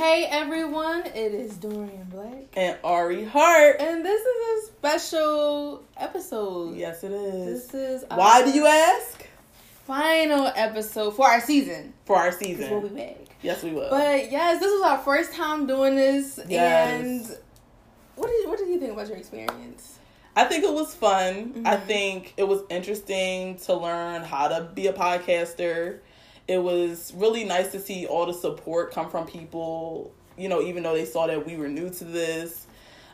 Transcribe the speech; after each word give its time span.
Hey 0.00 0.24
everyone, 0.30 1.04
it 1.04 1.34
is 1.34 1.58
Dorian 1.58 2.06
Black 2.10 2.46
and 2.54 2.78
Ari 2.82 3.22
Hart. 3.22 3.76
And 3.80 4.02
this 4.02 4.18
is 4.18 4.64
a 4.64 4.66
special 4.68 5.84
episode. 5.94 6.74
Yes, 6.74 7.04
it 7.04 7.12
is. 7.12 7.66
This 7.66 7.74
is 7.74 8.04
Why 8.08 8.42
do 8.42 8.50
you 8.50 8.64
ask? 8.64 9.26
Final 9.84 10.50
episode 10.56 11.10
for 11.10 11.28
our 11.28 11.42
season. 11.42 11.92
For 12.06 12.16
our 12.16 12.32
season. 12.32 12.70
We'll 12.70 12.88
be 12.88 12.96
back. 12.96 13.18
Yes, 13.42 13.62
we 13.62 13.72
will. 13.72 13.90
But 13.90 14.32
yes, 14.32 14.58
this 14.58 14.72
was 14.72 14.90
our 14.90 14.96
first 15.00 15.34
time 15.34 15.66
doing 15.66 15.96
this. 15.96 16.40
Yes. 16.48 17.02
And 17.02 17.38
what 18.16 18.28
did 18.28 18.48
what 18.48 18.58
did 18.58 18.68
you 18.68 18.80
think 18.80 18.94
about 18.94 19.06
your 19.06 19.18
experience? 19.18 19.98
I 20.34 20.44
think 20.44 20.64
it 20.64 20.72
was 20.72 20.94
fun. 20.94 21.34
Mm-hmm. 21.34 21.66
I 21.66 21.76
think 21.76 22.32
it 22.38 22.48
was 22.48 22.62
interesting 22.70 23.58
to 23.66 23.74
learn 23.74 24.22
how 24.22 24.48
to 24.48 24.70
be 24.74 24.86
a 24.86 24.94
podcaster. 24.94 25.98
It 26.50 26.60
was 26.60 27.12
really 27.14 27.44
nice 27.44 27.70
to 27.70 27.78
see 27.78 28.06
all 28.06 28.26
the 28.26 28.32
support 28.32 28.92
come 28.92 29.08
from 29.08 29.24
people, 29.24 30.12
you 30.36 30.48
know, 30.48 30.60
even 30.60 30.82
though 30.82 30.94
they 30.94 31.04
saw 31.04 31.28
that 31.28 31.46
we 31.46 31.56
were 31.56 31.68
new 31.68 31.90
to 31.90 32.04
this. 32.04 32.66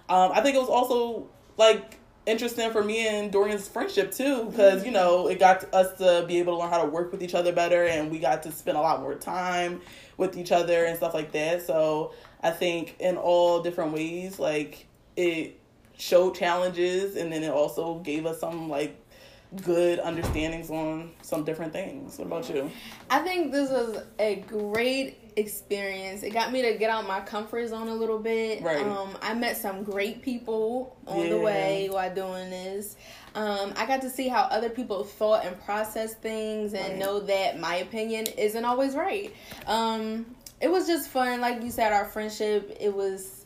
Um, 0.08 0.32
I 0.32 0.40
think 0.40 0.56
it 0.56 0.60
was 0.60 0.70
also 0.70 1.28
like 1.58 1.98
interesting 2.24 2.70
for 2.70 2.82
me 2.82 3.06
and 3.06 3.30
Dorian's 3.30 3.68
friendship 3.68 4.10
too, 4.10 4.46
because 4.46 4.86
you 4.86 4.90
know 4.90 5.28
it 5.28 5.38
got 5.38 5.72
us 5.74 5.98
to 5.98 6.24
be 6.26 6.38
able 6.38 6.54
to 6.54 6.60
learn 6.60 6.70
how 6.70 6.82
to 6.82 6.88
work 6.88 7.12
with 7.12 7.22
each 7.22 7.34
other 7.34 7.52
better, 7.52 7.84
and 7.84 8.10
we 8.10 8.18
got 8.18 8.42
to 8.44 8.50
spend 8.50 8.78
a 8.78 8.80
lot 8.80 9.02
more 9.02 9.14
time 9.14 9.82
with 10.16 10.38
each 10.38 10.50
other 10.50 10.86
and 10.86 10.96
stuff 10.96 11.12
like 11.12 11.32
that. 11.32 11.66
So 11.66 12.14
I 12.42 12.52
think 12.52 12.96
in 13.00 13.18
all 13.18 13.60
different 13.60 13.92
ways, 13.92 14.38
like 14.38 14.86
it 15.14 15.60
showed 15.98 16.34
challenges, 16.34 17.16
and 17.16 17.30
then 17.30 17.42
it 17.42 17.50
also 17.50 17.98
gave 17.98 18.24
us 18.24 18.40
some 18.40 18.70
like 18.70 18.96
good 19.64 19.98
understandings 20.00 20.70
on 20.70 21.10
some 21.22 21.44
different 21.44 21.72
things. 21.72 22.18
What 22.18 22.26
about 22.26 22.48
you? 22.50 22.70
I 23.10 23.20
think 23.20 23.52
this 23.52 23.70
was 23.70 24.02
a 24.18 24.36
great 24.46 25.18
experience. 25.36 26.22
It 26.22 26.30
got 26.30 26.50
me 26.52 26.62
to 26.62 26.74
get 26.74 26.90
out 26.90 27.06
my 27.06 27.20
comfort 27.20 27.68
zone 27.68 27.88
a 27.88 27.94
little 27.94 28.18
bit. 28.18 28.62
Right. 28.62 28.84
Um, 28.84 29.16
I 29.22 29.34
met 29.34 29.56
some 29.56 29.84
great 29.84 30.22
people 30.22 30.96
on 31.06 31.20
Yeah. 31.24 31.28
the 31.30 31.38
way 31.38 31.88
while 31.90 32.12
doing 32.14 32.50
this. 32.50 32.96
Um, 33.34 33.74
I 33.76 33.86
got 33.86 34.00
to 34.02 34.10
see 34.10 34.28
how 34.28 34.42
other 34.44 34.70
people 34.70 35.04
thought 35.04 35.44
and 35.44 35.60
processed 35.64 36.18
things 36.18 36.72
and 36.74 36.88
Right. 36.92 36.98
know 36.98 37.20
that 37.20 37.58
my 37.60 37.76
opinion 37.76 38.26
isn't 38.38 38.64
always 38.64 38.94
right. 38.94 39.32
Um, 39.66 40.34
it 40.60 40.68
was 40.68 40.86
just 40.86 41.08
fun. 41.10 41.40
Like 41.40 41.62
you 41.62 41.70
said, 41.70 41.92
our 41.92 42.06
friendship, 42.06 42.76
it 42.80 42.94
was 42.94 43.44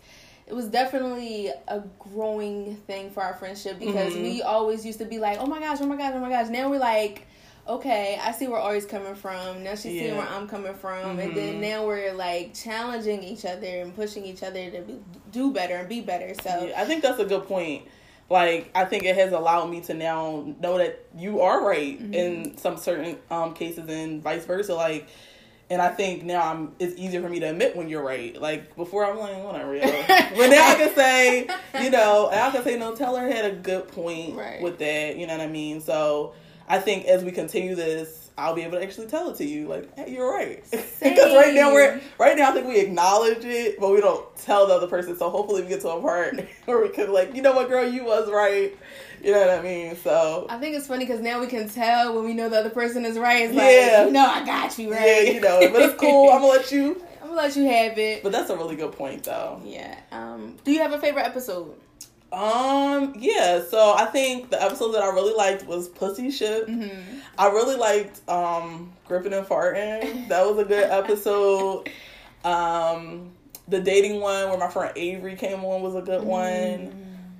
it 0.50 0.54
was 0.56 0.66
definitely 0.66 1.48
a 1.68 1.80
growing 2.00 2.74
thing 2.88 3.10
for 3.10 3.22
our 3.22 3.34
friendship 3.34 3.78
because 3.78 4.14
Mhm. 4.14 4.22
we 4.22 4.42
always 4.42 4.84
used 4.84 4.98
to 4.98 5.04
be 5.04 5.18
like, 5.20 5.38
oh 5.38 5.46
my 5.46 5.60
gosh, 5.60 5.78
oh 5.80 5.86
my 5.86 5.96
gosh, 5.96 6.12
oh 6.14 6.18
my 6.18 6.28
gosh. 6.28 6.48
Now 6.48 6.68
we're 6.68 6.80
like, 6.80 7.26
okay, 7.68 8.18
I 8.20 8.32
see 8.32 8.48
where 8.48 8.58
Ari's 8.58 8.84
coming 8.84 9.14
from. 9.14 9.62
Now 9.62 9.76
she's 9.76 9.92
seeing 9.96 10.16
where 10.16 10.26
I'm 10.26 10.48
coming 10.48 10.74
from. 10.74 11.20
And 11.20 11.36
then 11.36 11.56
Mhm. 11.56 11.60
now 11.60 11.86
we're 11.86 12.12
like 12.12 12.52
challenging 12.52 13.22
each 13.22 13.44
other 13.44 13.64
and 13.68 13.94
pushing 13.94 14.24
each 14.26 14.42
other 14.42 14.70
to 14.72 14.80
be, 14.80 14.98
do 15.30 15.52
better 15.52 15.76
and 15.76 15.88
be 15.88 16.00
better. 16.00 16.34
So, 16.42 16.66
Yeah, 16.66 16.80
I 16.80 16.84
think 16.84 17.02
that's 17.02 17.20
a 17.20 17.24
good 17.24 17.46
point. 17.46 17.84
Like 18.28 18.70
I 18.74 18.86
think 18.86 19.04
it 19.04 19.14
has 19.14 19.32
allowed 19.32 19.66
me 19.70 19.82
to 19.82 19.94
now 19.94 20.52
know 20.60 20.78
that 20.78 21.04
you 21.16 21.42
are 21.42 21.64
right 21.64 21.96
Mm-hmm. 22.00 22.14
in 22.14 22.56
some 22.58 22.76
certain 22.76 23.18
um 23.30 23.54
cases 23.54 23.88
and 23.88 24.20
vice 24.20 24.46
versa. 24.46 24.74
Like 24.74 25.06
and 25.70 25.80
I 25.80 25.88
think 25.88 26.24
now 26.24 26.42
I'm 26.50 26.72
it's 26.78 26.98
easier 26.98 27.22
for 27.22 27.28
me 27.28 27.40
to 27.40 27.46
admit 27.50 27.76
when 27.76 27.88
you're 27.88 28.02
right. 28.04 28.38
Like 28.40 28.76
before 28.76 29.04
I'm 29.06 29.18
like, 29.18 29.42
whatever. 29.44 29.74
yo. 29.76 29.82
but 29.86 30.48
now 30.48 30.68
I 30.68 30.74
can 30.74 30.94
say, 30.94 31.48
you 31.82 31.90
know, 31.90 32.28
I 32.32 32.50
can 32.50 32.62
say, 32.64 32.76
no, 32.76 32.94
Teller 32.94 33.26
had 33.28 33.44
a 33.44 33.52
good 33.54 33.88
point 33.88 34.36
Right. 34.36 34.60
with 34.60 34.78
that. 34.78 35.16
You 35.16 35.26
know 35.26 35.36
what 35.38 35.46
I 35.46 35.48
mean? 35.48 35.80
So 35.80 36.34
I 36.68 36.78
think 36.78 37.06
as 37.06 37.22
we 37.24 37.30
continue 37.32 37.74
this, 37.74 38.29
I'll 38.40 38.54
be 38.54 38.62
able 38.62 38.78
to 38.78 38.82
actually 38.82 39.06
tell 39.08 39.28
it 39.30 39.36
to 39.36 39.44
you, 39.44 39.68
like, 39.68 39.94
hey, 39.96 40.10
you're 40.12 40.32
right. 40.32 40.64
because 40.70 41.34
right 41.34 41.54
now 41.54 41.72
we're 41.72 42.00
right 42.18 42.36
now 42.36 42.50
I 42.50 42.54
think 42.54 42.66
we 42.66 42.78
acknowledge 42.80 43.44
it, 43.44 43.78
but 43.78 43.90
we 43.92 44.00
don't 44.00 44.24
tell 44.36 44.66
the 44.66 44.74
other 44.74 44.86
person. 44.86 45.16
So 45.16 45.28
hopefully 45.30 45.62
we 45.62 45.68
get 45.68 45.80
to 45.82 45.90
a 45.90 46.00
part 46.00 46.40
where 46.64 46.80
we 46.80 46.88
can 46.88 47.12
like, 47.12 47.34
you 47.34 47.42
know 47.42 47.52
what, 47.52 47.68
girl, 47.68 47.86
you 47.88 48.04
was 48.04 48.30
right. 48.30 48.76
You 49.22 49.32
know 49.32 49.40
what 49.40 49.50
I 49.50 49.62
mean? 49.62 49.96
So 49.96 50.46
I 50.48 50.58
think 50.58 50.74
it's 50.76 50.86
funny 50.86 51.04
because 51.04 51.20
now 51.20 51.40
we 51.40 51.46
can 51.46 51.68
tell 51.68 52.14
when 52.14 52.24
we 52.24 52.32
know 52.32 52.48
the 52.48 52.58
other 52.58 52.70
person 52.70 53.04
is 53.04 53.18
right. 53.18 53.42
It's 53.42 53.54
like, 53.54 53.70
Yeah. 53.70 54.08
no, 54.10 54.24
I 54.26 54.44
got 54.46 54.78
you 54.78 54.90
right. 54.92 55.26
yeah, 55.26 55.32
you 55.32 55.40
know, 55.40 55.60
but 55.72 55.82
it's 55.82 56.00
cool. 56.00 56.30
I'm 56.32 56.40
gonna 56.40 56.52
let 56.52 56.72
you. 56.72 57.02
I'm 57.20 57.28
gonna 57.28 57.42
let 57.42 57.54
you 57.54 57.64
have 57.64 57.98
it. 57.98 58.22
But 58.22 58.32
that's 58.32 58.48
a 58.48 58.56
really 58.56 58.76
good 58.76 58.92
point, 58.92 59.24
though. 59.24 59.60
Yeah. 59.62 59.98
Um. 60.10 60.56
Do 60.64 60.72
you 60.72 60.80
have 60.80 60.92
a 60.92 60.98
favorite 60.98 61.26
episode? 61.26 61.74
Um, 62.32 63.14
yeah. 63.18 63.62
So 63.68 63.94
I 63.96 64.06
think 64.06 64.50
the 64.50 64.62
episode 64.62 64.92
that 64.92 65.02
I 65.02 65.08
really 65.08 65.34
liked 65.34 65.66
was 65.66 65.88
Pussy 65.88 66.30
Ship. 66.30 66.66
Mm-hmm. 66.66 67.18
I 67.38 67.48
really 67.48 67.76
liked 67.76 68.28
um 68.28 68.92
Gripping 69.06 69.32
and 69.32 69.46
Farting. 69.46 70.28
That 70.28 70.46
was 70.46 70.58
a 70.58 70.64
good 70.64 70.84
episode. 70.90 71.90
Um, 72.44 73.32
the 73.68 73.80
dating 73.80 74.20
one 74.20 74.48
where 74.48 74.58
my 74.58 74.68
friend 74.68 74.92
Avery 74.96 75.36
came 75.36 75.64
on 75.64 75.82
was 75.82 75.94
a 75.94 76.02
good 76.02 76.22
one. 76.22 76.92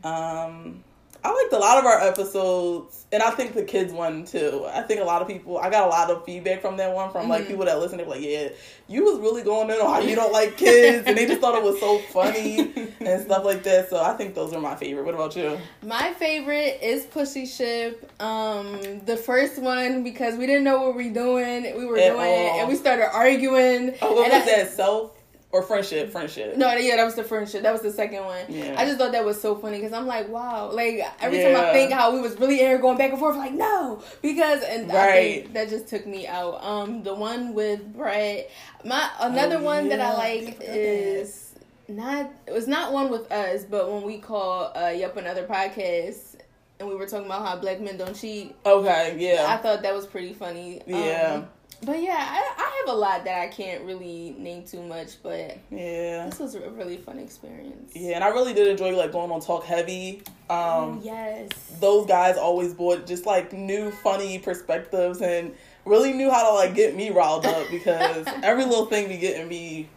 Um, 0.05 0.83
I 1.23 1.33
liked 1.33 1.53
a 1.53 1.59
lot 1.59 1.77
of 1.79 1.85
our 1.85 2.01
episodes, 2.01 3.05
and 3.13 3.23
I 3.23 3.31
think 3.31 3.55
the 3.55 3.63
kids 3.63 3.93
one 3.93 4.25
too. 4.25 4.65
I 4.73 4.81
think 4.83 5.01
a 5.01 5.05
lot 5.05 5.21
of 5.21 5.29
people. 5.29 5.59
I 5.59 5.69
got 5.69 5.85
a 5.85 5.91
lot 5.91 6.11
of 6.11 6.25
feedback 6.25 6.63
from 6.63 6.77
that 6.79 6.95
one 6.95 7.11
from 7.11 7.29
like 7.29 7.45
Mhm. 7.45 7.49
people 7.49 7.65
that 7.67 7.79
listen. 7.79 7.99
They 7.99 8.05
were 8.05 8.11
like, 8.13 8.23
"Yeah, 8.23 8.49
you 8.89 9.05
was 9.05 9.19
really 9.19 9.43
going 9.43 9.69
in 9.71 9.77
on 9.81 9.87
how 9.95 10.01
you 10.01 10.17
don't 10.17 10.33
like 10.33 10.57
kids," 10.57 11.05
and 11.07 11.19
they 11.19 11.27
just 11.27 11.41
thought 11.41 11.55
it 11.57 11.63
was 11.63 11.79
so 11.79 11.99
funny 12.11 12.73
and 13.01 13.23
stuff 13.23 13.45
like 13.45 13.63
that. 13.65 13.91
So 13.91 14.01
I 14.01 14.15
think 14.15 14.35
those 14.35 14.55
are 14.55 14.61
my 14.61 14.75
favorite. 14.77 15.05
What 15.05 15.15
about 15.15 15.37
you? 15.37 15.59
My 15.83 16.13
favorite 16.15 16.79
is 16.83 17.05
Pussy 17.07 17.45
Ship. 17.47 18.11
Um, 18.21 19.01
the 19.05 19.17
first 19.19 19.59
one 19.59 20.03
because 20.03 20.37
we 20.39 20.47
didn't 20.47 20.65
know 20.65 20.81
what 20.81 20.97
we 20.97 21.09
were 21.09 21.15
doing. 21.15 21.77
We 21.77 21.85
were 21.85 21.99
At 21.99 22.15
doing, 22.15 22.49
all. 22.49 22.61
and 22.61 22.69
we 22.69 22.77
started 22.77 23.13
arguing. 23.13 23.95
Oh, 24.01 24.15
what 24.15 24.25
And 24.25 24.33
was 24.43 24.43
I- 24.53 24.57
that? 24.63 24.71
Self 24.73 25.11
or 25.53 25.63
friendship? 25.63 26.11
Friendship. 26.13 26.57
No, 26.57 26.73
yeah, 26.75 26.97
that 26.97 27.05
was 27.05 27.15
the 27.17 27.25
friendship. 27.25 27.63
That 27.63 27.73
was 27.73 27.83
the 27.83 27.91
second 27.91 28.25
one. 28.25 28.41
Yeah. 28.49 28.77
I 28.79 28.85
just 28.85 28.99
thought 28.99 29.13
that 29.13 29.25
was 29.25 29.41
so 29.41 29.57
funny 29.57 29.79
because 29.79 29.93
I'm 29.93 30.07
like, 30.07 30.29
wow. 30.29 30.71
Like 30.71 31.01
every 31.21 31.43
time 31.43 31.57
I 31.57 31.73
think 31.73 31.93
how 31.93 32.13
we 32.15 32.21
was 32.21 32.39
really 32.39 32.61
in 32.61 32.67
here 32.67 32.79
going 32.79 32.97
back 32.99 33.11
and 33.11 33.19
forth, 33.19 33.37
like 33.37 33.53
no, 33.53 34.03
because 34.23 34.63
and 34.63 34.91
I 34.93 35.13
think 35.13 35.53
that 35.55 35.69
just 35.69 35.89
took 35.89 36.07
me 36.07 36.27
out. 36.27 36.63
Um, 36.65 37.03
the 37.03 37.15
one 37.15 37.55
with 37.55 37.93
Brett. 37.95 38.51
My 38.85 39.11
another 39.21 39.57
Oh, 39.59 39.63
one 39.65 39.89
that 39.89 39.99
yeah. 39.99 40.09
I 40.09 40.13
I 40.13 40.17
like 40.17 40.59
is 40.63 41.51
that. 41.89 41.95
not. 41.95 42.31
It 42.47 42.53
was 42.53 42.69
not 42.69 42.93
one 42.93 43.11
with 43.11 43.31
us, 43.33 43.65
but 43.65 43.91
when 43.93 44.03
we 44.03 44.19
call 44.19 44.73
uh, 44.77 44.89
Yup 44.91 45.17
another 45.17 45.47
podcast. 45.47 46.37
And 46.79 46.89
we 46.89 46.95
were 46.95 47.05
talking 47.07 47.27
about 47.27 47.45
how 47.47 47.57
black 47.57 47.79
men 47.79 47.99
don't 47.99 48.15
cheat. 48.17 48.57
Okay. 48.65 49.17
Yeah. 49.19 49.45
I 49.49 49.59
thought 49.59 49.83
that 49.83 49.93
was 49.95 50.07
pretty 50.07 50.33
funny. 50.33 50.81
Yeah. 50.87 51.43
Um, 51.43 51.49
but 51.83 52.01
yeah, 52.03 52.17
I, 52.19 52.55
I 52.59 52.83
have 52.87 52.95
a 52.95 52.99
lot 52.99 53.25
that 53.25 53.41
I 53.41 53.49
can't 53.49 53.85
really 53.85 54.35
name 54.39 54.65
too 54.65 54.83
much, 54.83 55.23
but 55.23 55.59
Yeah. 55.71 56.27
this 56.27 56.39
was 56.39 56.55
a 56.55 56.71
really 56.71 56.97
fun 56.99 57.19
experience. 57.19 57.93
Yeah, 57.95 58.15
and 58.17 58.25
I 58.25 58.29
really 58.29 58.53
did 58.55 58.67
enjoy 58.69 58.95
like 58.97 59.13
going 59.13 59.31
on 59.31 59.41
Talk 59.41 59.65
Heavy. 59.65 60.23
Um, 60.49 61.01
yes. 61.03 61.49
those 61.81 62.07
guys 62.07 62.37
always 62.37 62.75
brought 62.75 63.07
just 63.07 63.25
like 63.27 63.53
new 63.53 63.91
funny 63.91 64.39
perspectives 64.39 65.21
and 65.23 65.55
really 65.85 66.13
knew 66.13 66.31
how 66.31 66.49
to 66.51 66.55
like 66.55 66.75
get 66.75 66.95
me 66.95 67.11
riled 67.11 67.47
up 67.47 67.69
because 67.71 68.27
every 68.43 68.65
little 68.65 68.87
thing 68.87 69.09
be 69.09 69.17
getting 69.19 69.49
me 69.49 69.89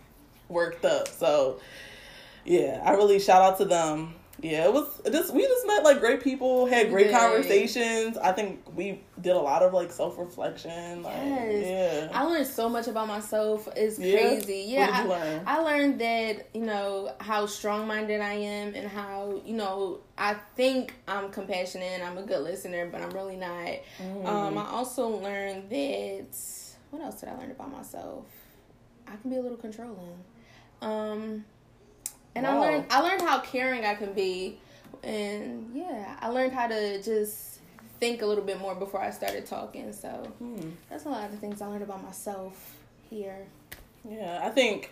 worked 0.50 0.86
up. 0.86 1.08
So 1.08 1.60
yeah, 2.46 2.82
I 2.86 2.92
really 2.92 3.20
shout 3.20 3.42
out 3.42 3.58
to 3.58 3.66
them. 3.66 4.16
Yeah, 4.44 4.66
it 4.66 4.74
was 4.74 5.02
just 5.09 5.34
we 5.34 5.42
just 5.42 5.66
met 5.66 5.84
like 5.86 6.02
great 6.02 6.22
people, 6.22 6.66
had 6.66 6.90
great 6.90 7.09
Yeah. 7.09 7.20
conversations. 7.20 8.18
I 8.18 8.34
think 8.34 8.59
we 8.76 9.02
did 9.22 9.31
a 9.38 9.40
lot 9.40 9.64
of 9.64 9.74
like 9.74 9.90
self 9.92 10.18
reflection. 10.18 11.02
Like, 11.02 11.16
Yes. 11.16 12.09
yeah. 12.12 12.20
I 12.20 12.24
learned 12.26 12.46
so 12.48 12.68
much 12.68 12.88
about 12.90 13.08
myself. 13.08 13.70
It's 13.76 13.98
Yeah? 13.98 14.18
crazy. 14.20 14.66
Yeah. 14.68 14.88
What 14.88 14.96
did 14.98 15.06
you 15.06 15.12
I- 15.14 15.20
learn? 15.34 15.44
I 15.48 15.58
learned 15.59 16.00
that, 16.02 16.48
you 16.54 16.62
know, 16.66 17.14
how 17.22 17.46
strong 17.46 17.88
minded 17.88 18.20
I 18.20 18.34
am 18.34 18.76
and 18.76 18.86
how, 18.88 19.42
you 19.46 19.54
know, 19.54 20.02
I 20.18 20.36
think 20.58 20.94
I'm 21.08 21.30
compassionate 21.30 21.94
and 21.94 22.04
I'm 22.04 22.18
a 22.18 22.24
good 22.24 22.42
listener, 22.44 22.88
but 22.92 23.02
I'm 23.02 23.12
really 23.12 23.38
not. 23.38 23.70
Mm. 24.02 24.25
Um, 24.25 24.58
I 24.58 24.68
also 24.72 25.08
learned 25.08 25.70
that 25.70 26.38
what 26.92 27.02
else 27.02 27.22
did 27.22 27.30
I 27.30 27.38
learn 27.38 27.50
about 27.52 27.72
myself? 27.72 28.25
I 29.08 29.16
can 29.16 29.30
be 29.30 29.38
a 29.38 29.42
little 29.42 29.58
controlling. 29.58 30.22
Um 30.81 31.45
and 32.35 32.45
I 32.47 32.57
learned 32.57 32.85
I 32.89 33.00
learned 33.01 33.21
how 33.21 33.39
caring 33.39 33.85
I 33.85 33.95
can 33.95 34.13
be 34.13 34.57
and 35.03 35.71
yeah, 35.74 36.18
I 36.19 36.30
learned 36.30 36.53
how 36.53 36.68
to 36.68 37.01
just 37.01 37.59
think 38.00 38.21
a 38.21 38.25
little 38.25 38.44
bit 38.44 38.59
more 38.59 38.75
before 38.75 39.01
I 39.01 39.12
started 39.12 39.45
talking. 39.45 39.94
So 39.94 40.09
Hmm. 40.39 40.69
that's 40.89 41.06
a 41.06 41.09
lot 41.09 41.31
of 41.31 41.39
things 41.39 41.62
I 41.62 41.68
learned 41.68 41.83
about 41.83 42.03
myself 42.03 42.77
here. 43.09 43.45
Yeah, 44.07 44.41
I 44.44 44.50
think 44.50 44.91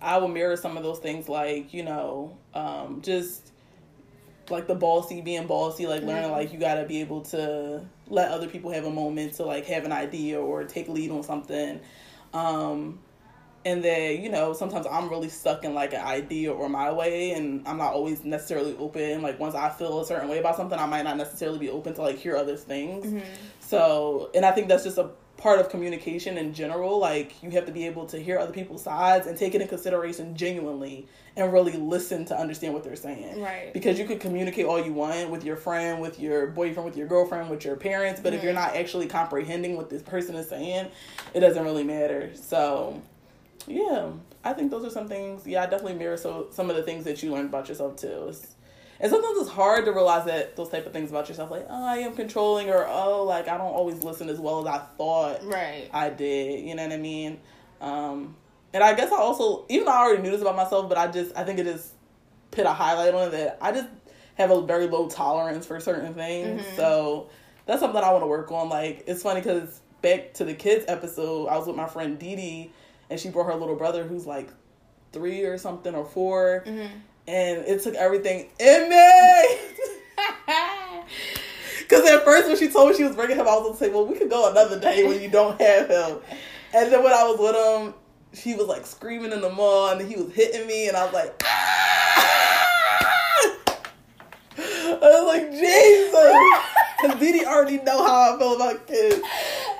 I 0.00 0.18
will 0.18 0.28
mirror 0.28 0.56
some 0.56 0.76
of 0.76 0.82
those 0.82 0.98
things, 0.98 1.28
like 1.28 1.72
you 1.74 1.82
know, 1.84 2.36
um, 2.54 3.00
just 3.02 3.50
like 4.50 4.66
the 4.66 4.74
bossy 4.74 5.20
being 5.20 5.46
bossy, 5.46 5.86
like 5.86 6.02
learning 6.02 6.30
Mhm. 6.30 6.32
like 6.32 6.52
you 6.52 6.58
got 6.58 6.74
to 6.74 6.84
be 6.84 7.00
able 7.00 7.22
to 7.22 7.82
let 8.08 8.30
other 8.30 8.48
people 8.48 8.70
have 8.70 8.84
a 8.84 8.90
moment 8.90 9.34
to 9.34 9.44
like 9.44 9.66
have 9.66 9.84
an 9.84 9.92
idea 9.92 10.40
or 10.40 10.64
take 10.64 10.88
lead 10.88 11.10
on 11.10 11.22
something. 11.22 11.80
Um, 12.34 12.98
and 13.64 13.82
then 13.82 14.22
you 14.22 14.28
know 14.28 14.52
sometimes 14.52 14.86
i'm 14.90 15.08
really 15.08 15.28
stuck 15.28 15.64
in 15.64 15.74
like 15.74 15.92
an 15.92 16.00
idea 16.00 16.52
or 16.52 16.68
my 16.68 16.90
way 16.90 17.32
and 17.32 17.66
i'm 17.66 17.78
not 17.78 17.92
always 17.92 18.24
necessarily 18.24 18.76
open 18.78 19.22
like 19.22 19.38
once 19.38 19.54
i 19.54 19.68
feel 19.68 20.00
a 20.00 20.06
certain 20.06 20.28
way 20.28 20.38
about 20.38 20.56
something 20.56 20.78
i 20.78 20.86
might 20.86 21.02
not 21.02 21.16
necessarily 21.16 21.58
be 21.58 21.70
open 21.70 21.94
to 21.94 22.02
like 22.02 22.16
hear 22.16 22.36
other 22.36 22.56
things 22.56 23.06
Mm-hmm. 23.06 23.18
so 23.60 24.30
and 24.34 24.44
i 24.44 24.52
think 24.52 24.68
that's 24.68 24.84
just 24.84 24.98
a 24.98 25.10
part 25.42 25.58
of 25.58 25.68
communication 25.68 26.38
in 26.38 26.54
general. 26.54 26.98
Like 27.00 27.42
you 27.42 27.50
have 27.50 27.66
to 27.66 27.72
be 27.72 27.86
able 27.86 28.06
to 28.06 28.18
hear 28.18 28.38
other 28.38 28.52
people's 28.52 28.84
sides 28.84 29.26
and 29.26 29.36
take 29.36 29.54
it 29.56 29.60
in 29.60 29.66
consideration 29.66 30.36
genuinely 30.36 31.08
and 31.36 31.52
really 31.52 31.72
listen 31.72 32.24
to 32.26 32.38
understand 32.38 32.74
what 32.74 32.84
they're 32.84 32.94
saying. 32.94 33.42
Right. 33.42 33.72
Because 33.72 33.98
you 33.98 34.06
could 34.06 34.20
communicate 34.20 34.66
all 34.66 34.82
you 34.82 34.92
want 34.92 35.30
with 35.30 35.44
your 35.44 35.56
friend, 35.56 36.00
with 36.00 36.20
your 36.20 36.46
boyfriend, 36.46 36.84
with 36.86 36.96
your 36.96 37.08
girlfriend, 37.08 37.50
with 37.50 37.64
your 37.64 37.74
parents, 37.74 38.20
but 38.20 38.34
if 38.34 38.44
you're 38.44 38.52
not 38.52 38.76
actually 38.76 39.06
comprehending 39.06 39.76
what 39.76 39.90
this 39.90 40.02
person 40.02 40.36
is 40.36 40.48
saying, 40.48 40.88
it 41.34 41.40
doesn't 41.40 41.64
really 41.64 41.84
matter. 41.84 42.30
So, 42.34 43.02
yeah, 43.66 44.10
I 44.44 44.52
think 44.52 44.70
those 44.70 44.84
are 44.84 44.90
some 44.90 45.08
things. 45.08 45.46
Yeah, 45.46 45.62
I 45.62 45.66
definitely 45.66 45.94
mirror 45.94 46.16
so 46.16 46.48
some 46.50 46.70
of 46.70 46.76
the 46.76 46.82
things 46.82 47.04
that 47.04 47.22
you 47.22 47.30
learned 47.32 47.48
about 47.48 47.68
yourself 47.68 47.96
too. 47.96 48.26
It's, 48.28 48.54
and 49.00 49.10
sometimes 49.10 49.38
it's 49.38 49.50
hard 49.50 49.84
to 49.86 49.92
realize 49.92 50.26
that 50.26 50.54
those 50.54 50.68
type 50.68 50.86
of 50.86 50.92
things 50.92 51.10
about 51.10 51.28
yourself, 51.28 51.50
like 51.50 51.66
oh, 51.68 51.84
I 51.84 51.98
am 51.98 52.14
controlling, 52.14 52.70
or 52.70 52.86
oh, 52.86 53.24
like 53.24 53.48
I 53.48 53.56
don't 53.56 53.72
always 53.72 54.02
listen 54.04 54.28
as 54.28 54.38
well 54.38 54.60
as 54.60 54.74
I 54.74 54.78
thought 54.96 55.44
Right. 55.44 55.88
I 55.92 56.10
did. 56.10 56.66
You 56.66 56.74
know 56.74 56.84
what 56.84 56.92
I 56.92 56.98
mean? 56.98 57.40
Um, 57.80 58.36
and 58.72 58.82
I 58.82 58.94
guess 58.94 59.12
I 59.12 59.16
also, 59.16 59.66
even 59.68 59.86
though 59.86 59.92
I 59.92 59.98
already 59.98 60.22
knew 60.22 60.30
this 60.30 60.40
about 60.40 60.56
myself, 60.56 60.88
but 60.88 60.96
I 60.98 61.08
just, 61.08 61.36
I 61.36 61.44
think 61.44 61.58
it 61.58 61.64
just 61.64 61.92
put 62.50 62.64
a 62.64 62.72
highlight 62.72 63.12
on 63.14 63.28
it 63.28 63.30
that 63.32 63.58
I 63.60 63.72
just 63.72 63.88
have 64.36 64.50
a 64.50 64.62
very 64.62 64.86
low 64.86 65.08
tolerance 65.08 65.66
for 65.66 65.78
certain 65.80 66.14
things. 66.14 66.64
So 66.76 67.28
that's 67.66 67.80
something 67.80 68.02
I 68.02 68.10
want 68.12 68.22
to 68.22 68.28
work 68.28 68.50
on. 68.50 68.68
Like, 68.68 69.04
it's 69.06 69.22
funny 69.22 69.40
because 69.40 69.80
back 70.00 70.32
to 70.34 70.44
the 70.44 70.54
kids 70.54 70.84
episode, 70.88 71.48
I 71.48 71.58
was 71.58 71.66
with 71.66 71.76
my 71.76 71.86
friend 71.86 72.18
Dee 72.18 72.36
Dee, 72.36 72.72
and 73.12 73.20
she 73.20 73.28
brought 73.28 73.44
her 73.44 73.54
little 73.54 73.76
brother 73.76 74.04
who's 74.04 74.26
like 74.26 74.48
three 75.12 75.42
or 75.44 75.58
something 75.58 75.94
or 75.94 76.06
4 76.06 76.64
mm-hmm. 76.66 76.80
and 77.28 77.58
it 77.66 77.82
took 77.82 77.94
everything 77.94 78.48
in 78.58 78.88
me. 78.88 79.56
Because 81.80 82.08
at 82.10 82.24
first, 82.24 82.48
when 82.48 82.56
she 82.56 82.68
told 82.70 82.88
me 82.88 82.96
she 82.96 83.04
was 83.04 83.14
bringing 83.14 83.36
him, 83.36 83.46
I 83.46 83.54
was 83.54 83.64
gonna 83.64 83.76
say, 83.76 83.90
"Well, 83.90 84.06
we 84.06 84.16
could 84.16 84.30
go 84.30 84.50
another 84.50 84.80
day 84.80 85.06
when 85.06 85.20
you 85.20 85.28
don't 85.28 85.60
have 85.60 85.88
him." 85.88 86.20
And 86.72 86.90
then 86.90 87.04
when 87.04 87.12
I 87.12 87.24
was 87.24 87.38
with 87.38 87.54
him, 87.54 87.92
he 88.32 88.54
was 88.54 88.66
like 88.66 88.86
screaming 88.86 89.30
in 89.30 89.42
the 89.42 89.50
mall, 89.50 89.90
and 89.90 90.00
he 90.00 90.16
was 90.16 90.32
hitting 90.32 90.66
me, 90.66 90.88
and 90.88 90.96
I 90.96 91.04
was 91.04 91.12
like! 91.12 91.42
I 94.56 94.98
was 95.02 95.26
like, 95.26 95.50
"Jesus!" 95.50 96.34
Because 97.02 97.20
Dee 97.20 97.32
Dee 97.40 97.44
already 97.44 97.76
know 97.82 98.06
how 98.06 98.34
I 98.34 98.38
feel 98.38 98.56
about 98.56 98.86
kids. 98.86 99.20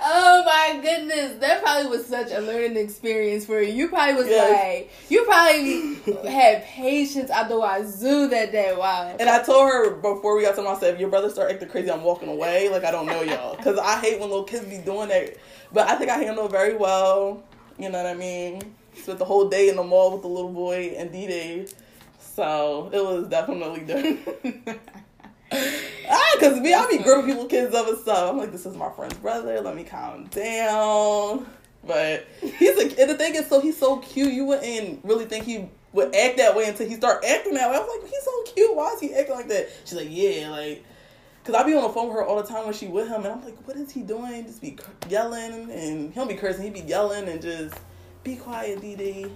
Oh 0.04 0.42
my 0.44 0.80
goodness, 0.82 1.38
that 1.40 1.62
probably 1.62 1.88
was 1.90 2.06
such 2.06 2.30
a 2.32 2.40
learning 2.40 2.76
experience 2.76 3.46
for 3.46 3.60
you. 3.62 3.72
You 3.72 3.88
probably 3.88 4.14
was 4.16 4.26
Yes. 4.28 4.50
like, 4.50 4.90
you 5.08 5.24
probably 5.24 6.28
had 6.30 6.64
patience 6.64 7.30
out 7.30 7.48
the 7.48 7.58
wazoo 7.58 8.28
that 8.28 8.50
day. 8.50 8.74
Wow. 8.76 9.14
And 9.20 9.28
I 9.28 9.42
told 9.42 9.70
her 9.70 9.90
before 9.94 10.36
we 10.36 10.42
got 10.42 10.56
to 10.56 10.62
my 10.62 10.70
I 10.72 10.78
said, 10.80 10.94
if 10.94 11.00
your 11.00 11.08
brother 11.08 11.30
start 11.30 11.52
acting 11.52 11.68
crazy, 11.68 11.90
I'm 11.90 12.02
walking 12.02 12.28
away. 12.28 12.68
Like 12.68 12.84
I 12.84 12.90
don't 12.90 13.06
know 13.06 13.22
y'all, 13.22 13.56
because 13.56 13.78
I 13.78 14.00
hate 14.00 14.18
when 14.18 14.28
little 14.30 14.44
kids 14.44 14.64
be 14.64 14.78
doing 14.78 15.08
that. 15.08 15.36
But 15.72 15.88
I 15.88 15.96
think 15.96 16.10
I 16.10 16.18
handled 16.18 16.50
very 16.50 16.74
well. 16.76 17.42
You 17.78 17.88
know 17.90 18.02
what 18.02 18.10
I 18.10 18.14
mean? 18.14 18.74
Spent 18.94 19.18
the 19.18 19.24
whole 19.24 19.48
day 19.48 19.68
in 19.68 19.76
the 19.76 19.82
mall 19.84 20.12
with 20.12 20.22
the 20.22 20.28
little 20.28 20.52
boy 20.52 20.94
and 20.96 21.10
Dee 21.12 21.26
Dee, 21.26 21.66
so 22.20 22.90
it 22.92 23.02
was 23.02 23.26
definitely 23.28 23.80
different. 23.86 24.78
Ah, 26.34 26.36
cause 26.40 26.60
me, 26.60 26.74
I 26.74 26.86
be 26.88 26.98
gripping 26.98 27.26
people 27.26 27.46
kids 27.46 27.74
up 27.74 27.88
and 27.88 27.98
stuff. 27.98 28.30
I'm 28.30 28.38
like, 28.38 28.52
this 28.52 28.66
is 28.66 28.76
my 28.76 28.90
friend's 28.90 29.16
brother. 29.16 29.60
Let 29.60 29.76
me 29.76 29.84
calm 29.84 30.26
down. 30.26 31.46
But 31.86 32.26
he's 32.40 32.78
a, 32.78 33.00
and 33.00 33.10
the 33.10 33.16
thing 33.16 33.34
is, 33.34 33.48
so 33.48 33.60
he's 33.60 33.76
so 33.76 33.98
cute. 33.98 34.32
You 34.32 34.44
wouldn't 34.44 35.04
really 35.04 35.24
think 35.24 35.44
he 35.44 35.68
would 35.92 36.14
act 36.14 36.36
that 36.38 36.54
way 36.56 36.68
until 36.68 36.88
he 36.88 36.94
start 36.94 37.24
acting 37.24 37.54
that 37.54 37.70
way. 37.70 37.76
I 37.76 37.80
was 37.80 38.00
like, 38.00 38.10
he's 38.10 38.22
so 38.22 38.42
cute. 38.54 38.76
Why 38.76 38.92
is 38.92 39.00
he 39.00 39.14
acting 39.14 39.34
like 39.34 39.48
that? 39.48 39.68
She's 39.84 39.98
like, 39.98 40.08
yeah, 40.10 40.50
like. 40.50 40.84
Cause 41.44 41.56
I 41.56 41.64
be 41.64 41.74
on 41.74 41.82
the 41.82 41.88
phone 41.88 42.06
with 42.06 42.18
her 42.18 42.24
all 42.24 42.40
the 42.40 42.46
time 42.46 42.66
when 42.66 42.72
she 42.72 42.86
with 42.86 43.08
him, 43.08 43.24
and 43.24 43.32
I'm 43.32 43.44
like, 43.44 43.66
what 43.66 43.76
is 43.76 43.90
he 43.90 44.02
doing? 44.02 44.46
Just 44.46 44.60
be 44.60 44.78
yelling, 45.08 45.72
and 45.72 46.14
he'll 46.14 46.24
be 46.24 46.36
cursing. 46.36 46.62
He 46.62 46.70
be 46.70 46.86
yelling 46.86 47.28
and 47.28 47.42
just 47.42 47.74
be 48.22 48.36
quiet, 48.36 48.80
Dee. 48.80 49.26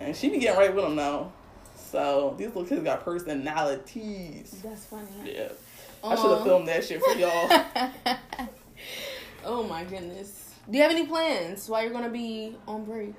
And 0.00 0.16
she 0.16 0.28
be 0.28 0.38
getting 0.38 0.58
right 0.58 0.74
with 0.74 0.84
him 0.84 0.96
now. 0.96 1.32
So 1.76 2.34
these 2.36 2.48
little 2.48 2.64
kids 2.64 2.82
got 2.82 3.04
personalities. 3.04 4.60
That's 4.64 4.84
funny. 4.86 5.06
Yeah, 5.24 5.48
I 6.04 6.14
should 6.14 6.30
have 6.30 6.42
filmed 6.44 6.68
that 6.68 6.84
shit 6.84 7.02
for 7.02 7.18
y'all. 7.18 7.50
oh 9.44 9.62
my 9.64 9.84
goodness. 9.84 10.54
Do 10.70 10.76
you 10.76 10.82
have 10.82 10.90
any 10.92 11.06
plans 11.06 11.68
while 11.68 11.82
you're 11.82 11.92
gonna 11.92 12.08
be 12.10 12.56
on 12.66 12.84
break? 12.84 13.14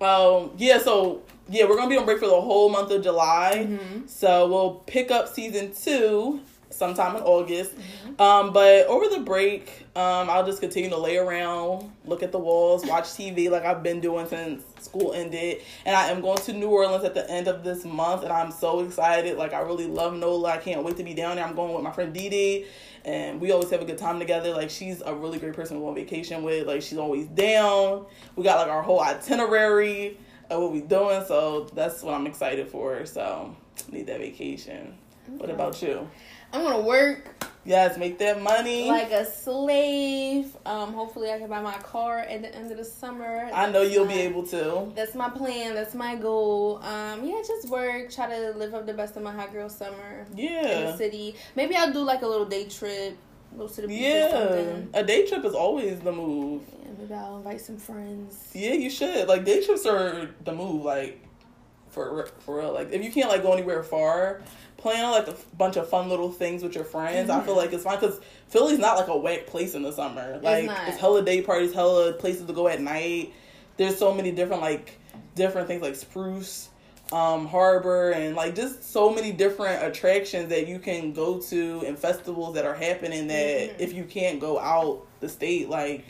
Um, 0.00 0.50
yeah, 0.58 0.78
so 0.78 1.22
yeah, 1.48 1.64
we're 1.66 1.76
gonna 1.76 1.88
be 1.90 1.96
on 1.96 2.04
break 2.04 2.18
for 2.18 2.26
the 2.26 2.40
whole 2.40 2.68
month 2.68 2.90
of 2.90 3.02
July. 3.02 3.66
Mhm. 3.68 4.08
So 4.08 4.48
we'll 4.48 4.74
pick 4.86 5.10
up 5.10 5.28
season 5.28 5.72
two 5.74 6.40
sometime 6.70 7.16
in 7.16 7.22
August. 7.22 7.72
Um, 8.18 8.52
but 8.52 8.86
over 8.86 9.08
the 9.08 9.20
break, 9.20 9.86
um, 9.94 10.28
I'll 10.30 10.44
just 10.44 10.60
continue 10.60 10.90
to 10.90 10.96
lay 10.96 11.16
around, 11.16 11.90
look 12.04 12.22
at 12.22 12.32
the 12.32 12.38
walls, 12.38 12.84
watch 12.86 13.04
TV 13.04 13.50
like 13.50 13.64
I've 13.64 13.82
been 13.82 14.00
doing 14.00 14.26
since 14.26 14.64
school 14.80 15.12
ended. 15.12 15.62
And 15.84 15.96
I 15.96 16.08
am 16.08 16.20
going 16.20 16.38
to 16.38 16.52
New 16.52 16.68
Orleans 16.68 17.04
at 17.04 17.14
the 17.14 17.28
end 17.30 17.48
of 17.48 17.64
this 17.64 17.84
month, 17.84 18.22
and 18.22 18.32
I'm 18.32 18.50
so 18.50 18.80
excited. 18.80 19.36
Like 19.36 19.52
I 19.52 19.60
really 19.60 19.86
love 19.86 20.14
Nola. 20.14 20.50
I 20.50 20.56
can't 20.58 20.84
wait 20.84 20.96
to 20.96 21.04
be 21.04 21.14
down 21.14 21.36
there. 21.36 21.44
I'm 21.44 21.54
going 21.54 21.74
with 21.74 21.82
my 21.82 21.92
friend 21.92 22.12
Dee 22.12 22.28
Dee. 22.28 22.66
And 23.04 23.40
we 23.40 23.52
always 23.52 23.70
have 23.70 23.80
a 23.80 23.84
good 23.84 23.98
time 23.98 24.18
together. 24.18 24.52
Like 24.52 24.68
she's 24.68 25.00
a 25.00 25.14
really 25.14 25.38
great 25.38 25.54
person 25.54 25.76
to 25.76 25.80
go 25.80 25.88
on 25.88 25.94
vacation 25.94 26.42
with. 26.42 26.66
Like 26.66 26.82
she's 26.82 26.98
always 26.98 27.26
down. 27.26 28.06
We 28.34 28.42
got 28.42 28.58
like 28.58 28.68
our 28.68 28.82
whole 28.82 29.00
itinerary 29.00 30.18
of 30.50 30.62
what 30.62 30.72
we're 30.72 30.86
doing. 30.86 31.24
So 31.26 31.68
that's 31.72 32.02
what 32.02 32.14
I'm 32.14 32.26
excited 32.26 32.68
for. 32.68 33.06
So 33.06 33.54
need 33.92 34.06
that 34.08 34.18
vacation. 34.18 34.98
What 35.28 35.50
about 35.50 35.82
you? 35.82 36.08
I'm 36.56 36.62
gonna 36.62 36.80
work 36.80 37.20
Yes, 37.66 37.98
make 37.98 38.18
that 38.20 38.40
money. 38.40 38.88
like 38.88 39.10
a 39.10 39.24
slave. 39.26 40.56
Um, 40.64 40.92
hopefully 40.94 41.30
I 41.32 41.38
can 41.38 41.48
buy 41.48 41.60
my 41.60 41.76
car 41.78 42.20
at 42.20 42.40
the 42.40 42.54
end 42.54 42.70
of 42.70 42.78
the 42.78 42.84
summer. 42.84 43.50
I 43.52 43.68
know 43.70 43.82
you'll 43.82 44.04
my- 44.06 44.14
be 44.14 44.20
able 44.20 44.44
to. 44.46 44.90
That's 44.94 45.14
my 45.14 45.28
plan. 45.28 45.74
That's 45.74 45.94
my 45.94 46.14
goal. 46.14 46.78
Um, 46.82 47.24
yeah, 47.26 47.42
just 47.46 47.68
work. 47.68 48.10
Try 48.10 48.28
to 48.28 48.52
live 48.56 48.72
up 48.72 48.86
the 48.86 48.94
best 48.94 49.16
of 49.16 49.22
my 49.24 49.32
hot 49.32 49.52
girl 49.52 49.68
summer 49.68 50.26
Yeah. 50.34 50.78
in 50.78 50.86
the 50.86 50.96
city. 50.96 51.34
Maybe 51.56 51.74
I'll 51.76 51.92
do 51.92 52.00
like 52.04 52.22
a 52.22 52.26
little 52.26 52.46
day 52.46 52.66
trip. 52.68 53.16
Go 53.58 53.66
to 53.68 53.80
the 53.82 53.88
beach 53.88 54.00
Yeah. 54.00 54.76
A 54.94 55.02
day 55.02 55.26
trip 55.26 55.44
is 55.44 55.54
always 55.54 55.98
the 56.00 56.12
move. 56.12 56.62
Yeah, 56.82 56.88
maybe 56.98 57.14
I'll 57.14 57.36
invite 57.38 57.60
some 57.60 57.76
friends. 57.78 58.48
Yeah, 58.54 58.72
you 58.72 58.88
should. 58.90 59.28
Like 59.28 59.44
day 59.44 59.62
trips 59.64 59.84
are 59.86 60.30
the 60.44 60.52
move. 60.52 60.84
Like 60.84 61.20
for 61.90 62.28
for 62.40 62.58
real. 62.58 62.72
Like 62.72 62.92
if 62.92 63.02
you 63.02 63.10
can't 63.10 63.28
like 63.28 63.42
go 63.42 63.52
anywhere 63.52 63.82
far, 63.82 64.42
plan 64.86 65.10
like 65.10 65.26
a 65.26 65.32
f- 65.32 65.44
bunch 65.58 65.76
of 65.76 65.88
fun 65.88 66.08
little 66.08 66.30
things 66.30 66.62
with 66.62 66.74
your 66.74 66.84
friends. 66.84 67.28
I 67.28 67.40
feel 67.42 67.56
like 67.56 67.72
it's 67.72 67.82
fine 67.82 67.98
because 67.98 68.20
Philly's 68.48 68.78
not 68.78 68.96
like 68.96 69.08
a 69.08 69.16
wet 69.16 69.46
place 69.48 69.74
in 69.74 69.82
the 69.82 69.90
summer. 69.92 70.38
Like 70.42 70.66
not. 70.66 70.86
it's 70.88 70.96
hella 70.98 71.24
day 71.24 71.42
parties, 71.42 71.74
hella 71.74 72.12
places 72.12 72.46
to 72.46 72.52
go 72.52 72.68
at 72.68 72.80
night. 72.80 73.32
There's 73.78 73.96
so 73.98 74.14
many 74.14 74.30
different 74.30 74.62
like 74.62 74.98
different 75.34 75.66
things 75.66 75.82
like 75.82 75.96
Spruce. 75.96 76.68
Um, 77.12 77.46
harbor 77.46 78.10
and 78.10 78.34
like 78.34 78.56
just 78.56 78.82
so 78.92 79.10
many 79.14 79.30
different 79.30 79.84
attractions 79.84 80.48
that 80.48 80.66
you 80.66 80.80
can 80.80 81.12
go 81.12 81.38
to 81.38 81.84
and 81.86 81.96
festivals 81.96 82.54
that 82.56 82.64
are 82.64 82.74
happening 82.74 83.28
that 83.28 83.70
Mhm. 83.70 83.74
if 83.80 83.92
you 83.92 84.02
can't 84.02 84.40
go 84.40 84.58
out 84.58 85.06
the 85.20 85.28
state 85.28 85.68
like 85.68 86.04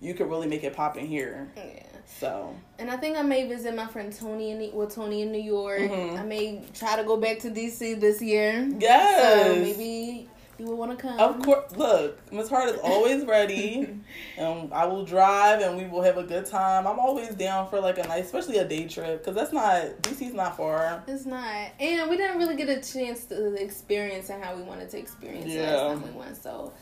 you 0.00 0.14
could 0.14 0.30
really 0.30 0.46
make 0.46 0.64
it 0.64 0.74
pop 0.74 0.96
in 0.96 1.04
here 1.04 1.50
Yeah. 1.54 1.82
So 2.20 2.54
And 2.78 2.90
I 2.90 2.96
think 2.96 3.16
I 3.16 3.22
may 3.22 3.46
visit 3.48 3.74
my 3.74 3.86
friend 3.86 4.12
Tony 4.16 4.50
in 4.50 4.70
well 4.74 4.86
Tony 4.88 5.22
in 5.22 5.32
New 5.32 5.42
York. 5.42 5.80
Mhm. 5.80 6.18
I 6.18 6.22
may 6.24 6.62
try 6.74 6.96
to 6.96 7.04
go 7.04 7.16
back 7.16 7.38
to 7.40 7.50
DC 7.50 7.94
this 8.00 8.20
year. 8.22 8.68
yes 8.78 9.44
So 9.46 9.54
maybe 9.60 10.28
you 10.58 10.66
will 10.66 10.76
want 10.76 10.90
to 10.92 10.96
come. 10.96 11.18
of 11.18 11.42
course 11.42 11.74
look 11.76 12.18
miss 12.32 12.48
hart 12.48 12.68
is 12.68 12.78
always 12.84 13.24
ready 13.24 13.88
and 14.36 14.72
i 14.80 14.84
will 14.84 15.04
drive 15.04 15.60
and 15.60 15.76
we 15.76 15.86
will 15.86 16.02
have 16.02 16.18
a 16.18 16.22
good 16.22 16.44
time 16.46 16.86
i'm 16.86 17.00
always 17.00 17.30
down 17.34 17.68
for 17.68 17.80
like 17.80 17.98
a 17.98 18.06
nice 18.06 18.26
especially 18.26 18.58
a 18.58 18.64
day 18.64 18.86
trip 18.86 19.18
because 19.24 19.34
that's 19.34 19.52
not 19.52 19.82
dc's 20.02 20.34
not 20.34 20.56
far 20.56 21.02
It's 21.08 21.26
not, 21.26 21.42
and 21.80 22.08
we 22.08 22.16
didn't 22.16 22.38
really 22.38 22.54
get 22.54 22.68
a 22.68 22.80
chance 22.80 23.24
to 23.24 23.54
experience 23.54 24.28
and 24.30 24.44
how 24.44 24.54
we 24.54 24.62
wanted 24.62 24.88
to 24.90 24.98
experience 24.98 25.46
Yeah. 25.46 25.72
last 25.74 26.02
time 26.02 26.12
we 26.14 26.20
went. 26.20 26.36
So 26.40 26.72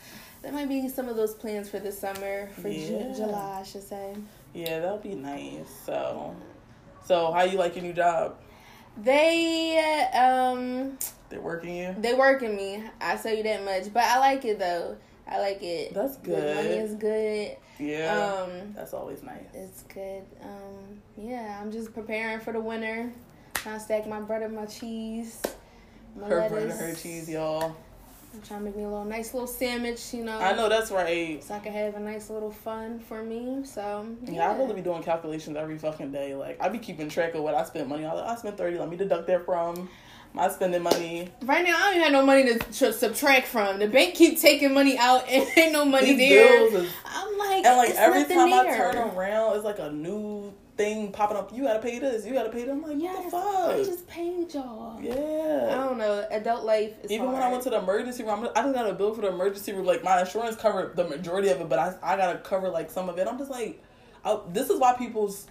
that 0.43 0.53
might 0.53 0.67
be 0.69 0.87
some 0.89 1.07
of 1.07 1.15
those 1.15 1.33
plans 1.33 1.69
for 1.69 1.79
this 1.79 1.97
summer, 1.97 2.49
for 2.61 2.69
Ju- 2.69 3.13
July, 3.15 3.59
I 3.61 3.63
should 3.63 3.83
say. 3.87 4.13
Yeah 4.53 4.79
that'll 4.79 4.97
be 4.97 5.15
nice 5.15 5.69
so 5.85 6.35
so 7.05 7.31
how 7.31 7.43
you 7.43 7.57
like 7.57 7.75
your 7.75 7.83
new 7.83 7.93
job 7.93 8.35
They 8.97 9.77
um 10.13 10.97
they're 11.29 11.41
working 11.41 11.75
you 11.75 11.95
they 11.97 12.13
working 12.13 12.55
me. 12.57 12.83
I 12.99 13.15
tell 13.15 13.33
you 13.33 13.43
that 13.43 13.63
much, 13.63 13.93
but 13.93 14.03
I 14.03 14.19
like 14.19 14.43
it 14.45 14.59
though. 14.59 14.97
I 15.27 15.39
like 15.39 15.63
it. 15.63 15.93
that's 15.93 16.17
The 16.17 16.29
money 16.31 16.41
good 16.43 16.65
is 16.83 16.95
good. 16.95 17.57
yeah 17.79 18.43
Um, 18.43 18.73
that's 18.73 18.93
always 18.93 19.23
nice 19.23 19.45
it's 19.53 19.83
good. 19.83 20.23
Um, 20.43 21.01
yeah, 21.17 21.57
I'm 21.61 21.71
just 21.71 21.93
preparing 21.93 22.39
for 22.41 22.51
the 22.51 22.59
winter. 22.59 23.11
Trying 23.53 23.77
to 23.79 23.83
stack 23.83 24.07
my 24.07 24.19
bread 24.19 24.41
and 24.41 24.55
my 24.55 24.65
cheese, 24.65 25.41
my 26.19 26.27
her 26.27 26.41
lettuce. 26.49 26.79
and 26.79 26.89
her 26.89 26.95
cheese 26.95 27.29
y'all 27.29 27.75
I'm 28.33 28.41
trying 28.41 28.59
to 28.61 28.65
make 28.65 28.77
me 28.77 28.83
a 28.83 28.87
little 28.87 29.03
nice 29.05 29.33
little 29.33 29.47
sandwich, 29.47 30.13
you 30.13 30.23
know. 30.23 30.37
I 30.39 30.53
know 30.55 30.69
that's 30.69 30.89
right. 30.89 31.43
So 31.43 31.53
I 31.53 31.59
can 31.59 31.73
have 31.73 31.95
a 31.95 31.99
nice 31.99 32.29
little 32.29 32.51
fun 32.51 32.99
for 32.99 33.21
me. 33.23 33.61
So 33.65 34.07
Yeah, 34.25 34.31
yeah, 34.31 34.51
I 34.51 34.57
really 34.57 34.73
be 34.73 34.81
doing 34.81 35.03
calculations 35.03 35.57
every 35.57 35.77
fucking 35.77 36.11
day. 36.11 36.33
Like 36.35 36.57
I 36.61 36.69
be 36.69 36.77
keeping 36.77 37.09
track 37.09 37.35
of 37.35 37.43
what 37.43 37.55
I 37.55 37.63
spend 37.65 37.89
money 37.89 38.05
on. 38.05 38.15
Like, 38.15 38.25
I 38.25 38.35
spent 38.35 38.57
thirty. 38.57 38.77
Let 38.77 38.89
me 38.89 38.95
deduct 38.95 39.27
that 39.27 39.45
from 39.45 39.89
my 40.33 40.47
spending 40.47 40.81
money. 40.81 41.27
Right 41.43 41.65
now, 41.65 41.75
I 41.75 41.79
don't 41.81 41.89
even 41.95 42.03
have 42.03 42.11
no 42.13 42.25
money 42.25 42.43
to 42.45 42.59
tr- 42.59 42.93
subtract 42.97 43.47
from. 43.47 43.79
The 43.79 43.87
bank 43.87 44.15
keep 44.15 44.39
taking 44.39 44.73
money 44.73 44.97
out 44.97 45.27
and 45.27 45.45
ain't 45.57 45.73
no 45.73 45.83
money 45.83 46.13
These 46.13 46.29
there. 46.29 46.69
bills 46.69 46.85
is 46.85 46.91
I'm 47.05 47.37
like, 47.37 47.65
And 47.65 47.77
like 47.77 47.89
it's 47.89 47.99
every 47.99 48.23
time 48.33 48.53
I 48.53 48.63
turn 48.77 48.95
around, 48.97 49.55
it's 49.57 49.65
like 49.65 49.79
a 49.79 49.91
new 49.91 50.53
thing 50.77 51.11
popping 51.11 51.37
up. 51.37 51.53
You 51.53 51.63
gotta 51.63 51.79
pay 51.79 51.99
this. 51.99 52.25
You 52.25 52.33
gotta 52.33 52.49
pay 52.49 52.65
them. 52.65 52.83
I'm 52.83 52.91
like, 52.91 53.01
Yes, 53.01 53.15
what 53.15 53.23
the 53.25 53.31
fuck? 53.31 53.75
I 53.75 53.83
just 53.83 54.07
paid 54.07 54.53
y'all. 54.53 55.01
Yeah. 55.01 55.69
I 55.71 55.75
don't 55.87 55.97
know. 55.97 56.25
Adult 56.31 56.63
life 56.63 56.93
is 57.03 57.11
Even 57.11 57.31
when 57.31 57.41
I 57.41 57.51
went 57.51 57.63
to 57.63 57.69
the 57.69 57.79
emergency 57.79 58.23
room, 58.23 58.47
I 58.55 58.61
just 58.61 58.73
got 58.73 58.89
a 58.89 58.93
bill 58.93 59.13
for 59.13 59.21
the 59.21 59.27
emergency 59.29 59.73
room. 59.73 59.85
Like 59.85 60.03
my 60.03 60.19
insurance 60.21 60.55
covered 60.55 60.95
the 60.95 61.03
majority 61.03 61.49
of 61.49 61.59
it, 61.61 61.69
but 61.69 61.79
I 61.79 61.95
I 62.01 62.17
gotta 62.17 62.39
cover 62.39 62.69
like 62.69 62.89
some 62.89 63.09
of 63.09 63.17
it. 63.17 63.27
I'm 63.27 63.37
just 63.37 63.51
like, 63.51 63.81
I, 64.25 64.39
this 64.49 64.69
is 64.69 64.79
why 64.79 64.93
people's 64.93 65.47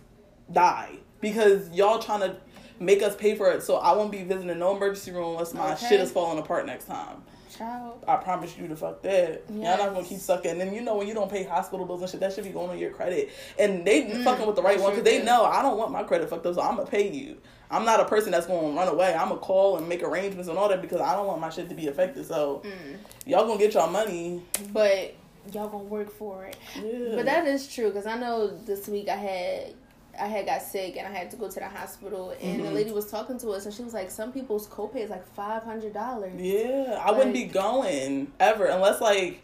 die 0.51 0.97
because 1.21 1.71
y'all 1.71 1.99
trying 1.99 2.21
to 2.21 2.37
make 2.81 3.03
us 3.03 3.15
pay 3.15 3.35
for 3.37 3.51
it. 3.51 3.63
So 3.63 3.77
I 3.77 3.93
won't 3.93 4.11
be 4.11 4.23
visiting 4.25 4.59
no 4.59 4.75
emergency 4.77 5.13
room 5.13 5.33
unless 5.33 5.53
my 5.55 5.75
Okay. 5.75 5.89
shit 5.91 6.01
is 6.01 6.11
falling 6.11 6.39
apart 6.39 6.67
next 6.67 6.87
time. 6.87 7.23
Child. 7.57 8.05
I 8.07 8.17
promise 8.17 8.57
you 8.57 8.69
to 8.69 8.77
fuck 8.77 9.03
that. 9.03 9.43
Y'all 9.51 9.77
not 9.77 9.93
gonna 9.95 10.05
keep 10.07 10.19
sucking. 10.19 10.53
And 10.53 10.61
then 10.61 10.75
you 10.75 10.81
know 10.83 10.97
when 10.97 11.09
you 11.09 11.15
don't 11.15 11.31
pay 11.31 11.43
hospital 11.45 11.85
bills 11.85 12.01
and 12.03 12.11
shit, 12.11 12.21
that 12.21 12.33
should 12.33 12.45
be 12.45 12.51
going 12.51 12.71
on 12.71 12.79
your 12.79 12.91
credit. 12.91 13.31
And 13.59 13.85
they 13.85 14.23
fucking 14.25 14.47
with 14.47 14.57
the 14.57 14.63
right 14.63 14.79
Mm, 14.79 14.83
one 14.83 14.91
because 14.93 15.05
they 15.05 15.23
know 15.25 15.45
I 15.45 15.61
don't 15.63 15.77
want 15.77 15.91
my 15.91 16.03
credit 16.05 16.29
fucked 16.31 16.47
up, 16.47 16.55
so 16.55 16.61
I'm 16.63 16.77
gonna 16.77 16.89
pay 16.89 17.11
you. 17.11 17.39
I'm 17.71 17.85
not 17.85 18.01
a 18.01 18.05
person 18.05 18.33
that's 18.33 18.47
gonna 18.47 18.77
run 18.77 18.89
away. 18.89 19.15
I'm 19.15 19.29
gonna 19.29 19.41
call 19.41 19.77
and 19.79 19.89
make 19.89 20.03
arrangements 20.03 20.49
and 20.49 20.59
all 20.59 20.69
that 20.69 20.81
because 20.83 21.01
I 21.01 21.15
don't 21.15 21.27
want 21.27 21.41
my 21.41 21.51
shit 21.51 21.69
to 21.69 21.75
be 21.75 21.89
affected. 21.89 22.27
So 22.27 22.63
Mm. 22.65 22.99
y'all 23.27 23.47
gonna 23.47 23.59
get 23.59 23.75
y'all 23.75 23.91
money. 23.91 24.43
But 24.73 25.15
y'all 25.53 25.69
gonna 25.69 25.85
work 25.85 26.11
for 26.11 26.45
it. 26.45 26.57
Yeah. 26.77 27.17
But 27.17 27.25
that 27.27 27.47
is 27.47 27.73
true 27.73 27.89
because 27.89 28.07
I 28.07 28.19
know 28.19 28.47
this 28.49 28.87
week 28.89 29.09
I 29.09 29.17
had 29.17 29.75
I 30.21 30.27
had 30.27 30.47
got 30.47 30.63
sick 30.63 30.97
and 30.97 31.07
I 31.07 31.11
had 31.17 31.31
to 31.31 31.37
go 31.37 31.49
to 31.49 31.61
the 31.61 31.69
hospital 31.69 32.35
and 32.43 32.61
the 32.65 32.69
Mhm. 32.69 32.75
lady 32.75 32.93
was 32.93 33.11
talking 33.11 33.39
to 33.39 33.51
us 33.51 33.65
and 33.65 33.75
she 33.75 33.83
was 33.83 33.95
like, 33.95 34.11
some 34.11 34.33
people's 34.33 34.67
copay 34.69 34.97
is 34.99 35.11
like 35.11 35.27
five 35.35 35.63
hundred 35.63 35.95
dollars. 35.95 36.33
yeah, 36.41 37.01
I 37.03 37.11
wouldn't 37.13 37.33
be 37.35 37.45
going 37.45 38.33
ever 38.39 38.67
unless 38.67 39.01
like 39.01 39.41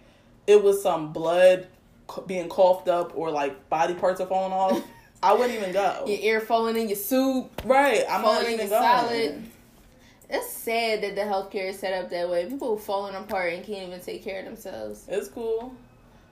it 0.47 0.63
was 0.63 0.83
some 0.83 1.13
blood 1.13 1.67
being 2.27 2.49
coughed 2.49 2.89
up 2.89 3.13
or 3.17 3.31
like 3.31 3.69
body 3.69 3.95
parts 3.95 4.21
are 4.21 4.27
falling 4.27 4.53
off. 4.53 4.83
I 5.23 5.33
wouldn't 5.33 5.55
even 5.59 5.73
go. 5.73 6.05
Your 6.07 6.19
ear 6.21 6.41
falling 6.41 6.77
in 6.77 6.89
your 6.89 6.97
soup, 6.97 7.63
Right, 7.65 8.05
I'm 8.09 8.23
not 8.23 8.45
in 8.45 8.53
even 8.53 8.69
your 8.69 8.79
going. 8.79 8.83
salad. 8.83 9.43
It's 10.29 10.53
sad 10.53 11.03
that 11.03 11.15
the 11.15 11.23
healthcare 11.23 11.71
is 11.71 11.79
set 11.79 11.93
up 11.95 12.11
that 12.11 12.29
way. 12.29 12.47
People 12.47 12.77
falling 12.77 13.15
apart 13.15 13.53
and 13.55 13.65
can't 13.65 13.89
even 13.89 14.01
take 14.01 14.23
care 14.25 14.41
of 14.41 14.45
themselves. 14.45 15.05
It's 15.09 15.29
cool. 15.29 15.73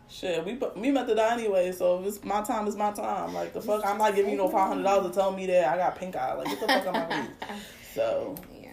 Shit, 0.08 0.44
we 0.44 0.58
we 0.76 0.90
meant 0.90 1.08
to 1.08 1.14
die 1.14 1.32
anyway, 1.34 1.72
so 1.72 1.98
if 2.00 2.06
it's 2.06 2.24
my 2.24 2.42
time, 2.42 2.66
it's 2.66 2.76
my 2.76 2.92
time. 2.92 3.34
Like 3.34 3.52
the 3.52 3.60
fuck, 3.60 3.84
I'm 3.84 3.98
not 3.98 4.14
giving 4.14 4.30
you 4.32 4.36
no 4.38 4.48
five 4.48 4.68
hundred 4.68 4.84
dollars 4.84 5.10
to 5.10 5.14
tell 5.18 5.32
me 5.32 5.46
that 5.46 5.72
I 5.72 5.76
got 5.76 5.96
pink 5.96 6.14
eye. 6.14 6.34
Like 6.34 6.46
get 6.48 6.60
the 6.60 6.66
fuck 6.68 6.86
out 6.86 6.92
my 7.10 7.26
face. 7.26 7.30
So, 7.94 8.34
Yeah. 8.52 8.70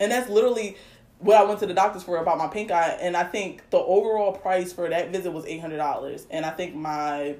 and 0.00 0.10
that's 0.10 0.28
literally 0.28 0.76
what 1.20 1.36
I 1.36 1.44
went 1.44 1.60
to 1.60 1.66
the 1.66 1.74
doctors 1.74 2.02
for 2.02 2.16
about 2.18 2.36
my 2.36 2.48
pink 2.48 2.70
eye, 2.72 2.98
and 3.00 3.16
I 3.16 3.22
think 3.24 3.68
the 3.70 3.78
overall 3.78 4.32
price 4.32 4.72
for 4.72 4.88
that 4.88 5.10
visit 5.10 5.32
was 5.32 5.46
eight 5.46 5.60
hundred 5.60 5.76
dollars, 5.78 6.26
and 6.30 6.44
I 6.44 6.50
think 6.50 6.74
my 6.74 7.36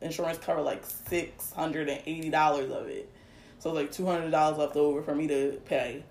insurance 0.00 0.38
covered 0.38 0.62
like 0.62 0.84
six 0.84 1.52
hundred 1.52 1.88
and 1.88 2.00
eighty 2.06 2.28
dollars 2.30 2.70
of 2.70 2.86
it. 2.88 3.08
So 3.60 3.72
like 3.72 3.90
two 3.92 4.04
hundred 4.06 4.30
dollars 4.30 4.58
left 4.58 4.76
over 4.76 5.02
for 5.02 5.14
me 5.14 5.26
to 5.28 5.60
pay. 5.64 6.04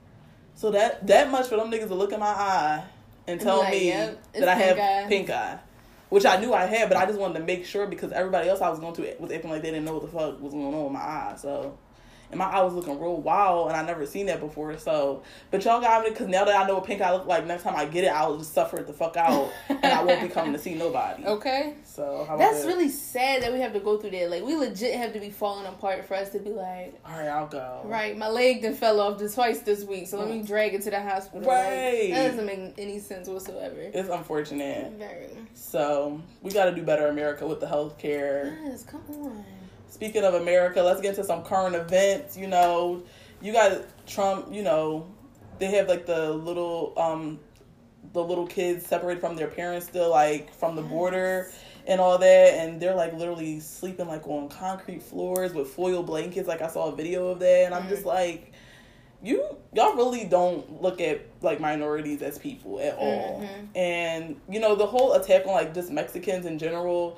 So 0.56 0.72
that 0.72 1.06
that 1.08 1.30
much 1.30 1.48
for 1.48 1.58
them 1.58 1.70
niggas 1.72 1.88
to 1.90 1.96
look 1.96 2.12
in 2.12 2.20
my 2.20 2.26
eye 2.28 2.84
and 3.28 3.40
tell 3.40 3.60
Like, 3.60 3.72
me 3.72 3.88
yep, 3.90 4.22
that 4.34 4.48
I 4.50 4.56
have 4.56 5.10
pink 5.10 5.30
eye. 5.30 5.60
Which 6.10 6.26
I 6.26 6.38
knew 6.38 6.54
I 6.54 6.66
had, 6.66 6.88
but 6.90 6.98
I 6.98 7.06
just 7.06 7.20
wanted 7.20 7.40
to 7.40 7.46
make 7.46 7.66
sure 7.66 7.86
because 7.86 8.12
everybody 8.14 8.48
else 8.48 8.62
I 8.62 8.70
was 8.70 8.80
going 8.80 8.94
to 8.96 9.16
was 9.20 9.32
acting 9.32 9.52
like 9.52 9.62
they 9.62 9.72
didn't 9.72 9.86
know 9.86 9.94
what 9.94 10.04
the 10.04 10.08
fuck 10.08 10.42
was 10.42 10.54
going 10.54 10.74
on 10.74 10.84
with 10.86 10.94
my 10.94 11.00
eye. 11.00 11.36
So, 11.38 11.78
and 12.30 12.38
my 12.38 12.46
eye 12.46 12.62
was 12.62 12.74
looking 12.74 13.00
real 13.00 13.18
wild, 13.18 13.70
and 13.70 13.78
I 13.78 13.84
never 13.84 14.06
seen 14.06 14.26
that 14.26 14.40
before. 14.40 14.78
So, 14.78 15.24
but 15.52 15.64
y'all 15.64 15.80
got 15.80 16.04
me 16.04 16.10
because 16.10 16.28
now 16.28 16.44
that 16.46 16.56
I 16.56 16.68
know 16.68 16.76
what 16.76 16.86
pink 16.86 17.02
eye 17.02 17.14
look 17.14 17.26
like, 17.26 17.46
next 17.46 17.64
time 17.64 17.76
I 17.76 17.86
get 17.86 18.04
it, 18.04 18.12
I'll 18.12 18.38
just 18.38 18.54
suffer 18.54 18.78
it 18.78 18.88
the 18.88 18.94
fuck 18.94 19.16
out, 19.16 19.52
and 19.70 19.86
I 19.86 20.04
won't 20.04 20.22
be 20.22 20.28
coming 20.28 20.54
to 20.54 20.60
see 20.60 20.76
nobody. 20.76 21.24
Okay. 21.38 21.76
So 21.84 22.26
how 22.28 22.36
about 22.36 22.40
That's 22.40 22.62
that? 22.64 22.68
really 22.68 22.90
sad 22.90 23.44
that 23.44 23.54
we 23.54 23.60
have 23.60 23.74
to 23.74 23.80
go 23.80 23.98
through 23.98 24.12
that. 24.12 24.32
Like 24.32 24.44
we 24.44 24.56
legit 24.56 24.96
have 24.96 25.14
to 25.14 25.20
be 25.20 25.30
falling 25.30 25.68
apart 25.68 26.08
for 26.08 26.16
us 26.16 26.30
to 26.32 26.40
be 26.40 26.50
like, 26.50 27.00
all 27.06 27.18
right. 27.18 27.28
I'll 27.28 27.48
go. 27.48 27.82
right, 27.86 28.18
my 28.18 28.28
leg 28.28 28.62
then 28.62 28.74
fell 28.74 29.00
off 29.00 29.22
twice 29.34 29.60
this 29.60 29.84
week, 29.84 30.08
so 30.08 30.18
let 30.18 30.30
me 30.30 30.42
mm. 30.42 30.48
drag 30.48 30.74
it 30.74 30.82
to 30.84 30.90
the 30.90 31.02
hospital. 31.02 31.42
Like, 31.42 31.48
Right. 31.48 32.12
that 32.12 32.30
doesn't 32.32 32.46
make 32.46 32.74
any 32.78 33.00
sense 33.00 33.28
whatsoever. 33.28 33.76
It's 33.78 34.10
unfortunate. 34.10 34.94
Very. 34.94 35.30
So 35.54 36.22
we 36.42 36.52
got 36.52 36.66
to 36.66 36.76
do 36.76 36.84
better, 36.84 37.08
America, 37.08 37.46
with 37.46 37.60
the 37.60 37.68
healthcare. 37.68 38.58
Yes, 38.64 38.84
come 38.84 39.04
on. 39.10 39.46
Speaking 39.98 40.24
of 40.24 40.36
America, 40.36 40.80
let's 40.84 41.02
get 41.02 41.10
into 41.10 41.24
some 41.24 41.42
current 41.44 41.76
events. 41.76 42.38
You 42.38 42.46
know, 42.46 43.02
you 43.42 43.52
got 43.52 43.82
Trump. 44.06 44.54
You 44.54 44.62
know, 44.62 45.08
they 45.58 45.66
have 45.72 45.88
like 45.88 46.06
the 46.06 46.34
little 46.34 46.94
um, 46.98 47.40
the 48.14 48.24
little 48.24 48.46
kids 48.46 48.86
separated 48.86 49.22
from 49.22 49.36
their 49.36 49.48
parents 49.48 49.88
still, 49.88 50.12
like 50.12 50.54
from 50.54 50.76
the 50.76 50.84
border 50.84 51.52
and 51.88 52.00
all 52.00 52.20
that, 52.20 52.54
and 52.54 52.80
they're 52.80 52.94
like 52.94 53.14
literally 53.16 53.60
sleeping 53.60 54.08
like 54.08 54.28
on 54.28 54.50
concrete 54.50 55.02
floors 55.02 55.56
with 55.56 55.68
foil 55.70 56.04
blankets. 56.04 56.48
Like 56.48 56.62
I 56.62 56.68
saw 56.68 56.92
a 56.92 56.96
video 56.96 57.30
of 57.30 57.40
that, 57.40 57.66
and 57.66 57.74
I'm 57.74 57.90
just 57.90 58.06
like. 58.06 58.52
You 59.24 59.44
y'all 59.74 59.96
really 59.96 60.26
don't 60.26 60.80
look 60.80 61.02
at 61.02 61.22
like 61.42 61.60
minorities 61.60 62.22
as 62.22 62.38
people 62.38 62.80
at 62.80 62.96
all, 63.00 63.42
Mhm. 63.42 63.68
and 63.76 64.42
you 64.48 64.60
know 64.60 64.76
the 64.76 64.86
whole 64.86 65.14
attack 65.14 65.48
on 65.48 65.54
like 65.54 65.74
just 65.74 65.90
Mexicans 65.90 66.46
in 66.46 66.60
general 66.60 67.18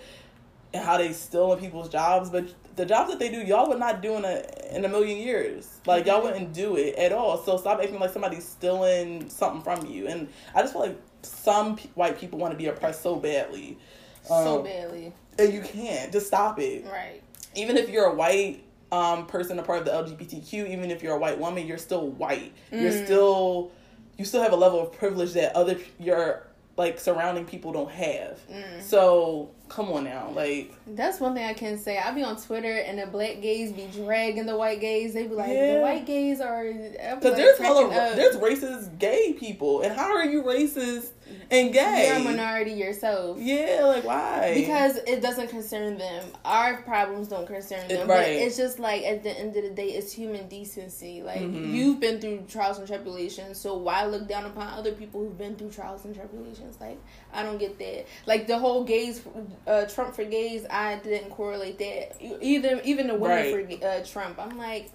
and 0.74 0.84
how 0.84 0.98
they 0.98 1.12
stealing 1.14 1.60
people's 1.60 1.90
jobs, 1.90 2.30
but 2.30 2.48
the 2.76 2.86
jobs 2.86 3.10
that 3.10 3.20
they 3.20 3.30
do, 3.30 3.42
y'all 3.42 3.68
would 3.70 3.80
not 3.80 4.02
do 4.02 4.16
in 4.16 4.24
a 4.26 4.44
in 4.72 4.86
a 4.86 4.88
million 4.88 5.18
years. 5.18 5.80
Like 5.86 6.06
y'all 6.06 6.22
wouldn't 6.22 6.54
do 6.54 6.76
it 6.78 6.96
at 6.96 7.12
all. 7.12 7.38
So 7.44 7.58
stop 7.58 7.80
acting 7.82 8.00
like 8.00 8.12
somebody's 8.14 8.48
stealing 8.48 9.30
something 9.30 9.62
from 9.62 9.86
you. 9.88 10.08
And 10.08 10.30
I 10.56 10.62
just 10.62 10.74
feel 10.74 10.84
like 10.84 11.00
some 11.24 11.76
p- 11.76 11.90
white 11.96 12.18
people 12.20 12.40
want 12.40 12.52
to 12.54 12.58
be 12.58 12.68
oppressed 12.68 13.02
so 13.02 13.16
badly, 13.18 13.78
so 14.24 14.60
Um, 14.60 14.64
badly. 14.64 15.14
and 15.38 15.54
you 15.54 15.62
can't. 15.62 16.12
Just 16.14 16.28
stop 16.28 16.60
it. 16.60 16.86
Right. 16.86 17.22
Even 17.56 17.76
if 17.78 17.90
you're 17.90 18.06
a 18.06 18.14
white 18.16 18.64
um, 18.92 19.26
person, 19.28 19.60
a 19.60 19.64
part 19.64 19.80
of 19.80 19.86
the 19.86 19.92
LGBTQ, 19.92 20.70
even 20.72 20.90
if 20.92 21.04
you're 21.04 21.14
a 21.16 21.20
white 21.20 21.38
woman, 21.40 21.68
you're 21.68 21.78
still 21.78 22.08
white. 22.08 22.54
You're 22.72 22.92
Mm. 22.92 23.06
still 23.06 23.72
you 24.18 24.26
still 24.26 24.42
have 24.44 24.52
a 24.52 24.56
level 24.58 24.80
of 24.82 24.92
privilege 24.92 25.34
that 25.34 25.56
other 25.56 25.78
your 26.00 26.46
like 26.78 27.00
surrounding 27.00 27.46
people 27.46 27.72
don't 27.74 27.92
have. 27.92 28.40
Mm. 28.50 28.82
So 28.82 29.52
come 29.70 29.92
on 29.92 30.04
now, 30.04 30.32
like. 30.36 30.74
That's 30.88 31.20
one 31.20 31.36
thing 31.36 31.46
I 31.46 31.54
can 31.54 31.78
say. 31.78 31.98
I'll 31.98 32.16
be 32.16 32.24
on 32.24 32.36
Twitter 32.42 32.74
and 32.80 32.98
the 33.00 33.06
black 33.06 33.42
gays 33.42 33.72
be 33.72 33.88
dragging 33.94 34.46
the 34.46 34.58
white 34.58 34.82
gays. 34.82 35.14
They 35.14 35.28
be 35.28 35.36
like, 35.36 35.50
Yeah. 35.50 35.76
the 35.76 35.82
white 35.82 36.06
gays 36.06 36.42
are. 36.42 36.66
Because 36.66 37.36
there's 37.36 37.58
hella, 37.60 37.90
there's 38.16 38.36
racist 38.38 38.98
gay 38.98 39.34
people, 39.34 39.82
and 39.82 39.94
how 39.96 40.16
are 40.16 40.26
you 40.26 40.42
racist 40.44 41.10
and 41.52 41.72
gay? 41.72 42.08
You're 42.08 42.18
a 42.18 42.24
minority 42.24 42.72
yourself. 42.72 43.38
Yeah, 43.40 43.84
like 43.86 44.04
why? 44.04 44.54
Because 44.56 44.98
it 45.08 45.22
doesn't 45.22 45.50
concern 45.50 45.98
them. 46.00 46.26
Our 46.44 46.82
problems 46.82 47.28
don't 47.28 47.46
concern 47.48 47.88
them. 47.88 48.02
It- 48.02 48.08
But 48.08 48.18
right. 48.20 48.28
it's 48.32 48.58
just 48.58 48.80
like 48.80 49.04
at 49.04 49.22
the 49.24 49.30
end 49.38 49.56
of 49.56 49.64
the 49.64 49.70
day, 49.70 49.90
it's 49.90 50.12
human 50.12 50.48
decency. 50.48 51.22
Like 51.22 51.42
Mhm. 51.42 51.72
you've 51.72 52.00
been 52.00 52.20
through 52.20 52.46
trials 52.50 52.80
and 52.80 52.88
tribulations, 52.88 53.60
so 53.60 53.78
why 53.78 54.06
look 54.06 54.28
down 54.28 54.46
upon 54.46 54.68
other 54.74 54.92
people 54.94 55.22
who've 55.22 55.38
been 55.38 55.56
through 55.56 55.70
trials 55.70 56.04
and 56.06 56.16
tribulations? 56.16 56.78
Like 56.82 56.98
I 57.32 57.44
don't 57.44 57.60
get 57.60 57.78
that. 57.78 58.06
Like 58.26 58.48
the 58.48 58.58
whole 58.58 58.84
gays, 58.84 59.22
uh, 59.68 59.86
Trump 59.86 60.16
for 60.16 60.24
gays, 60.24 60.66
I 60.70 60.98
didn't 60.98 61.30
correlate 61.32 61.78
that. 61.80 62.16
Either 62.42 62.82
even 62.84 63.08
the 63.08 63.16
women 63.16 63.54
Right. 63.54 63.80
for 63.82 63.86
uh, 63.88 64.04
Trump, 64.04 64.40
I'm 64.40 64.58
like, 64.58 64.90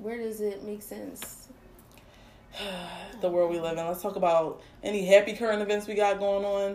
where 0.00 0.16
does 0.18 0.40
it 0.40 0.62
make 0.64 0.82
sense? 0.82 1.48
the 3.20 3.28
world 3.28 3.50
we 3.50 3.60
live 3.60 3.76
in. 3.78 3.86
Let's 3.86 4.02
talk 4.02 4.16
about 4.16 4.60
any 4.82 5.04
happy 5.06 5.34
current 5.34 5.62
events 5.62 5.86
we 5.86 5.94
got 5.94 6.18
going 6.18 6.44
on. 6.44 6.74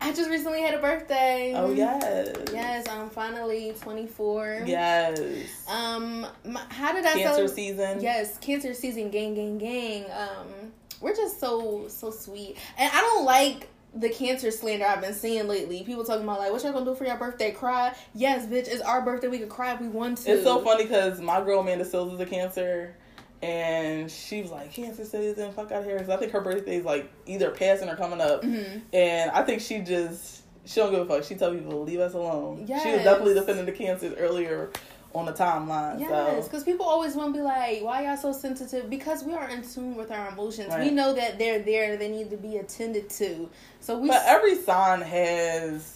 I 0.00 0.12
just 0.12 0.30
recently 0.30 0.60
had 0.62 0.74
a 0.74 0.78
birthday. 0.78 1.52
Oh 1.56 1.72
yes, 1.72 2.32
Yes, 2.52 2.86
I'm 2.88 3.10
finally 3.10 3.74
24. 3.80 4.62
yes. 4.64 5.66
Um, 5.68 6.24
my, 6.44 6.62
how 6.68 6.92
did 6.92 7.04
I 7.04 7.14
Cancer 7.14 7.48
season. 7.48 8.00
Yes, 8.00 8.38
cancer 8.38 8.74
season, 8.74 9.10
gang, 9.10 9.34
gang, 9.34 9.58
gang. 9.58 10.04
Um, 10.12 10.72
we're 11.00 11.16
just 11.16 11.40
so 11.40 11.86
so 11.88 12.10
sweet, 12.12 12.56
and 12.76 12.90
I 12.92 13.00
don't 13.00 13.24
like 13.24 13.68
the 13.98 14.08
cancer 14.08 14.50
slander 14.50 14.84
I've 14.86 15.00
been 15.00 15.14
seeing 15.14 15.48
lately. 15.48 15.82
People 15.82 16.04
talking 16.04 16.24
about 16.24 16.38
like, 16.38 16.52
what 16.52 16.62
y'all 16.62 16.72
gonna 16.72 16.84
do 16.84 16.94
for 16.94 17.04
your 17.04 17.16
birthday? 17.16 17.50
Cry? 17.52 17.94
Yes, 18.14 18.46
bitch. 18.46 18.68
It's 18.68 18.82
our 18.82 19.02
birthday. 19.02 19.28
We 19.28 19.38
can 19.38 19.48
cry 19.48 19.74
if 19.74 19.80
we 19.80 19.88
want 19.88 20.18
to. 20.18 20.30
It's 20.32 20.44
so 20.44 20.60
funny 20.60 20.84
because 20.84 21.20
my 21.20 21.40
girl 21.40 21.60
Amanda 21.60 21.84
Sills 21.84 22.12
is 22.12 22.20
a 22.20 22.26
cancer, 22.26 22.94
and 23.42 24.10
she 24.10 24.42
was 24.42 24.50
like 24.50 24.72
cancer 24.72 25.04
season, 25.04 25.52
fuck 25.52 25.70
out 25.72 25.80
of 25.80 25.84
here. 25.84 25.98
'Cause 25.98 26.08
I 26.10 26.16
think 26.16 26.32
her 26.32 26.40
birthday 26.40 26.76
is 26.76 26.84
like 26.84 27.10
either 27.26 27.50
passing 27.50 27.88
or 27.88 27.96
coming 27.96 28.20
up, 28.20 28.42
Mhm. 28.42 28.82
and 28.92 29.30
I 29.30 29.42
think 29.42 29.60
she 29.60 29.80
just 29.80 30.42
she 30.64 30.80
don't 30.80 30.90
give 30.90 31.00
a 31.00 31.06
fuck. 31.06 31.24
She 31.24 31.34
tell 31.34 31.50
people 31.52 31.82
leave 31.82 32.00
us 32.00 32.12
alone. 32.14 32.66
She 32.66 32.72
was 32.72 33.02
definitely 33.02 33.34
defending 33.34 33.64
the 33.64 33.72
cancers 33.72 34.14
earlier 34.18 34.70
on 35.14 35.24
the 35.26 35.32
timeline. 35.32 36.00
Yes, 36.00 36.44
So 36.44 36.50
because 36.50 36.64
people 36.64 36.86
always 36.86 37.14
want 37.14 37.34
to 37.34 37.38
be 37.38 37.42
like, 37.42 37.82
"Why 37.82 38.04
y'all 38.04 38.16
so 38.16 38.32
sensitive?" 38.32 38.90
Because 38.90 39.24
we 39.24 39.32
are 39.34 39.48
in 39.48 39.62
tune 39.66 39.96
with 39.96 40.10
our 40.10 40.28
emotions. 40.28 40.74
We 40.78 40.90
know 40.90 41.14
that 41.14 41.38
they're 41.38 41.60
there; 41.60 41.96
they 41.96 42.08
need 42.08 42.30
to 42.30 42.36
be 42.36 42.58
attended 42.58 43.08
to. 43.10 43.48
So 43.80 43.98
we 43.98 44.08
But 44.08 44.22
every 44.26 44.56
sign 44.56 45.00
has 45.00 45.94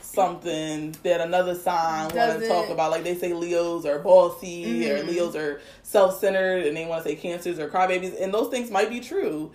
something 0.00 0.94
that 1.02 1.20
another 1.20 1.54
sign 1.54 2.14
want 2.14 2.40
to 2.40 2.48
talk 2.48 2.68
about. 2.68 2.90
Like 2.90 3.04
they 3.04 3.16
say 3.16 3.32
Leos 3.32 3.84
are 3.84 3.98
bossy 3.98 4.90
or 4.90 4.98
Mhm. 4.98 5.08
Leos 5.08 5.34
are 5.36 5.60
self 5.82 6.18
centered 6.18 6.66
and 6.66 6.76
they 6.76 6.86
want 6.86 7.02
to 7.02 7.08
say 7.10 7.16
cancers 7.16 7.58
or 7.58 7.68
crybabies. 7.68 8.20
And 8.20 8.32
those 8.32 8.48
things 8.48 8.70
might 8.70 8.88
be 8.90 9.00
true. 9.00 9.50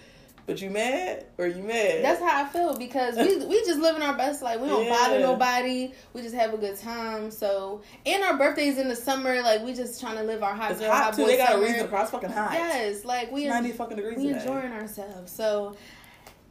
But 0.50 0.64
you 0.64 0.72
mad 0.72 1.26
or 1.38 1.46
you 1.46 1.62
mad? 1.62 2.04
That's 2.04 2.20
how 2.20 2.44
I 2.44 2.48
feel 2.48 2.76
because 2.76 3.16
we 3.16 3.46
we 3.46 3.60
just 3.66 3.80
living 3.80 4.02
our 4.02 4.18
best 4.18 4.42
life. 4.42 4.60
We 4.60 4.68
don't 4.68 4.84
Yeah. 4.84 4.90
bother 4.98 5.20
nobody. 5.20 5.94
We 6.14 6.24
just 6.24 6.34
have 6.34 6.56
a 6.56 6.58
good 6.58 6.76
time. 6.76 7.30
So 7.30 7.82
and 8.04 8.24
our 8.24 8.36
birthdays 8.36 8.80
in 8.80 8.88
the 8.88 8.96
summer, 8.96 9.44
like 9.44 9.62
we 9.64 9.74
just 9.76 10.02
trying 10.02 10.18
to 10.18 10.24
live 10.24 10.42
our 10.42 10.56
hot 10.56 10.72
it's 10.72 10.80
girl, 10.80 10.92
hot 10.92 11.04
hot 11.04 11.14
too. 11.14 11.22
boy 11.22 11.28
They 11.28 11.38
got 11.38 11.50
summer. 11.50 11.64
a 11.64 11.68
reason. 11.68 11.90
It's 11.94 12.10
fucking 12.12 12.30
hot. 12.32 12.54
Yes, 12.54 13.06
like 13.06 13.32
we 13.32 13.44
It's 13.46 13.54
90 13.54 13.72
fucking 13.74 13.98
degrees 13.98 14.18
we 14.18 14.28
today. 14.30 14.40
enjoying 14.40 14.72
ourselves. 14.72 15.32
So 15.32 15.76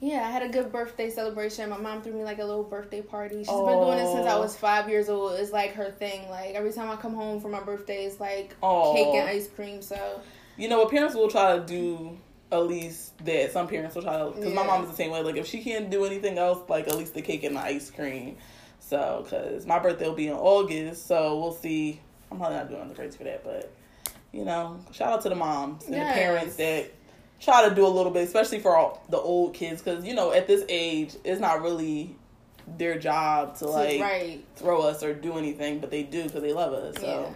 yeah, 0.01 0.25
I 0.29 0.31
had 0.31 0.45
a 0.45 0.49
good 0.49 0.71
birthday 0.71 1.11
celebration. 1.11 1.69
My 1.71 1.77
mom 1.77 2.01
threw 2.03 2.13
me 2.13 2.23
like 2.23 2.39
a 2.39 2.45
little 2.45 2.63
birthday 2.63 3.03
party. 3.03 3.39
She's 3.39 3.49
been 3.49 3.81
doing 3.81 3.99
it 3.99 4.07
since 4.13 4.29
I 4.29 4.39
was 4.39 4.57
five 4.57 4.89
years 4.89 5.09
old. 5.09 5.33
It's 5.41 5.51
like 5.51 5.73
her 5.75 5.91
thing. 5.91 6.31
Like 6.31 6.55
every 6.55 6.73
time 6.73 6.89
I 6.89 6.95
come 6.95 7.15
home 7.15 7.41
for 7.41 7.49
my 7.49 7.61
birthday, 7.65 8.05
it's 8.05 8.21
like 8.21 8.51
cake 8.61 9.09
and 9.17 9.29
ice 9.29 9.49
cream. 9.49 9.83
So 9.83 10.21
You 10.57 10.69
know 10.69 10.79
what? 10.79 10.91
Parents 10.93 11.17
will 11.17 11.29
try 11.29 11.57
to 11.59 11.65
do 11.65 12.17
at 12.51 12.67
least 12.67 13.19
that. 13.25 13.53
Some 13.53 13.69
parents 13.69 13.95
will 13.95 14.03
try 14.03 14.19
to, 14.19 14.31
because 14.31 14.55
my 14.55 14.65
mom 14.67 14.85
is 14.85 14.91
the 14.91 14.97
same 14.97 15.11
way. 15.11 15.23
Like, 15.23 15.37
if 15.37 15.47
she 15.47 15.63
can't 15.63 15.91
do 15.91 16.05
anything 16.05 16.39
else, 16.39 16.69
like, 16.69 16.89
at 16.89 16.97
least 16.97 17.15
the 17.15 17.23
cake 17.23 17.45
and 17.45 17.57
the 17.57 17.61
ice 17.61 17.91
cream. 17.91 18.37
So, 18.81 19.23
because 19.25 19.67
my 19.67 19.79
birthday 19.79 20.07
will 20.07 20.15
be 20.15 20.29
in 20.29 20.35
August, 20.35 21.07
so 21.07 21.39
we'll 21.39 21.53
see. 21.53 22.01
I'm 22.31 22.39
probably 22.39 22.57
not 22.57 22.71
doing 22.71 22.89
the 22.89 22.95
grades 22.95 23.17
for 23.17 23.25
that, 23.25 23.45
but, 23.45 23.73
you 24.33 24.45
know, 24.45 24.81
shout 24.93 25.13
out 25.13 25.23
to 25.23 25.29
the 25.29 25.35
moms 25.35 25.85
and 25.87 25.95
Yes. 25.95 26.15
the 26.15 26.21
parents 26.21 26.57
that 26.57 26.93
try 27.41 27.69
to 27.69 27.75
do 27.75 27.87
a 27.87 27.89
little 27.89 28.13
bit, 28.13 28.25
especially 28.25 28.61
for 28.61 28.77
all 28.77 29.03
the 29.11 29.19
old 29.19 29.55
kids, 29.55 29.83
because, 29.83 30.05
you 30.05 30.15
know, 30.15 30.33
at 30.33 30.47
this 30.47 30.65
age, 30.69 31.17
it's 31.25 31.41
not 31.41 31.63
really 31.63 32.17
their 32.77 32.99
job 32.99 33.57
to, 33.57 33.67
like, 33.67 34.01
right, 34.01 34.45
throw 34.57 34.83
us 34.83 35.03
or 35.03 35.15
do 35.15 35.39
anything, 35.39 35.81
but 35.81 35.91
they 35.91 36.03
do 36.03 36.25
because 36.25 36.43
they 36.43 36.53
love 36.53 36.73
us. 36.73 36.97
So, 37.01 37.07
yeah. 37.07 37.35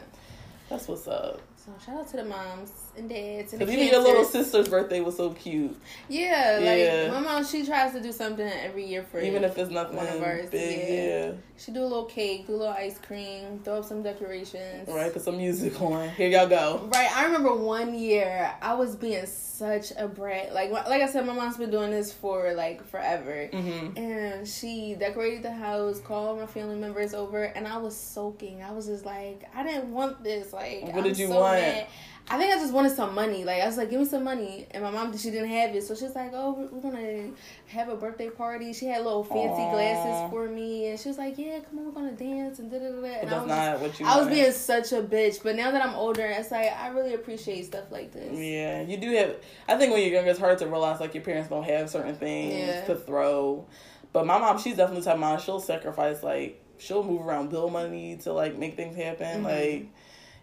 that's 0.69 0.89
what's 0.89 1.09
up. 1.09 1.41
So 1.57 1.73
shout 1.85 2.01
out 2.01 2.09
to 2.09 2.17
the 2.19 2.25
moms 2.25 2.71
and 2.97 3.09
dads 3.09 3.53
and 3.53 3.63
even 3.63 3.87
your 3.87 4.01
little 4.01 4.25
sister's 4.25 4.69
birthday 4.69 5.01
was 5.01 5.17
so 5.17 5.31
cute. 5.31 5.77
Yeah, 6.09 6.59
like 6.61 6.79
Yeah. 6.79 7.11
my 7.11 7.21
mom, 7.21 7.45
she 7.45 7.65
tries 7.65 7.93
to 7.93 8.01
do 8.01 8.13
something 8.13 8.47
every 8.47 8.85
year 8.85 9.03
for 9.03 9.21
Even 9.21 9.45
if 9.45 9.57
it's 9.57 9.71
nothing 9.71 9.97
One 9.97 10.07
of 10.09 10.23
ours, 10.23 10.51
big, 10.51 10.79
yeah. 10.79 11.27
yeah. 11.27 11.33
She 11.57 11.73
do 11.73 11.81
a 11.81 11.85
little 11.85 12.05
cake, 12.05 12.47
do 12.47 12.55
a 12.55 12.57
little 12.57 12.75
ice 12.75 12.99
cream, 12.99 13.61
throw 13.65 13.79
up 13.79 13.85
some 13.85 14.03
decorations. 14.03 14.89
Right, 14.89 15.13
put 15.13 15.23
some 15.23 15.37
music 15.37 15.81
on. 15.81 16.09
Here 16.11 16.29
y'all 16.29 16.49
go. 16.49 16.89
Right. 16.93 17.09
I 17.17 17.25
remember 17.25 17.55
one 17.55 17.95
year 17.95 18.53
I 18.61 18.75
was 18.75 18.97
being 18.97 19.27
such 19.63 19.93
a 19.97 20.09
brat. 20.09 20.53
Like 20.53 20.71
like 20.73 21.03
I 21.03 21.07
said, 21.07 21.25
my 21.27 21.33
mom's 21.33 21.57
been 21.57 21.71
doing 21.71 21.91
this 21.91 22.13
for 22.13 22.53
like 22.55 22.85
forever. 22.87 23.49
hmm 23.53 23.97
And 23.97 24.47
she 24.47 24.97
decorated 24.99 25.43
the 25.43 25.53
house, 25.53 26.01
called 26.01 26.41
my 26.41 26.47
family 26.47 26.77
members 26.77 27.15
over, 27.15 27.45
and 27.45 27.67
I 27.69 27.77
was 27.79 27.97
soaking. 27.97 28.63
I 28.63 28.73
was 28.73 28.87
just 28.87 29.05
like, 29.05 29.45
I 29.55 29.63
didn't 29.63 29.93
want 29.93 30.23
this. 30.25 30.53
Like, 30.53 30.83
What 30.85 30.97
I'm 30.97 31.03
did 31.05 31.19
you 31.19 31.29
so 31.29 31.41
want? 31.41 31.61
mad. 31.61 31.87
I 32.31 32.39
think 32.39 32.55
I 32.55 32.59
just 32.59 32.73
wanted 32.73 32.95
some 32.95 33.17
money. 33.17 33.43
Like, 33.45 33.61
I 33.63 33.67
was 33.67 33.77
like, 33.77 33.91
give 33.91 33.99
me 33.99 34.07
some 34.07 34.23
money. 34.23 34.67
And 34.71 34.85
my 34.85 34.93
mom, 34.93 35.15
she 35.19 35.31
didn't 35.33 35.49
have 35.51 35.75
it. 35.75 35.83
So 35.83 35.97
she's 35.97 36.15
like, 36.15 36.31
oh, 36.33 36.53
we're- 36.53 36.93
to 36.93 37.35
have 37.77 37.89
a 37.89 37.97
birthday 37.97 38.31
party. 38.31 38.73
She 38.73 38.87
had 38.87 39.03
little 39.05 39.25
fancy 39.25 39.63
Aw. 39.63 39.73
glasses 39.73 40.31
for 40.31 40.47
me. 40.49 40.87
And 40.91 41.01
she 41.01 41.09
was 41.09 41.19
like, 41.19 41.37
yeah, 41.37 41.59
come 41.69 41.81
on, 41.81 41.85
we're 41.87 41.91
going 41.91 42.17
to 42.17 42.25
dance 42.25 42.61
and 42.61 42.71
da 42.71 42.79
da 42.79 42.91
da. 42.91 43.07
And 43.23 43.31
I 43.31 43.39
was, 43.41 43.49
not 43.49 43.81
what 43.81 43.99
you 43.99 44.07
I 44.07 44.17
was 44.19 44.29
being 44.29 44.53
such 44.53 44.93
a 44.93 45.03
bitch. 45.03 45.43
But 45.43 45.57
now 45.57 45.73
that 45.73 45.85
I'm 45.85 45.97
older, 45.97 46.25
it's 46.25 46.53
like, 46.53 46.71
I 46.73 46.89
really 46.89 47.15
appreciate 47.15 47.67
stuff 47.67 47.91
like 47.91 48.13
this. 48.13 48.33
Yeah, 48.39 48.83
you 48.83 48.99
do 48.99 49.11
have. 49.17 49.35
I 49.69 49.77
think 49.77 49.93
when 49.93 50.03
you're 50.03 50.13
younger, 50.13 50.31
it's 50.31 50.39
hard 50.41 50.59
to 50.59 50.67
realize 50.67 51.01
like 51.01 51.15
your 51.15 51.23
parents 51.23 51.49
don't 51.49 51.65
have 51.65 51.89
certain 51.91 52.15
things 52.15 52.55
Yeah. 52.55 52.85
to 52.87 52.95
throw. 52.97 53.67
But 54.13 54.27
my 54.27 54.39
mom, 54.39 54.59
she's 54.59 54.77
definitely 54.77 55.01
the 55.01 55.07
type 55.07 55.15
of 55.15 55.21
mom. 55.21 55.39
She'll 55.41 55.61
sacrifice 55.61 56.23
like 56.23 56.63
she'll 56.79 57.03
move 57.05 57.27
around 57.27 57.51
bill 57.51 57.71
money 57.71 58.17
to 58.19 58.33
like 58.33 58.59
make 58.59 58.77
things 58.77 58.97
happen. 58.97 59.43
Mhm. 59.43 59.45
Like, 59.45 59.87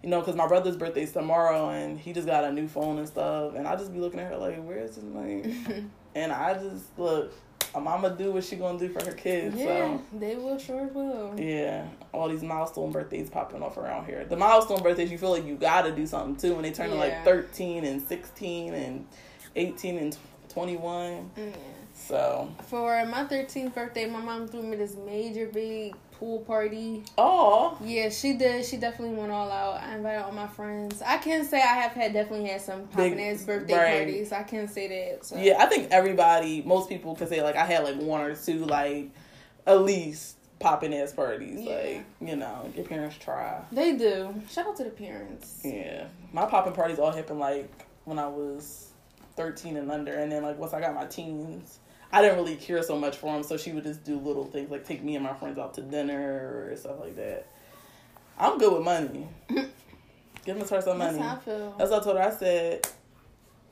you 0.02 0.10
know, 0.10 0.20
because 0.22 0.36
my 0.36 0.48
brother's 0.48 0.78
birthday's 0.78 1.12
tomorrow 1.12 1.70
and 1.70 2.00
he 2.00 2.14
just 2.14 2.26
got 2.26 2.44
a 2.46 2.52
new 2.52 2.68
phone 2.68 2.98
and 2.98 3.08
stuff. 3.08 3.56
And 3.56 3.68
I 3.68 3.76
just 3.76 3.92
be 3.94 4.00
looking 4.00 4.20
at 4.20 4.32
her 4.32 4.38
like, 4.38 4.58
where's 4.64 4.96
his 4.96 5.04
money? 5.04 5.54
and 6.16 6.32
I 6.32 6.54
just 6.56 6.98
look. 6.98 7.34
A 7.76 7.80
mama 7.80 8.10
do 8.10 8.32
what 8.32 8.44
she 8.44 8.56
gonna 8.56 8.80
do 8.80 8.90
for 8.90 9.06
her 9.06 9.12
kids. 9.12 9.56
yeah, 9.56 9.66
So 9.66 10.02
they 10.18 10.36
will, 10.36 10.58
sure 10.58 10.86
will. 10.88 11.40
yeah, 11.40 11.86
all 12.12 12.28
these 12.30 12.42
milestone 12.44 12.92
birthdays 12.92 13.30
popping 13.30 13.62
off 13.62 13.78
around 13.78 14.06
here. 14.06 14.26
The 14.26 14.36
milestone 14.38 14.82
birthdays, 14.82 15.12
you 15.12 15.18
feel 15.18 15.32
like 15.32 15.46
you 15.46 15.56
gotta 15.56 15.92
do 15.92 16.06
something 16.08 16.36
too 16.36 16.54
when 16.56 16.64
they 16.64 16.72
turn 16.72 16.90
to 16.90 16.96
Yeah. 16.96 17.02
like 17.02 17.24
13 17.24 17.84
and 17.86 18.02
16 18.02 18.74
and 18.74 19.06
18 19.56 19.98
and 19.98 20.18
21. 20.50 21.30
Yeah. 21.38 21.44
So, 21.94 22.50
For 22.68 23.06
my 23.06 23.26
13th 23.26 23.76
birthday, 23.76 24.10
my 24.10 24.22
mom 24.22 24.48
threw 24.48 24.64
me 24.64 24.78
this 24.78 24.96
major 24.96 25.48
big 25.48 25.96
pool 26.14 26.40
party. 26.40 27.04
oh, 27.18 27.78
Yeah, 27.84 28.10
she 28.10 28.34
did. 28.34 28.66
She 28.66 28.78
definitely 28.78 29.16
went 29.16 29.32
all 29.32 29.52
out. 29.52 29.82
I 29.84 29.96
invited 29.96 30.22
all 30.24 30.32
my 30.32 30.48
friends. 30.48 31.02
I 31.06 31.18
can 31.18 31.46
say 31.46 31.58
I 31.62 31.76
have 31.76 31.92
had 31.92 32.14
definitely 32.14 32.50
had 32.50 32.62
some 32.62 32.88
popping 32.88 33.16
Big- 33.18 33.36
ass 33.36 33.44
birthday 33.44 33.74
right. 33.78 33.98
parties. 34.06 34.32
I 34.32 34.44
can 34.44 34.68
say 34.68 34.88
that. 34.88 35.26
So. 35.26 35.38
yeah, 35.38 35.58
I 35.60 35.66
think 35.68 35.90
everybody, 35.92 36.62
most 36.66 36.90
people 36.90 37.16
could 37.16 37.30
say 37.30 37.42
like 37.44 37.56
I 37.56 37.66
had 37.66 37.84
like 37.84 37.98
one 37.98 38.22
or 38.22 38.34
two 38.36 38.66
like 38.66 39.10
at 39.68 39.82
least 39.82 40.36
popping 40.60 40.94
ass 40.94 41.14
parties. 41.14 41.62
Yeah. 41.62 41.76
Like, 41.76 42.06
you 42.22 42.36
know, 42.36 42.72
your 42.76 42.86
parents 42.86 43.18
try. 43.18 43.62
They 43.72 43.96
do. 43.96 44.34
Shout 44.50 44.68
out 44.68 44.76
to 44.78 44.84
the 44.84 44.90
parents. 44.90 45.62
Yeah. 45.64 46.06
My 46.34 46.46
popping 46.46 46.74
parties 46.74 47.00
all 47.00 47.12
happened 47.12 47.40
like 47.40 47.72
when 48.06 48.20
I 48.20 48.28
was 48.28 48.90
13 49.36 49.78
and 49.78 49.92
under. 49.92 50.14
And 50.14 50.32
then, 50.32 50.44
like, 50.44 50.58
once 50.58 50.74
I 50.74 50.82
got 50.82 50.94
my 50.94 51.06
teens, 51.06 51.80
I 52.12 52.22
didn't 52.22 52.38
really 52.38 52.56
care 52.56 52.84
so 52.84 52.98
much 52.98 53.18
for 53.18 53.34
them. 53.34 53.44
So 53.44 53.58
she 53.58 53.72
would 53.72 53.84
just 53.84 54.04
do 54.04 54.20
little 54.20 54.46
things 54.46 54.70
like 54.70 54.86
take 54.86 55.04
me 55.04 55.16
and 55.16 55.24
my 55.24 55.34
friends 55.34 55.58
out 55.58 55.74
to 55.76 55.82
dinner 55.82 56.70
or 56.72 56.76
stuff 56.76 57.00
like 57.00 57.16
that. 57.16 57.48
I'm 58.38 58.58
good 58.58 58.74
with 58.74 58.84
money. 58.84 59.28
Give 60.46 60.58
Miss 60.58 60.70
her 60.70 60.82
some 60.82 60.98
money. 60.98 61.18
That's 61.18 61.30
how 61.30 61.36
I 61.36 61.40
feel. 61.40 61.76
That's 61.78 61.92
what 61.92 62.02
I 62.02 62.04
told 62.04 62.18
her. 62.18 62.24
I 62.24 62.32
said, 62.32 62.88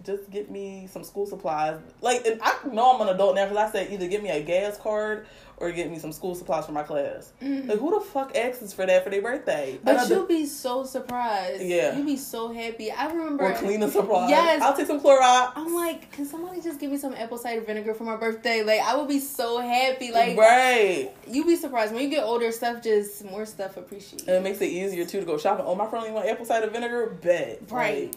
just 0.08 0.30
get 0.32 0.50
me 0.50 0.88
some 0.90 1.04
school 1.04 1.28
supplies. 1.28 1.80
Like, 2.02 2.26
and 2.26 2.40
I 2.42 2.56
know 2.72 2.96
I'm 2.96 3.02
an 3.08 3.14
adult 3.14 3.36
now 3.36 3.46
because 3.46 3.58
I 3.58 3.72
said 3.72 3.92
either 3.92 4.08
get 4.08 4.24
me 4.24 4.30
a 4.30 4.42
gas 4.42 4.78
card 4.78 5.28
or 5.58 5.72
get 5.72 5.90
me 5.90 5.98
some 6.00 6.12
school 6.12 6.34
supplies 6.36 6.66
for 6.68 6.72
my 6.72 6.84
class. 6.84 7.34
Mhm. 7.42 7.68
Like, 7.68 7.80
who 7.80 7.92
the 7.92 8.00
fuck 8.00 8.36
asks 8.38 8.74
for 8.74 8.86
that 8.86 9.04
for 9.04 9.10
their 9.10 9.22
birthday? 9.24 9.78
But 9.84 10.08
you'll 10.08 10.26
be 10.26 10.46
so 10.46 10.84
surprised. 10.84 11.64
Yeah. 11.64 11.96
You'll 11.96 12.06
be 12.06 12.16
so 12.16 12.54
happy. 12.54 12.92
I 12.92 13.08
remember. 13.12 13.44
or 13.46 13.54
cleaning 13.54 13.90
supplies. 13.90 14.30
Yes. 14.30 14.62
I'll 14.62 14.76
take 14.76 14.88
some 14.88 15.02
Clorox. 15.02 15.52
I'm 15.56 15.74
like, 15.74 16.12
can 16.12 16.26
somebody 16.26 16.62
just 16.62 16.80
give 16.80 16.92
me 16.92 16.98
some 16.98 17.14
apple 17.14 17.38
cider 17.40 17.62
vinegar 17.62 17.94
for 17.96 18.04
my 18.04 18.16
birthday? 18.16 18.64
Like, 18.64 18.82
I 18.82 18.96
would 18.96 19.08
be 19.08 19.20
so 19.20 19.60
happy. 19.60 20.12
Like, 20.12 20.38
right. 20.38 21.12
You'd 21.28 21.48
be 21.48 21.56
surprised 21.56 21.94
when 21.94 22.04
you 22.04 22.10
get 22.10 22.24
older. 22.24 22.52
Stuff 22.52 22.82
just 22.84 23.26
more 23.26 23.46
stuff 23.46 23.78
appreciated. 23.78 24.28
And 24.28 24.38
it 24.38 24.44
makes 24.44 24.62
it 24.62 24.68
easier 24.68 25.06
too 25.06 25.20
to 25.20 25.26
go 25.26 25.38
shopping. 25.38 25.66
Oh, 25.68 25.76
my 25.76 25.88
friend 25.88 26.06
only 26.06 26.12
want 26.16 26.30
apple 26.30 26.46
cider 26.46 26.68
vinegar. 26.70 27.18
Bet. 27.22 27.64
Right. 27.70 28.16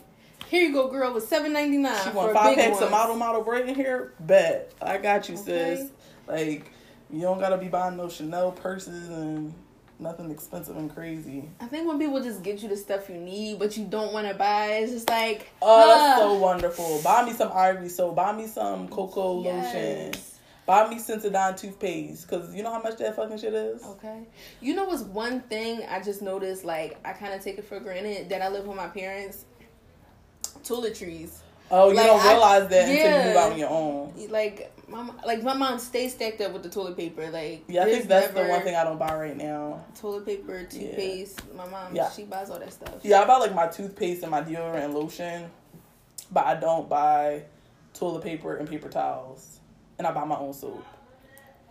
Here 0.50 0.66
you 0.66 0.72
go, 0.72 0.88
girl, 0.88 1.14
with 1.14 1.28
seven 1.28 1.52
ninety 1.52 1.76
nine 1.76 1.96
she 2.02 2.10
want 2.10 2.32
five 2.32 2.56
packs 2.56 2.80
of 2.80 2.90
model 2.90 3.14
model 3.14 3.42
bread 3.42 3.68
in 3.68 3.74
here. 3.76 4.14
Bet. 4.18 4.72
I 4.82 4.98
got 4.98 5.28
you, 5.28 5.36
Okay. 5.36 5.76
sis. 5.76 5.90
Like 6.26 6.72
you 7.08 7.20
don't 7.22 7.38
gotta 7.38 7.56
be 7.56 7.68
buying 7.68 7.96
no 7.96 8.08
Chanel 8.08 8.50
purses 8.50 9.08
and 9.08 9.54
nothing 10.00 10.28
expensive 10.30 10.76
and 10.76 10.92
crazy. 10.92 11.48
I 11.60 11.66
think 11.66 11.86
when 11.86 12.00
people 12.00 12.20
just 12.20 12.42
get 12.42 12.62
you 12.62 12.68
the 12.68 12.76
stuff 12.76 13.08
you 13.08 13.16
need, 13.16 13.60
but 13.60 13.76
you 13.76 13.84
don't 13.84 14.12
want 14.12 14.26
to 14.26 14.34
buy, 14.34 14.78
it's 14.82 14.90
just 14.92 15.08
like, 15.08 15.50
Oh, 15.62 15.86
that's 15.86 16.20
so 16.20 16.34
wonderful. 16.34 17.00
Buy 17.04 17.24
me 17.24 17.32
some 17.32 17.52
Ivory 17.52 17.88
soap. 17.88 18.16
Buy 18.16 18.32
me 18.32 18.46
some 18.48 18.88
cocoa 18.88 19.32
lotion. 19.34 20.12
Buy 20.66 20.88
me 20.88 20.96
Sensodyne 20.96 21.56
toothpaste. 21.56 22.26
Cause 22.28 22.54
you 22.54 22.62
know 22.62 22.72
how 22.72 22.80
much 22.82 22.96
that 22.98 23.14
fucking 23.14 23.38
shit 23.38 23.54
is. 23.54 23.84
Okay. 23.84 24.22
You 24.60 24.74
know 24.74 24.84
what's 24.84 25.02
one 25.02 25.42
thing 25.42 25.82
I 25.88 26.00
just 26.00 26.22
noticed, 26.22 26.64
like, 26.64 26.98
I 27.04 27.12
kind 27.12 27.34
of 27.34 27.42
take 27.42 27.58
it 27.58 27.64
for 27.64 27.78
granted 27.80 28.28
that 28.30 28.40
I 28.42 28.48
live 28.48 28.66
with 28.66 28.76
my 28.76 28.88
parents? 28.88 29.44
Toiletries. 30.64 31.30
Oh, 31.70 31.90
you 31.90 31.94
Like, 31.94 32.06
don't 32.06 32.20
I- 32.20 32.32
realize 32.32 32.68
that 32.68 32.88
until 32.88 33.20
you 33.20 33.26
move 33.28 33.36
out 33.36 33.52
on 33.52 33.58
your 33.58 33.70
own. 33.70 34.12
Like, 34.28 34.72
my, 34.88 35.08
like 35.24 35.42
my 35.42 35.54
mom 35.54 35.78
stays 35.78 36.14
stacked 36.14 36.40
up 36.40 36.52
with 36.52 36.64
the 36.64 36.68
toilet 36.68 36.96
paper. 36.96 37.30
Like, 37.30 37.62
Yeah, 37.68 37.84
I 37.84 37.84
think 37.86 38.06
that's 38.06 38.32
the 38.32 38.44
one 38.44 38.62
thing 38.62 38.74
I 38.74 38.82
don't 38.82 38.98
buy 38.98 39.14
right 39.14 39.36
now. 39.36 39.84
Toilet 39.98 40.26
paper, 40.26 40.64
toothpaste. 40.64 41.40
My 41.54 41.66
mom, 41.68 41.94
Yeah. 41.94 42.10
she 42.10 42.24
buys 42.24 42.50
all 42.50 42.58
that 42.58 42.72
stuff. 42.72 42.94
Yeah, 43.02 43.22
I 43.22 43.26
buy 43.26 43.36
like 43.36 43.54
my 43.54 43.68
toothpaste 43.68 44.22
and 44.22 44.32
my 44.32 44.42
deodorant 44.42 44.84
and 44.84 44.94
lotion, 44.94 45.48
but 46.32 46.44
I 46.44 46.54
don't 46.56 46.88
buy 46.88 47.44
toilet 47.94 48.24
paper 48.24 48.56
and 48.56 48.68
paper 48.68 48.88
towels, 48.88 49.60
and 49.98 50.06
I 50.06 50.12
buy 50.12 50.24
my 50.24 50.36
own 50.36 50.52
soap. 50.52 50.84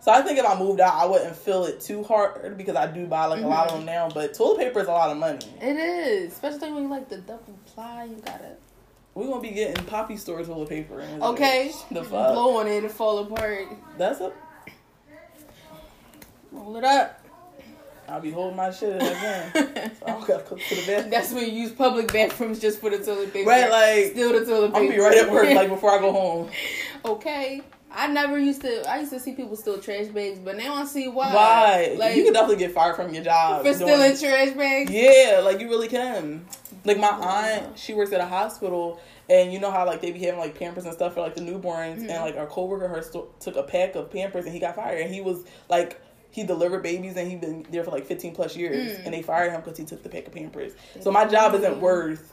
So 0.00 0.10
I 0.10 0.22
think 0.22 0.38
if 0.38 0.46
I 0.46 0.58
moved 0.58 0.80
out, 0.80 0.94
I 0.94 1.04
wouldn't 1.04 1.36
feel 1.36 1.64
it 1.64 1.78
too 1.78 2.02
hard 2.02 2.56
because 2.56 2.74
I 2.74 2.86
do 2.86 3.06
buy 3.06 3.26
like 3.26 3.42
a 3.42 3.46
lot 3.46 3.66
of 3.66 3.72
mm-hmm. 3.72 3.84
them 3.84 3.94
now. 3.94 4.08
But 4.08 4.32
toilet 4.32 4.58
paper 4.58 4.80
is 4.80 4.88
a 4.88 4.92
lot 4.92 5.10
of 5.10 5.18
money. 5.18 5.46
It 5.60 5.76
is, 5.76 6.32
especially 6.32 6.72
when 6.72 6.84
you 6.84 6.88
like 6.88 7.10
the 7.10 7.18
double 7.18 7.58
ply. 7.66 8.04
You 8.04 8.16
gotta 8.24 8.56
We 9.14 9.26
gonna 9.26 9.40
be 9.40 9.50
getting 9.50 9.84
poppy 9.86 10.16
store 10.16 10.42
toilet 10.44 10.68
paper. 10.68 11.00
in 11.00 11.22
okay. 11.22 11.72
The 11.90 12.02
fuck? 12.04 12.32
Blow 12.32 12.58
on 12.58 12.68
it 12.68 12.84
and 12.84 12.92
fall 12.92 13.18
apart. 13.18 13.68
That's 13.98 14.20
a. 14.20 14.32
Roll 16.52 16.76
it 16.76 16.84
up. 16.84 17.20
I'll 18.08 18.20
be 18.20 18.30
holding 18.32 18.56
my 18.56 18.70
shit 18.72 18.96
again. 18.96 19.50
so 19.54 20.06
I 20.06 20.10
don't 20.10 20.26
gotta 20.26 20.44
go 20.48 20.56
to 20.56 20.74
the 20.74 20.84
bathroom. 20.86 21.10
That's 21.10 21.32
when 21.32 21.44
you 21.46 21.52
use 21.52 21.70
public 21.70 22.12
bathrooms 22.12 22.58
just 22.58 22.80
for 22.80 22.90
the 22.90 22.98
toilet 22.98 23.32
paper. 23.32 23.48
Right, 23.48 23.70
like 23.70 24.12
Steal 24.12 24.32
the 24.32 24.44
toilet 24.44 24.72
paper. 24.72 24.86
Gonna 24.86 24.90
be 24.90 24.98
right 24.98 25.16
at 25.16 25.30
work 25.30 25.48
like 25.48 25.68
before 25.76 25.90
I 25.90 26.00
go 26.00 26.12
home. 26.12 26.50
okay. 27.04 27.62
I 27.92 28.06
never 28.06 28.38
used 28.38 28.62
to. 28.62 28.88
I 28.88 29.00
used 29.00 29.12
to 29.12 29.18
see 29.18 29.32
people 29.32 29.56
steal 29.56 29.78
trash 29.78 30.06
bags, 30.06 30.38
but 30.38 30.56
now 30.56 30.74
I 30.74 30.84
see 30.84 31.08
why. 31.08 31.34
Why? 31.34 31.96
Like 31.98 32.14
you 32.16 32.24
can 32.24 32.32
definitely 32.32 32.56
get 32.56 32.72
fired 32.72 32.94
from 32.96 33.12
your 33.12 33.24
job 33.24 33.58
for 33.64 33.64
doing- 33.64 33.76
stealing 33.76 34.16
trash 34.16 34.56
bags. 34.56 34.90
Yeah, 34.92 35.40
like 35.44 35.60
you 35.60 35.68
really 35.68 35.88
can. 35.88 36.46
Like 36.84 36.98
my 36.98 37.08
aunt, 37.08 37.78
she 37.78 37.92
works 37.94 38.12
at 38.12 38.20
a 38.20 38.26
hospital, 38.26 39.00
and 39.28 39.52
you 39.52 39.58
know 39.60 39.70
how 39.70 39.84
like 39.86 40.00
they 40.00 40.12
be 40.12 40.20
having 40.20 40.40
like 40.40 40.58
Pampers 40.58 40.84
and 40.84 40.94
stuff 40.94 41.14
for 41.14 41.20
like 41.20 41.34
the 41.34 41.40
newborns, 41.42 41.98
Mm-hmm. 42.00 42.10
and 42.10 42.22
like 42.24 42.36
our 42.36 42.46
coworker 42.46 42.88
her 42.88 43.02
sto- 43.02 43.28
took 43.40 43.56
a 43.56 43.62
pack 43.62 43.94
of 43.96 44.10
Pampers 44.10 44.44
and 44.44 44.54
he 44.54 44.60
got 44.60 44.76
fired, 44.76 45.00
and 45.02 45.12
he 45.14 45.20
was 45.20 45.44
like. 45.68 46.00
He 46.32 46.44
delivered 46.44 46.84
babies 46.84 47.16
and 47.16 47.28
he 47.28 47.34
been 47.34 47.66
there 47.72 47.82
for 47.82 47.90
like 47.90 48.06
15 48.06 48.36
plus 48.36 48.54
years, 48.56 48.96
Mm. 48.98 49.04
and 49.06 49.14
they 49.14 49.20
fired 49.20 49.50
him 49.50 49.62
because 49.62 49.76
he 49.76 49.84
took 49.84 50.04
the 50.04 50.08
pack 50.08 50.28
of 50.28 50.32
Pampers. 50.32 50.74
So 51.00 51.10
my 51.10 51.24
job 51.24 51.56
isn't 51.56 51.80
worth 51.80 52.32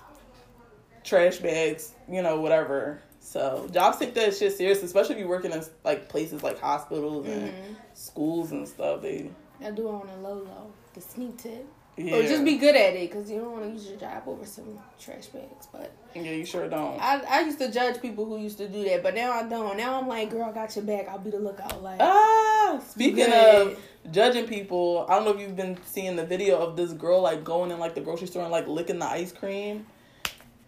trash 1.04 1.38
bags, 1.38 1.94
you 2.08 2.22
know, 2.22 2.40
whatever. 2.40 3.02
So 3.20 3.68
jobs 3.72 3.98
take 3.98 4.14
that 4.14 4.36
shit 4.36 4.56
serious, 4.56 4.84
especially 4.84 5.16
if 5.16 5.20
you're 5.22 5.28
working 5.28 5.52
in 5.52 5.64
like 5.84 6.10
places 6.10 6.44
like 6.44 6.60
hospitals 6.62 7.26
and 7.26 7.48
Mm-hmm. 7.52 7.74
schools 7.96 8.52
and 8.52 8.68
stuff. 8.68 9.02
They 9.02 9.32
I 9.66 9.72
do 9.72 9.88
it 9.88 9.92
on 9.96 10.08
a 10.10 10.22
low 10.22 10.36
low, 10.44 10.72
the 10.94 11.02
sneak 11.02 11.38
tip. 11.38 11.66
Yeah, 11.98 12.16
Or 12.16 12.22
just 12.22 12.46
be 12.46 12.58
good 12.58 12.76
at 12.76 12.94
it, 12.96 13.10
because 13.10 13.30
you 13.30 13.40
don't 13.40 13.52
want 13.52 13.64
to 13.66 13.72
use 13.72 13.88
your 13.90 13.98
job 13.98 14.24
over 14.28 14.46
some 14.46 14.78
trash 15.00 15.26
bags. 15.28 15.68
But 15.72 15.92
yeah, 16.16 16.32
you 16.32 16.46
sure 16.46 16.70
don't. 16.70 17.00
I, 17.02 17.22
I 17.28 17.42
used 17.42 17.58
to 17.60 17.72
judge 17.72 18.02
people 18.02 18.26
who 18.26 18.38
used 18.38 18.60
to 18.60 18.68
do 18.68 18.84
that, 18.86 19.02
but 19.02 19.16
now 19.16 19.32
I 19.32 19.44
don't. 19.44 19.78
Now 19.78 20.00
I'm 20.00 20.08
like, 20.08 20.30
girl, 20.30 20.44
I 20.44 20.52
got 20.52 20.76
your 20.76 20.86
back. 20.86 21.08
I'll 21.10 21.18
be 21.20 21.32
the 21.32 21.40
lookout. 21.40 21.82
Like, 21.82 21.98
Ah, 22.00 22.80
speaking 22.88 23.32
of 23.34 23.80
judging 24.12 24.46
people, 24.48 25.06
I 25.10 25.16
don't 25.16 25.26
know 25.26 25.32
if 25.34 25.42
you've 25.42 25.56
been 25.56 25.78
seeing 25.86 26.16
the 26.16 26.26
video 26.26 26.58
of 26.60 26.78
this 26.78 26.94
girl 26.94 27.22
like 27.22 27.44
going 27.44 27.72
in 27.72 27.80
like 27.80 27.96
the 27.96 28.02
grocery 28.02 28.28
store 28.28 28.44
and 28.44 28.52
like 28.52 28.68
licking 28.68 29.00
the 29.00 29.08
ice 29.08 29.32
cream. 29.32 29.88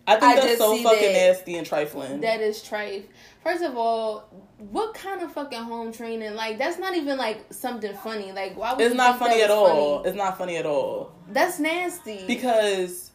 I 0.08 0.14
think 0.14 0.24
I 0.24 0.36
that's 0.38 0.58
so 0.58 0.76
fucking 0.82 1.14
that. 1.14 1.14
nasty 1.14 1.56
and 1.56 1.68
trifling. 1.68 2.22
that 2.22 2.42
is 2.42 2.64
trife. 2.64 3.04
First 3.44 3.64
of 3.64 3.78
all, 3.78 4.30
what 4.58 4.94
kind 4.94 5.22
of 5.22 5.32
fucking 5.32 5.60
home 5.64 5.92
training? 5.94 6.36
Like, 6.36 6.58
that's 6.58 6.78
not 6.78 6.96
even 6.96 7.18
like 7.18 7.54
something 7.54 7.94
funny. 7.96 8.32
Like, 8.34 8.58
why 8.58 8.74
would 8.74 8.82
it's 8.82 8.92
you 8.92 8.98
not 8.98 9.18
funny 9.18 9.38
that 9.38 9.46
at 9.46 9.52
all. 9.52 9.98
funny? 10.00 10.10
It's 10.10 10.18
not 10.18 10.38
funny 10.38 10.58
at 10.58 10.66
all 10.66 11.14
That's 11.32 11.58
nasty. 11.60 12.26
because 12.28 13.12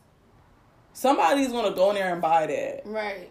somebody's 0.95 1.53
gonna 1.53 1.75
go 1.75 1.91
in 1.91 1.97
there 1.97 2.13
and 2.13 2.23
buy 2.23 2.47
that, 2.47 2.83
right. 2.87 3.31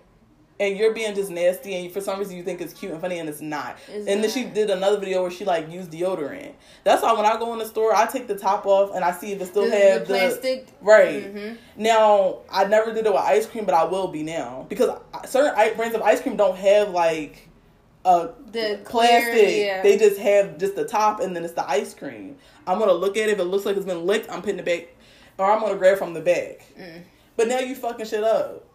And 0.59 0.77
you're 0.77 0.93
being 0.93 1.15
just 1.15 1.29
nasty, 1.31 1.73
and 1.75 1.91
for 1.91 1.99
some 1.99 2.19
reason 2.19 2.37
you 2.37 2.43
think 2.43 2.61
it's 2.61 2.73
cute 2.73 2.91
and 2.91 3.01
funny, 3.01 3.17
and 3.19 3.27
it's 3.27 3.41
not. 3.41 3.77
It's 3.91 4.07
and 4.07 4.23
then 4.23 4.29
she 4.29 4.43
did 4.45 4.69
another 4.69 4.97
video 4.99 5.21
where 5.23 5.31
she 5.31 5.45
like 5.45 5.69
used 5.71 5.91
deodorant. 5.91 6.53
That's 6.83 7.01
why 7.01 7.13
when 7.13 7.25
I 7.25 7.37
go 7.37 7.51
in 7.53 7.59
the 7.59 7.65
store, 7.65 7.93
I 7.95 8.05
take 8.05 8.27
the 8.27 8.37
top 8.37 8.65
off 8.65 8.95
and 8.95 9.03
I 9.03 9.11
see 9.11 9.31
if 9.31 9.41
it 9.41 9.47
still 9.47 9.65
The, 9.65 9.71
have 9.71 9.99
the 10.01 10.05
plastic. 10.05 10.67
Right. 10.81 11.33
Mhm. 11.33 11.57
Now, 11.77 12.39
I 12.51 12.65
never 12.65 12.93
did 12.93 13.05
it 13.05 13.11
with 13.11 13.21
ice 13.21 13.45
cream, 13.47 13.65
but 13.65 13.73
I 13.73 13.83
will 13.85 14.07
be 14.09 14.21
now 14.23 14.65
because 14.69 14.89
certain 15.25 15.75
brands 15.75 15.95
of 15.95 16.01
ice 16.01 16.21
cream 16.21 16.35
don't 16.37 16.57
have 16.57 16.89
like 16.91 17.47
a 18.05 18.29
The 18.51 18.79
clear, 18.83 19.21
plastic. 19.21 19.57
yeah. 19.65 19.81
They 19.81 19.97
just 19.97 20.19
have 20.19 20.57
just 20.57 20.75
the 20.75 20.85
top, 20.85 21.19
and 21.21 21.35
then 21.35 21.43
it's 21.45 21.53
the 21.53 21.67
ice 21.69 21.93
cream. 21.93 22.35
I'm 22.67 22.77
gonna 22.79 22.93
look 22.93 23.17
at 23.17 23.29
it. 23.29 23.33
If 23.33 23.39
it 23.39 23.45
looks 23.45 23.65
like 23.65 23.75
it's 23.77 23.85
been 23.85 24.05
licked, 24.05 24.29
I'm 24.29 24.41
putting 24.41 24.59
it 24.59 24.65
back, 24.65 24.87
or 25.37 25.49
I'm 25.51 25.61
gonna 25.61 25.75
grab 25.77 25.97
from 25.97 26.13
the 26.13 26.21
back. 26.21 26.63
Mm. 26.79 27.01
But 27.37 27.47
now 27.47 27.59
you 27.59 27.75
fucking 27.75 28.05
shit 28.05 28.23
up. 28.23 28.65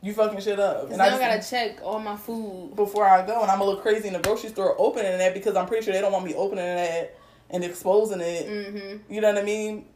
You 0.00 0.12
fucking 0.12 0.40
shit 0.40 0.60
up. 0.60 0.90
and 0.92 1.02
I 1.02 1.08
just, 1.10 1.20
gotta 1.20 1.50
check 1.50 1.80
all 1.82 1.98
my 1.98 2.16
food. 2.16 2.76
before 2.76 3.06
I 3.06 3.26
go, 3.26 3.42
and 3.42 3.50
I'm 3.50 3.60
a 3.60 3.64
little 3.64 3.80
crazy 3.80 4.06
in 4.06 4.14
the 4.14 4.20
grocery 4.20 4.50
store 4.50 4.76
opening 4.78 5.18
that 5.18 5.34
because 5.34 5.56
I'm 5.56 5.66
pretty 5.66 5.84
sure 5.84 5.92
they 5.92 6.00
don't 6.00 6.12
want 6.12 6.24
me 6.24 6.34
opening 6.34 6.64
that 6.64 7.16
and 7.50 7.64
exposing 7.64 8.20
it. 8.20 8.46
Mm-hmm. 8.48 9.12
You 9.12 9.20
know 9.20 9.28
what 9.32 9.38
I 9.42 9.44
mean? 9.44 9.86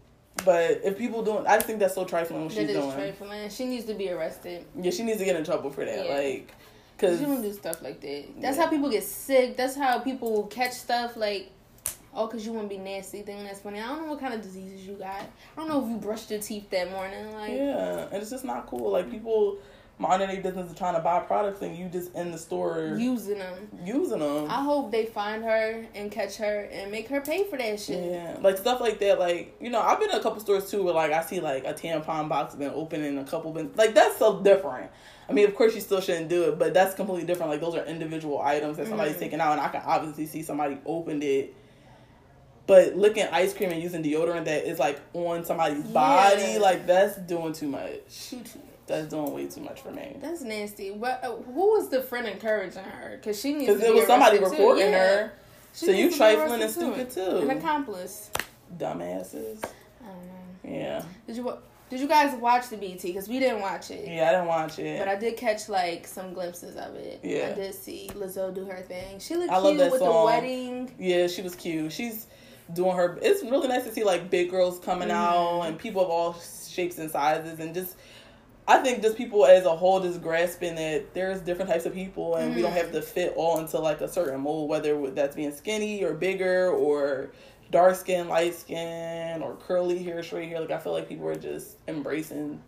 But 0.44 0.80
if 0.82 0.98
people 0.98 1.22
doing, 1.22 1.46
I 1.46 1.54
just 1.56 1.66
think 1.66 1.78
that's 1.78 1.94
so 1.94 2.04
trifling 2.04 2.42
what 2.42 2.54
That 2.54 2.60
she's 2.62 2.70
is 2.70 2.76
doing. 2.76 2.92
trifling. 2.92 3.50
She 3.50 3.64
needs 3.66 3.84
to 3.84 3.94
be 3.94 4.10
arrested. 4.10 4.64
Yeah, 4.80 4.90
she 4.90 5.02
needs 5.04 5.18
to 5.18 5.24
get 5.24 5.36
in 5.36 5.44
trouble 5.44 5.70
for 5.70 5.84
that. 5.84 6.06
Yeah. 6.06 6.14
Like, 6.14 6.48
She 6.98 7.06
cause 7.06 7.20
don't 7.20 7.42
do 7.42 7.52
stuff 7.52 7.82
like 7.82 8.00
that. 8.00 8.24
That's 8.40 8.56
Yeah. 8.56 8.64
how 8.64 8.70
people 8.70 8.90
get 8.90 9.04
sick. 9.04 9.56
That's 9.56 9.76
how 9.76 9.98
people 10.00 10.44
catch 10.44 10.72
stuff 10.72 11.16
like, 11.16 11.50
oh, 12.14 12.26
cause 12.26 12.44
you 12.46 12.52
want 12.52 12.68
to 12.70 12.74
be 12.76 12.82
nasty. 12.82 13.22
Thinking 13.22 13.44
that's 13.44 13.60
funny. 13.60 13.78
I 13.80 13.86
don't 13.88 14.02
know 14.02 14.08
what 14.10 14.20
kind 14.20 14.34
of 14.34 14.40
diseases 14.42 14.86
you 14.86 14.94
got. 14.94 15.20
I 15.20 15.26
don't 15.56 15.68
know 15.68 15.84
if 15.84 15.88
you 15.90 15.96
brushed 15.98 16.30
your 16.30 16.40
teeth 16.40 16.70
that 16.70 16.90
morning. 16.90 17.32
Like, 17.34 17.52
yeah, 17.52 18.06
and 18.10 18.14
it's 18.22 18.30
just 18.30 18.44
not 18.44 18.66
cool. 18.66 18.90
Like 18.90 19.10
people 19.10 19.58
minding 20.02 20.28
their 20.28 20.42
business 20.42 20.68
and 20.68 20.76
trying 20.76 20.94
to 20.94 21.00
buy 21.00 21.20
products, 21.20 21.62
and 21.62 21.76
you 21.76 21.88
just 21.88 22.12
in 22.14 22.32
the 22.32 22.38
store 22.38 22.96
using 22.98 23.38
them. 23.38 23.68
using 23.84 24.18
them. 24.18 24.50
I 24.50 24.62
hope 24.62 24.90
they 24.90 25.06
find 25.06 25.42
her 25.44 25.86
and 25.94 26.10
catch 26.10 26.36
her 26.36 26.68
and 26.72 26.90
make 26.90 27.08
her 27.08 27.20
pay 27.20 27.44
for 27.44 27.56
that 27.56 27.80
shit. 27.80 28.10
Yeah, 28.10 28.36
like 28.40 28.58
stuff 28.58 28.80
like 28.80 28.98
that. 28.98 29.18
Like 29.18 29.56
you 29.60 29.70
know, 29.70 29.80
I've 29.80 30.00
been 30.00 30.10
in 30.10 30.16
a 30.16 30.22
couple 30.22 30.40
stores 30.40 30.70
too 30.70 30.82
where 30.82 30.92
like 30.94 31.12
I 31.12 31.22
see 31.22 31.40
like 31.40 31.64
a 31.64 31.72
tampon 31.72 32.28
box 32.28 32.54
been 32.54 32.72
open 32.74 33.02
and 33.04 33.18
a 33.20 33.24
couple 33.24 33.52
been 33.52 33.70
like 33.76 33.94
that's 33.94 34.18
so 34.18 34.40
different. 34.42 34.90
I 35.28 35.32
mean, 35.32 35.46
of 35.48 35.54
course 35.54 35.74
you 35.74 35.80
still 35.80 36.00
shouldn't 36.00 36.28
do 36.28 36.50
it, 36.50 36.58
but 36.58 36.74
that's 36.74 36.94
completely 36.94 37.24
different. 37.24 37.50
Like 37.52 37.60
those 37.60 37.76
are 37.76 37.84
individual 37.84 38.42
items 38.42 38.76
that 38.76 38.88
somebody's 38.88 39.14
Mhm. 39.16 39.20
taking 39.20 39.40
out, 39.40 39.52
and 39.52 39.60
I 39.60 39.68
can 39.68 39.82
obviously 39.86 40.26
see 40.26 40.42
somebody 40.42 40.78
opened 40.84 41.22
it. 41.22 41.54
But 42.66 42.96
licking 42.96 43.26
ice 43.32 43.54
cream 43.54 43.70
and 43.70 43.82
using 43.82 44.02
deodorant 44.02 44.44
that 44.44 44.64
is 44.68 44.78
like 44.78 45.00
on 45.14 45.44
somebody's 45.44 45.84
body, 45.84 46.58
like 46.58 46.86
that's 46.86 47.16
doing 47.18 47.52
too 47.52 47.68
much. 47.68 48.00
Shoot 48.08 48.50
you. 48.54 48.60
That's 48.92 49.08
doing 49.08 49.32
way 49.32 49.46
too 49.46 49.62
much 49.62 49.80
for 49.80 49.90
me. 49.90 50.16
That's 50.20 50.42
nasty. 50.42 50.90
But 50.92 51.24
uh, 51.24 51.32
who 51.32 51.70
was 51.72 51.88
the 51.88 52.02
friend 52.02 52.26
encouraging 52.28 52.84
her? 52.84 53.18
Cause 53.24 53.40
she 53.40 53.54
needs 53.54 53.66
to 53.68 53.72
Because 53.74 53.88
be 53.88 53.96
it 53.96 54.00
was 54.00 54.06
somebody 54.06 54.38
too. 54.38 54.44
recording 54.44 54.90
Yeah. 54.90 54.98
her. 54.98 55.32
She 55.74 55.86
So 55.86 55.92
you 55.92 56.14
trifling 56.14 56.60
and 56.60 56.70
stupid 56.70 57.06
An 57.08 57.10
too. 57.14 57.36
An 57.48 57.56
accomplice. 57.56 58.30
Dumbasses. 58.76 59.64
I 59.64 60.06
don't 60.06 60.26
know. 60.26 60.78
Yeah. 60.78 61.02
Did 61.26 61.36
you 61.36 61.56
did 61.88 62.00
you 62.00 62.06
guys 62.08 62.34
watch 62.38 62.68
the 62.68 62.76
BET? 62.76 63.00
Because 63.02 63.28
we 63.28 63.38
didn't 63.38 63.60
watch 63.62 63.90
it. 63.90 64.06
Yeah, 64.08 64.28
I 64.28 64.32
didn't 64.32 64.46
watch 64.46 64.78
it. 64.78 64.98
But 64.98 65.08
I 65.08 65.16
did 65.16 65.38
catch 65.38 65.70
like 65.70 66.06
some 66.06 66.34
glimpses 66.34 66.76
of 66.76 66.94
it. 66.94 67.20
Yeah. 67.22 67.48
I 67.50 67.54
did 67.54 67.74
see 67.74 68.10
Lizzo 68.14 68.54
do 68.54 68.66
her 68.66 68.82
thing. 68.82 69.18
She 69.20 69.36
looked 69.36 69.50
I 69.52 69.60
cute 69.62 69.90
with 69.90 70.00
the 70.00 70.10
wedding. 70.26 70.90
Yeah, 70.98 71.28
she 71.28 71.40
was 71.40 71.54
cute. 71.54 71.92
She's 71.92 72.26
doing 72.74 72.94
her. 72.94 73.18
It's 73.22 73.42
really 73.42 73.68
nice 73.68 73.84
to 73.84 73.92
see 73.92 74.04
like 74.04 74.28
big 74.28 74.50
girls 74.50 74.78
coming 74.80 75.08
Mhm. 75.08 75.12
out 75.12 75.62
and 75.62 75.78
people 75.78 76.02
of 76.02 76.10
all 76.10 76.36
shapes 76.68 76.98
and 76.98 77.10
sizes 77.10 77.58
and 77.58 77.72
just. 77.72 77.96
I 78.72 78.78
think 78.78 79.02
just 79.02 79.18
people 79.18 79.44
as 79.44 79.66
a 79.66 79.76
whole 79.76 80.00
just 80.00 80.22
grasping 80.22 80.76
that 80.76 81.12
there's 81.12 81.42
different 81.42 81.70
types 81.70 81.84
of 81.84 81.92
people 81.92 82.36
and 82.36 82.56
we 82.56 82.62
don't 82.62 82.72
have 82.72 82.86
mm-hmm. 82.86 82.94
to 82.94 83.02
fit 83.02 83.34
all 83.36 83.58
into 83.58 83.78
like 83.78 84.00
a 84.00 84.08
certain 84.08 84.40
mold, 84.40 84.70
whether 84.70 85.10
that's 85.10 85.36
being 85.36 85.52
skinny 85.52 86.02
or 86.02 86.14
bigger 86.14 86.70
or 86.70 87.32
dark 87.70 87.96
skin, 87.96 88.28
light 88.28 88.54
skin, 88.54 89.42
or 89.42 89.56
curly 89.56 90.02
hair, 90.02 90.22
straight 90.22 90.48
hair. 90.48 90.60
Like 90.60 90.70
I 90.70 90.78
feel 90.78 90.94
like 90.94 91.06
people 91.06 91.28
are 91.28 91.34
just 91.34 91.76
embracing 91.86 92.62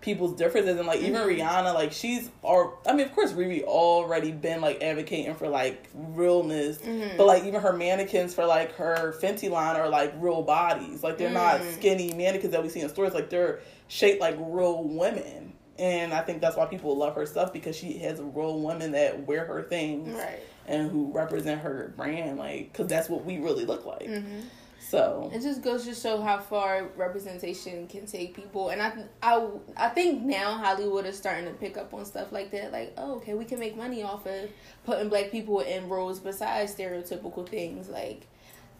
people's 0.00 0.32
differences 0.34 0.78
and 0.78 0.86
like 0.86 1.00
even 1.00 1.20
Mhm. 1.20 1.38
Rihanna, 1.38 1.74
like 1.74 1.92
she's 1.92 2.30
or 2.42 2.74
I 2.86 2.92
mean 2.92 3.06
of 3.06 3.14
course 3.14 3.32
Riri 3.32 3.62
already 3.64 4.30
been 4.30 4.60
like 4.60 4.80
advocating 4.82 5.34
for 5.34 5.48
like 5.48 5.88
realness 5.94 6.78
Mhm. 6.78 7.16
but 7.16 7.26
like 7.26 7.44
even 7.44 7.60
her 7.60 7.72
mannequins 7.72 8.32
for 8.34 8.46
like 8.46 8.72
her 8.76 9.14
Fenty 9.20 9.50
line 9.50 9.74
are 9.76 9.88
like 9.88 10.14
real 10.18 10.42
bodies. 10.42 11.02
Like 11.02 11.18
they're 11.18 11.30
not 11.30 11.60
Mm. 11.60 11.72
skinny 11.74 12.12
mannequins 12.12 12.52
that 12.52 12.62
we 12.62 12.68
see 12.68 12.80
in 12.80 12.88
stores. 12.88 13.12
Like 13.12 13.28
they're 13.30 13.58
shaped 13.88 14.20
like 14.20 14.36
real 14.38 14.84
women. 14.84 15.52
And 15.80 16.12
I 16.12 16.22
think 16.22 16.40
that's 16.40 16.56
why 16.56 16.66
people 16.66 16.96
love 16.96 17.14
her 17.14 17.24
stuff 17.26 17.52
because 17.52 17.76
she 17.76 17.98
has 17.98 18.20
real 18.20 18.60
women 18.60 18.92
that 18.92 19.26
wear 19.26 19.44
her 19.46 19.62
things 19.62 20.12
Right. 20.16 20.40
and 20.66 20.90
who 20.90 21.12
represent 21.12 21.60
her 21.60 21.92
brand. 21.96 22.38
Like, 22.38 22.72
because 22.72 22.86
that's 22.88 23.08
what 23.08 23.24
we 23.24 23.38
really 23.38 23.64
look 23.64 23.84
like. 23.84 24.06
hmm 24.06 24.40
So 24.80 25.30
It 25.34 25.42
just 25.42 25.60
goes 25.62 25.84
to 25.84 25.94
show 25.94 26.20
how 26.22 26.38
far 26.38 26.88
representation 26.96 27.86
can 27.88 28.06
take 28.06 28.34
people, 28.34 28.70
and 28.70 28.80
I, 28.80 28.92
I, 29.22 29.46
I 29.76 29.88
think 29.90 30.22
now 30.22 30.52
Hollywood 30.52 31.04
is 31.04 31.18
starting 31.18 31.44
to 31.44 31.52
pick 31.52 31.76
up 31.76 31.92
on 31.92 32.04
stuff 32.06 32.32
like 32.32 32.50
that. 32.52 32.72
Like, 32.72 32.94
oh, 32.96 33.16
okay, 33.16 33.34
we 33.34 33.44
can 33.44 33.58
make 33.58 33.76
money 33.76 34.02
off 34.02 34.26
of 34.26 34.48
putting 34.86 35.08
black 35.08 35.30
people 35.30 35.60
in 35.60 35.88
roles 35.88 36.20
besides 36.20 36.74
stereotypical 36.74 37.46
things. 37.46 37.88
Like, 37.88 38.26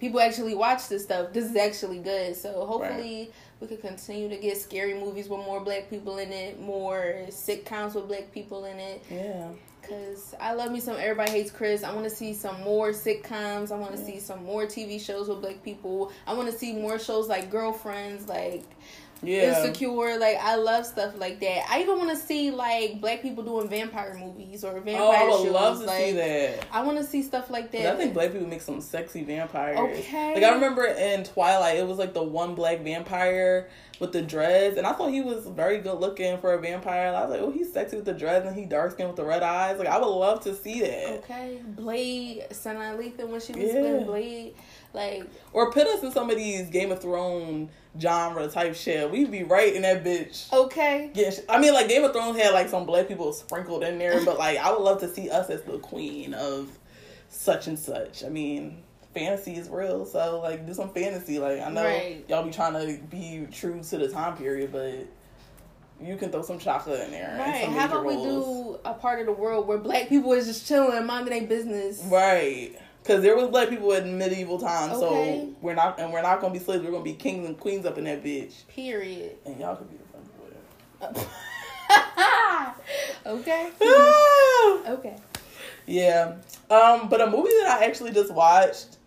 people 0.01 0.21
actually 0.21 0.55
watch 0.55 0.89
this 0.89 1.05
stuff. 1.05 1.33
This 1.33 1.45
is 1.45 1.57
actually 1.57 1.99
good. 1.99 2.37
So 2.37 2.65
hopefully, 2.65 3.31
we 3.61 3.67
could 3.67 3.81
continue 3.81 4.29
to 4.29 4.37
get 4.37 4.57
scary 4.57 4.95
movies 4.95 5.29
with 5.29 5.41
more 5.41 5.61
black 5.61 5.91
people 5.91 6.19
in 6.19 6.33
it, 6.33 6.61
more 6.61 7.17
sitcoms 7.29 7.95
with 7.95 8.09
black 8.09 8.33
people 8.33 8.65
in 8.65 8.79
it. 8.79 9.03
yeah, 9.11 9.49
Cause 9.89 10.35
I 10.39 10.53
love 10.53 10.71
me 10.71 10.81
some 10.81 10.97
Everybody 10.99 11.31
Hates 11.31 11.51
Chris. 11.51 11.83
I 11.83 11.93
want 11.93 12.05
to 12.05 12.11
see 12.15 12.35
some 12.35 12.61
more 12.63 12.91
sitcoms. 12.91 13.73
I 13.73 13.77
want 13.77 13.95
to 13.95 14.01
Yeah. 14.01 14.07
see 14.07 14.21
some 14.21 14.45
more 14.45 14.67
TV 14.67 14.99
shows 14.99 15.29
with 15.29 15.41
black 15.41 15.63
people. 15.63 16.13
I 16.27 16.35
want 16.35 16.51
to 16.51 16.57
see 16.57 16.75
more 16.75 16.99
shows 16.99 17.27
like 17.29 17.51
Girlfriends, 17.51 18.29
like 18.29 18.65
yeah. 19.23 19.59
Insecure. 19.65 20.19
Like 20.19 20.37
I 20.41 20.57
love 20.57 20.87
stuff 20.87 21.19
like 21.19 21.41
that. 21.41 21.67
I 21.71 21.81
even 21.81 21.99
want 21.99 22.11
to 22.11 22.17
see 22.17 22.51
like 22.51 23.01
black 23.01 23.23
people 23.23 23.43
doing 23.43 23.69
vampire 23.69 24.15
movies 24.15 24.63
or 24.63 24.75
vampire 24.81 24.95
shows. 24.97 25.01
Oh, 25.01 25.11
I 25.11 25.25
would 25.25 25.45
shows. 25.45 25.53
love 25.53 25.79
to 25.81 25.85
like, 25.87 26.05
see 26.05 26.13
that. 26.13 26.67
I 26.71 26.83
want 26.83 26.99
to 26.99 27.05
see 27.05 27.23
stuff 27.23 27.51
like 27.51 27.71
that. 27.73 27.95
I 27.95 27.97
think 27.97 28.15
black 28.15 28.33
people 28.33 28.47
make 28.47 28.61
some 28.61 28.81
sexy 28.81 29.25
vampires. 29.25 29.79
Okay. 29.79 30.35
Like 30.35 30.45
I 30.45 30.55
remember 30.55 30.85
in 30.85 31.25
Twilight, 31.25 31.79
it 31.79 31.87
was 31.87 31.99
like 31.99 32.15
the 32.15 32.23
one 32.23 32.55
black 32.55 32.81
vampire 32.81 33.69
with 34.01 34.13
the 34.13 34.23
dreads, 34.23 34.77
and 34.77 34.87
I 34.87 34.93
thought 34.93 35.11
he 35.11 35.21
was 35.21 35.47
very 35.47 35.79
good 35.79 35.99
looking 35.99 36.39
for 36.39 36.55
a 36.55 36.59
vampire. 36.61 37.09
And 37.09 37.17
I 37.17 37.23
was 37.23 37.31
like, 37.31 37.41
oh, 37.41 37.51
he's 37.51 37.73
sexy 37.73 37.97
with 37.97 38.05
the 38.05 38.13
dreads, 38.15 38.47
and 38.47 38.57
he 38.57 38.65
dark 38.65 38.93
skinned 38.93 39.09
with 39.09 39.17
the 39.17 39.25
red 39.25 39.43
eyes. 39.43 39.79
Like 39.79 39.89
I 39.89 39.99
would 39.99 40.07
love 40.07 40.41
to 40.45 40.55
see 40.55 40.81
that. 40.81 41.19
Okay, 41.25 41.61
Blade, 41.67 42.45
Sanaa 42.51 42.97
Lathan 42.99 43.29
when 43.29 43.41
she 43.41 43.53
was 43.53 43.73
Yeah. 43.73 43.85
in 43.99 44.05
Blade. 44.07 44.55
Like, 44.95 45.25
Or 45.53 45.71
put 45.71 45.87
us 45.87 46.03
in 46.03 46.11
some 46.13 46.31
of 46.31 46.37
these 46.37 46.71
Game 46.71 46.91
of 46.91 47.01
Thrones 47.03 47.71
genre 48.01 48.49
type 48.49 48.75
shit. 48.75 49.11
We'd 49.11 49.31
be 49.31 49.43
right 49.43 49.75
in 49.75 49.83
that 49.83 50.03
bitch. 50.05 50.51
okay. 50.53 51.11
Yeah, 51.15 51.31
I 51.49 51.59
mean, 51.59 51.75
like 51.75 51.89
Game 51.89 52.05
of 52.05 52.13
Thrones 52.13 52.39
had 52.41 52.53
like 52.55 52.69
some 52.69 52.87
black 52.87 53.07
people 53.09 53.33
sprinkled 53.33 53.83
in 53.85 53.99
there, 53.99 54.25
but 54.25 54.39
like 54.39 54.59
I 54.59 54.71
would 54.73 54.81
love 54.83 55.01
to 55.01 55.09
see 55.09 55.29
us 55.31 55.51
as 55.51 55.63
the 55.63 55.79
queen 55.79 56.33
of 56.35 56.71
such 57.29 57.67
and 57.67 57.79
such. 57.79 58.25
I 58.25 58.29
mean, 58.31 58.83
fantasy 59.19 59.55
is 59.57 59.69
real, 59.69 60.05
so 60.07 60.41
like 60.41 60.67
do 60.67 60.75
some 60.75 60.91
fantasy. 60.91 61.39
Like 61.39 61.61
I 61.61 61.71
know 61.71 61.85
Right. 61.85 62.25
y'all 62.29 62.45
be 62.45 62.51
trying 62.51 62.73
to 62.75 63.03
be 63.07 63.47
true 63.53 63.81
to 63.83 63.99
the 63.99 64.09
time 64.09 64.37
period, 64.37 64.73
but 64.73 65.07
you 66.01 66.17
can 66.17 66.31
throw 66.31 66.43
some 66.43 66.59
chocolate 66.59 67.01
in 67.01 67.11
there. 67.11 67.37
Right. 67.39 67.65
How 67.69 67.87
about 67.87 68.07
we 68.07 68.15
do 68.15 68.79
a 68.85 68.95
part 68.95 69.21
of 69.21 69.27
the 69.27 69.33
world 69.33 69.67
where 69.67 69.79
black 69.79 70.09
people 70.09 70.33
is 70.33 70.47
just 70.47 70.67
chilling, 70.67 71.05
minding 71.07 71.37
their 71.39 71.49
business? 71.49 72.03
right? 72.07 72.71
Because 73.03 73.23
there 73.23 73.37
was 73.37 73.49
black 73.49 73.69
people 73.71 73.91
in 73.93 74.19
medieval 74.19 74.59
times, 74.59 74.93
Okay. 74.95 75.41
so 75.51 75.55
we're 75.63 75.75
not 75.75 75.99
and 75.99 76.13
we're 76.13 76.23
not 76.23 76.41
gonna 76.41 76.53
be 76.53 76.59
slaves. 76.61 76.85
We're 76.85 76.91
gonna 76.91 77.03
be 77.05 77.15
kings 77.15 77.47
and 77.47 77.59
queens 77.59 77.87
up 77.87 77.97
in 77.99 78.05
that 78.05 78.23
bitch, 78.23 78.67
Period. 78.69 79.37
and 79.47 79.59
y'all 79.59 79.77
could 79.77 79.89
be 79.91 79.97
the 79.97 80.05
front 80.05 81.29
okay. 83.27 83.71
Okay. 84.89 85.17
Yeah. 85.87 86.37
Um, 86.71 87.09
but 87.09 87.21
a 87.21 87.27
movie 87.31 87.51
that 87.63 87.79
I 87.81 87.85
actually 87.87 88.11
just 88.13 88.33
watched 88.33 88.98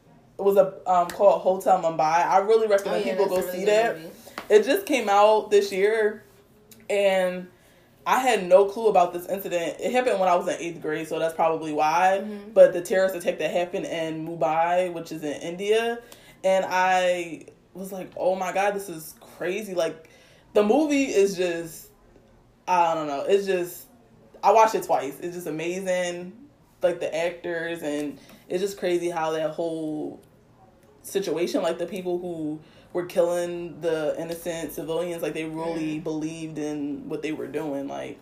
was 0.43 0.57
a 0.57 0.73
um 0.89 1.07
called 1.07 1.41
Hotel 1.41 1.81
Mumbai. 1.81 1.99
I 2.25 2.39
really 2.39 2.67
recommend 2.67 3.03
people 3.03 3.27
go 3.27 3.35
Oh, 3.37 3.41
that's 3.41 3.47
a 3.49 3.51
see 3.51 3.65
that. 3.65 3.97
movie. 3.97 4.09
It 4.49 4.65
just 4.65 4.85
came 4.85 5.07
out 5.09 5.49
this 5.51 5.71
year 5.71 6.23
and 6.89 7.47
I 8.05 8.19
had 8.19 8.47
no 8.47 8.65
clue 8.65 8.87
about 8.87 9.13
this 9.13 9.27
incident. 9.27 9.77
It 9.79 9.91
happened 9.91 10.19
when 10.19 10.27
I 10.27 10.35
was 10.35 10.47
in 10.47 10.55
eighth 10.59 10.81
grade, 10.81 11.07
so 11.07 11.19
that's 11.19 11.35
probably 11.35 11.71
why. 11.71 12.21
Mhm. 12.23 12.53
But 12.53 12.73
the 12.73 12.81
terrorist 12.81 13.15
attack 13.15 13.37
that 13.39 13.51
happened 13.51 13.85
in 13.85 14.27
Mumbai, 14.27 14.91
which 14.91 15.11
is 15.11 15.23
in 15.23 15.33
India, 15.41 15.99
and 16.43 16.65
I 16.67 17.45
was 17.75 17.91
like, 17.91 18.11
"Oh 18.17 18.35
my 18.35 18.51
god, 18.51 18.73
this 18.73 18.89
is 18.89 19.13
crazy!" 19.37 19.75
Like, 19.75 20.09
the 20.53 20.63
movie 20.63 21.05
is 21.05 21.37
just, 21.37 21.89
I 22.67 22.95
don't 22.95 23.07
know, 23.07 23.21
it's 23.27 23.45
just. 23.45 23.85
I 24.43 24.51
watched 24.51 24.73
it 24.73 24.83
twice. 24.83 25.19
It's 25.21 25.35
just 25.35 25.45
amazing, 25.45 26.33
like 26.81 26.99
the 26.99 27.15
actors, 27.15 27.83
and 27.83 28.17
it's 28.49 28.63
just 28.63 28.79
crazy 28.79 29.11
how 29.11 29.31
that 29.33 29.51
whole 29.51 30.19
situation, 31.03 31.61
like 31.61 31.77
the 31.77 31.85
people 31.85 32.19
who 32.19 32.59
were 32.93 33.05
killing 33.05 33.79
the 33.81 34.15
innocent 34.19 34.73
civilians, 34.73 35.21
like 35.21 35.33
they 35.33 35.45
really 35.45 35.95
Yeah. 35.95 36.01
believed 36.01 36.57
in 36.57 37.07
what 37.09 37.21
they 37.21 37.31
were 37.31 37.47
doing, 37.47 37.87
like. 37.87 38.19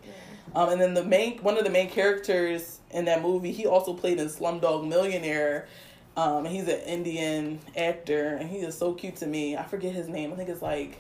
Um, 0.56 0.70
and 0.70 0.82
then 0.82 0.94
the 0.96 1.04
main 1.04 1.38
one 1.44 1.58
of 1.58 1.64
the 1.64 1.70
main 1.70 1.90
characters 1.90 2.80
in 2.92 3.06
that 3.06 3.22
movie, 3.22 3.52
he 3.52 3.66
also 3.68 3.94
played 3.94 4.20
in 4.20 4.28
Slumdog 4.28 4.88
Millionaire. 4.88 5.68
Um, 6.18 6.44
he's 6.46 6.68
an 6.68 6.80
Indian 6.82 7.60
actor, 7.78 8.30
and 8.36 8.50
he 8.50 8.58
is 8.58 8.78
so 8.78 8.94
cute 8.94 9.18
to 9.18 9.28
me. 9.28 9.56
I 9.56 9.64
forget 9.64 9.94
his 9.94 10.08
name. 10.08 10.34
I 10.34 10.36
think 10.36 10.50
it's 10.50 10.62
like 10.62 10.98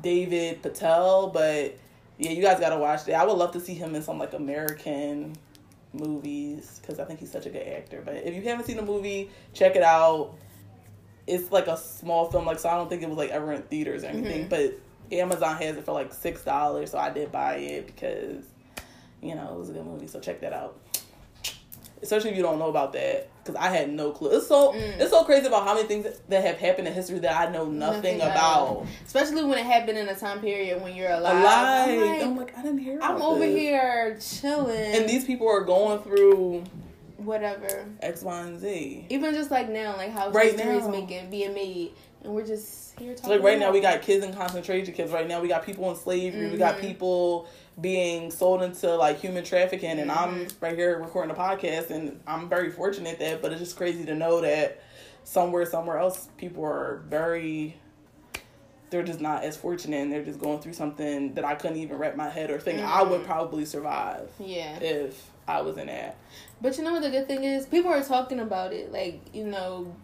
David 0.00 0.60
Patel, 0.62 1.28
but 1.28 1.76
yeah, 2.18 2.30
you 2.30 2.42
guys 2.42 2.60
gotta 2.60 2.76
watch 2.76 3.04
that. 3.04 3.14
I 3.14 3.24
would 3.24 3.36
love 3.36 3.52
to 3.52 3.60
see 3.60 3.74
him 3.74 3.94
in 3.94 4.02
some 4.02 4.18
like 4.18 4.32
American 4.32 5.36
movies 5.92 6.80
because 6.80 6.98
I 6.98 7.04
think 7.04 7.20
he's 7.20 7.30
such 7.30 7.46
a 7.46 7.50
good 7.50 7.66
actor. 7.66 8.02
But 8.04 8.16
if 8.16 8.34
you 8.34 8.42
haven't 8.42 8.66
seen 8.66 8.76
the 8.76 8.82
movie, 8.82 9.30
check 9.52 9.76
it 9.76 9.82
out. 9.82 10.34
It's 11.26 11.50
like 11.50 11.66
a 11.68 11.76
small 11.76 12.30
film, 12.30 12.44
like 12.46 12.58
so. 12.58 12.68
I 12.68 12.76
don't 12.76 12.88
think 12.88 13.02
it 13.02 13.08
was 13.08 13.16
like 13.18 13.30
ever 13.30 13.52
in 13.52 13.62
theaters 13.62 14.04
or 14.04 14.08
anything, 14.08 14.46
Mhm. 14.46 14.50
but 14.50 14.74
Amazon 15.10 15.56
has 15.56 15.76
it 15.76 15.84
for 15.84 15.92
like 15.92 16.12
six 16.12 16.42
dollars, 16.44 16.90
so 16.90 16.98
I 16.98 17.10
did 17.10 17.32
buy 17.32 17.56
it 17.56 17.86
because 17.86 18.44
you 19.22 19.34
know 19.34 19.52
it 19.54 19.58
was 19.58 19.70
a 19.70 19.72
good 19.72 19.86
movie. 19.86 20.06
So 20.06 20.20
check 20.20 20.40
that 20.42 20.52
out. 20.52 20.76
Especially 22.02 22.30
if 22.30 22.36
you 22.36 22.42
don't 22.42 22.58
know 22.58 22.68
about 22.68 22.92
that, 22.92 23.28
because 23.42 23.54
I 23.58 23.68
had 23.70 23.88
no 23.90 24.10
clue. 24.10 24.36
It's 24.36 24.46
so 24.46 24.72
Mm. 24.72 25.00
it's 25.00 25.10
so 25.10 25.24
crazy 25.24 25.46
about 25.46 25.64
how 25.66 25.74
many 25.74 25.88
things 25.88 26.06
that 26.28 26.44
have 26.44 26.58
happened 26.58 26.86
in 26.88 26.92
history 26.92 27.18
that 27.20 27.34
I 27.48 27.50
know 27.50 27.64
nothing, 27.64 28.16
about. 28.20 28.84
Especially 29.06 29.42
when 29.42 29.56
it 29.56 29.64
happened 29.64 29.96
in 29.96 30.06
a 30.10 30.14
time 30.14 30.40
period 30.40 30.82
when 30.82 30.94
you're 30.94 31.10
alive. 31.10 31.36
Alive, 31.40 31.88
I'm 31.88 32.00
like, 32.10 32.22
I'm 32.22 32.36
like, 32.36 32.58
I 32.58 32.62
didn't 32.62 32.78
hear. 32.80 32.98
I'm 33.00 33.22
over 33.22 33.38
this. 33.38 33.58
here 33.58 34.18
chilling. 34.20 34.94
and 34.96 35.08
these 35.08 35.24
people 35.24 35.48
are 35.48 35.62
going 35.62 36.00
through 36.00 36.64
whatever. 37.16 37.86
X, 38.00 38.22
Y, 38.22 38.40
and 38.40 38.58
Z. 38.60 39.06
Even 39.10 39.34
just 39.34 39.50
like 39.50 39.68
now, 39.68 39.96
like 39.96 40.10
how 40.10 40.30
Right 40.30 40.52
history 40.52 40.76
is 40.76 40.84
now. 40.84 40.90
making 40.90 41.30
being 41.30 41.54
made, 41.54 41.92
and 42.22 42.34
we're 42.34 42.46
just 42.46 42.98
here 42.98 43.14
talking. 43.14 43.30
Like 43.30 43.42
right 43.42 43.58
now, 43.58 43.70
we 43.72 43.80
got 43.80 44.02
kids 44.02 44.24
in 44.24 44.32
concentration 44.34 44.94
camps. 44.94 45.12
Right 45.12 45.26
now, 45.28 45.40
we 45.40 45.48
got 45.48 45.64
people 45.64 45.88
in 45.90 45.96
slavery. 45.96 46.50
We 46.50 46.56
got 46.58 46.76
Mhm. 46.76 46.80
people 46.80 47.46
being 47.80 48.30
sold 48.30 48.62
into 48.62 48.94
like 48.94 49.18
human 49.20 49.44
trafficking. 49.44 49.98
And 49.98 50.10
I'm 50.10 50.46
Mhm. 50.46 50.52
right 50.60 50.76
here 50.76 50.98
recording 50.98 51.30
a 51.30 51.38
podcast, 51.38 51.90
and 51.90 52.20
I'm 52.26 52.48
very 52.48 52.70
fortunate 52.70 53.18
that. 53.18 53.42
But 53.42 53.52
it's 53.52 53.60
just 53.60 53.76
crazy 53.76 54.04
to 54.04 54.14
know 54.14 54.40
that 54.42 54.78
somewhere, 55.24 55.66
somewhere 55.66 55.98
else, 55.98 56.28
people 56.36 56.64
are 56.64 57.02
very. 57.08 57.76
They're 58.90 59.02
just 59.02 59.20
not 59.20 59.42
as 59.42 59.56
fortunate, 59.56 60.02
and 60.02 60.12
they're 60.12 60.22
just 60.22 60.38
going 60.38 60.60
through 60.60 60.74
something 60.74 61.34
that 61.34 61.44
I 61.44 61.56
couldn't 61.56 61.78
even 61.78 61.98
wrap 61.98 62.14
my 62.14 62.28
head 62.28 62.50
or 62.50 62.60
think 62.60 62.80
I 62.80 63.02
would 63.02 63.22
Mhm. 63.22 63.26
probably 63.26 63.64
survive 63.64 64.30
Yeah. 64.38 64.78
if 64.80 65.30
I 65.48 65.62
was 65.62 65.76
in 65.78 65.88
that. 65.88 66.16
But 66.64 66.78
you 66.78 66.82
know 66.82 66.92
what 66.92 67.02
the 67.02 67.10
good 67.10 67.28
thing 67.28 67.44
is? 67.44 67.66
People 67.66 67.92
are 67.92 68.02
talking 68.02 68.40
about 68.40 68.72
it. 68.72 68.90
Like, 68.90 69.20
you 69.34 69.44
know, 69.44 69.94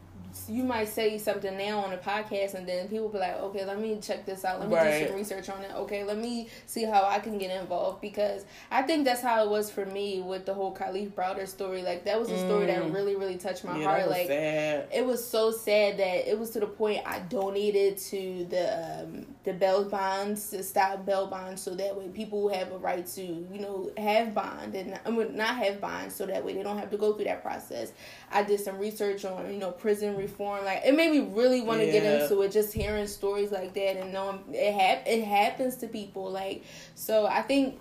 you 0.49 0.63
might 0.65 0.89
say 0.89 1.19
something 1.19 1.57
now 1.57 1.81
on 1.81 1.93
a 1.93 1.97
podcast 1.99 2.55
and 2.55 2.67
then 2.67 2.89
people 2.89 3.09
be 3.09 3.19
like, 3.19 3.37
okay, 3.41 3.65
let 3.65 3.79
me 3.81 3.99
check 4.01 4.25
this 4.27 4.45
out. 4.45 4.61
Let 4.61 4.69
me 4.69 4.75
Right. 4.77 5.01
do 5.01 5.07
some 5.09 5.17
research 5.17 5.49
on 5.49 5.63
it. 5.65 5.71
Okay, 5.75 6.05
let 6.05 6.19
me 6.19 6.49
see 6.67 6.85
how 6.85 7.05
I 7.05 7.19
can 7.19 7.39
get 7.39 7.51
involved 7.61 8.01
because 8.01 8.45
I 8.71 8.83
think 8.83 9.05
that's 9.05 9.23
how 9.23 9.45
it 9.45 9.51
was 9.51 9.71
for 9.71 9.85
me 9.87 10.21
with 10.21 10.47
the 10.47 10.55
whole 10.55 10.75
Kalief 10.75 11.11
Browder 11.11 11.47
story. 11.49 11.83
Like, 11.83 12.05
that 12.05 12.19
was 12.19 12.31
a 12.31 12.39
story 12.39 12.67
that 12.67 12.83
Mm. 12.83 12.95
really, 12.95 13.17
really 13.17 13.37
touched 13.37 13.65
my 13.65 13.79
yeah, 13.79 13.85
heart. 13.85 14.09
like, 14.09 14.29
sad. 14.29 14.89
it 14.93 15.05
was 15.07 15.27
so 15.27 15.51
sad 15.51 15.99
that 15.99 16.29
it 16.31 16.39
was 16.39 16.51
to 16.51 16.61
the 16.61 16.67
point 16.67 17.03
I 17.07 17.21
donated 17.21 17.99
to 17.99 18.47
the 18.49 19.01
um, 19.03 19.27
the 19.45 19.53
bail 19.55 19.85
bonds 19.85 20.51
to 20.51 20.63
stop 20.63 21.05
bail 21.07 21.27
bonds 21.27 21.63
so 21.63 21.75
that 21.75 21.97
way 21.97 22.09
people 22.09 22.49
have 22.51 22.71
a 22.73 22.79
right 22.79 23.07
to 23.07 23.23
you 23.23 23.59
know 23.59 23.91
have 23.97 24.35
bond 24.35 24.75
and 24.75 24.99
I 25.05 25.11
mean, 25.11 25.35
not 25.37 25.57
have 25.57 25.81
bond 25.81 26.13
so 26.13 26.27
that 26.27 26.45
way 26.45 26.53
they 26.55 26.63
don't 26.63 26.79
have 26.79 26.91
to 26.91 26.97
go 26.99 27.15
through 27.15 27.25
that 27.25 27.43
process. 27.43 27.93
I 28.31 28.43
did 28.43 28.61
some 28.61 28.79
research 28.79 29.25
on 29.25 29.51
you 29.53 29.59
know 29.59 29.71
prison 29.73 30.17
reform 30.21 30.65
like 30.65 30.83
it 30.85 30.95
made 30.95 31.11
me 31.11 31.21
really 31.21 31.61
want 31.61 31.81
to 31.81 31.87
get 31.87 32.05
into 32.23 32.43
it 32.43 32.53
just 32.53 32.73
hearing 32.73 33.07
stories 33.07 33.51
like 33.51 33.73
that 33.75 33.97
and 33.97 34.13
knowing 34.13 34.41
it 34.53 34.73
hap- 34.75 35.07
it 35.07 35.25
happens 35.25 35.77
to 35.77 35.87
people 35.89 36.31
like 36.31 36.63
so 36.95 37.27
I 37.27 37.43
think 37.43 37.79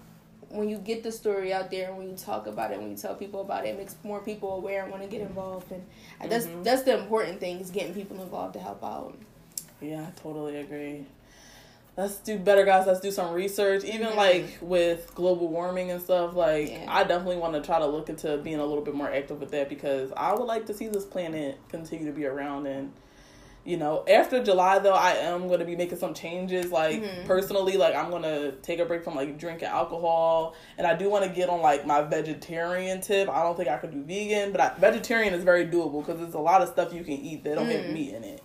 when 0.49 0.67
you 0.67 0.77
get 0.77 1.03
the 1.03 1.11
story 1.11 1.53
out 1.53 1.69
there 1.69 1.89
and 1.89 1.97
when 1.99 2.09
you 2.09 2.15
talk 2.15 2.47
about 2.47 2.71
it, 2.71 2.79
when 2.79 2.89
you 2.89 2.97
tell 2.97 3.13
people 3.13 3.41
about 3.41 3.65
it, 3.65 3.69
it 3.69 3.77
makes 3.77 3.95
more 4.03 4.19
people 4.19 4.55
aware 4.55 4.81
and 4.81 4.89
want 4.91 5.03
to 5.03 5.07
get 5.07 5.21
involved. 5.21 5.71
And 5.71 6.31
that's 6.31 6.47
Mhm. 6.47 6.63
that's 6.63 6.81
the 6.81 6.97
important 6.97 7.39
thing 7.39 7.59
is 7.59 7.69
getting 7.69 7.93
people 7.93 8.19
involved 8.19 8.53
to 8.53 8.59
help 8.59 8.83
out. 8.83 9.13
Yeah, 9.79 10.01
I 10.07 10.19
totally 10.19 10.57
agree. 10.57 11.05
Let's 11.99 12.15
do 12.19 12.39
better, 12.39 12.63
guys. 12.63 12.87
Let's 12.87 13.01
do 13.01 13.11
some 13.11 13.33
research. 13.33 13.83
Even 13.83 14.07
Mhm. 14.07 14.15
like 14.15 14.45
with 14.61 15.13
global 15.15 15.49
warming 15.49 15.91
and 15.91 16.01
stuff, 16.01 16.33
like 16.33 16.69
Yeah. 16.69 16.85
I 16.87 17.03
definitely 17.03 17.35
want 17.35 17.55
to 17.55 17.61
try 17.61 17.77
to 17.77 17.85
look 17.85 18.07
into 18.07 18.37
being 18.37 18.59
a 18.59 18.65
little 18.65 18.85
bit 18.85 18.93
more 18.93 19.11
active 19.11 19.41
with 19.41 19.51
that 19.51 19.67
because 19.67 20.13
I 20.15 20.33
would 20.33 20.45
like 20.47 20.65
to 20.67 20.73
see 20.73 20.87
this 20.87 21.03
planet 21.03 21.57
continue 21.67 22.05
to 22.05 22.13
be 22.13 22.25
around. 22.25 22.67
And 22.67 22.93
you 23.65 23.75
know, 23.75 24.05
after 24.07 24.41
July 24.41 24.79
though, 24.79 24.93
I 24.93 25.11
am 25.15 25.47
going 25.49 25.59
to 25.59 25.65
be 25.65 25.75
making 25.75 25.97
some 25.97 26.13
changes. 26.13 26.71
Like 26.71 27.03
Mhm. 27.03 27.25
personally, 27.25 27.75
like 27.75 27.93
I'm 27.93 28.09
going 28.09 28.23
to 28.23 28.53
take 28.61 28.79
a 28.79 28.85
break 28.85 29.03
from 29.03 29.15
like 29.15 29.37
drinking 29.37 29.67
alcohol, 29.67 30.53
and 30.77 30.87
I 30.87 30.93
do 30.95 31.09
want 31.09 31.25
to 31.25 31.29
get 31.29 31.49
on 31.49 31.61
like 31.61 31.85
my 31.85 32.01
vegetarian 32.01 33.01
tip. 33.01 33.27
I 33.27 33.43
don't 33.43 33.57
think 33.57 33.67
I 33.67 33.75
could 33.75 33.91
do 33.91 34.01
vegan, 34.03 34.53
but 34.53 34.61
I, 34.61 34.71
vegetarian 34.79 35.33
is 35.33 35.43
very 35.43 35.67
doable 35.67 35.99
because 35.99 36.21
there's 36.21 36.33
a 36.33 36.39
lot 36.39 36.61
of 36.61 36.69
stuff 36.69 36.93
you 36.93 37.03
can 37.03 37.15
eat 37.15 37.43
that 37.43 37.55
don't 37.55 37.69
have 37.69 37.81
Mm. 37.87 37.91
meat 37.93 38.13
in 38.15 38.23
it. 38.23 38.41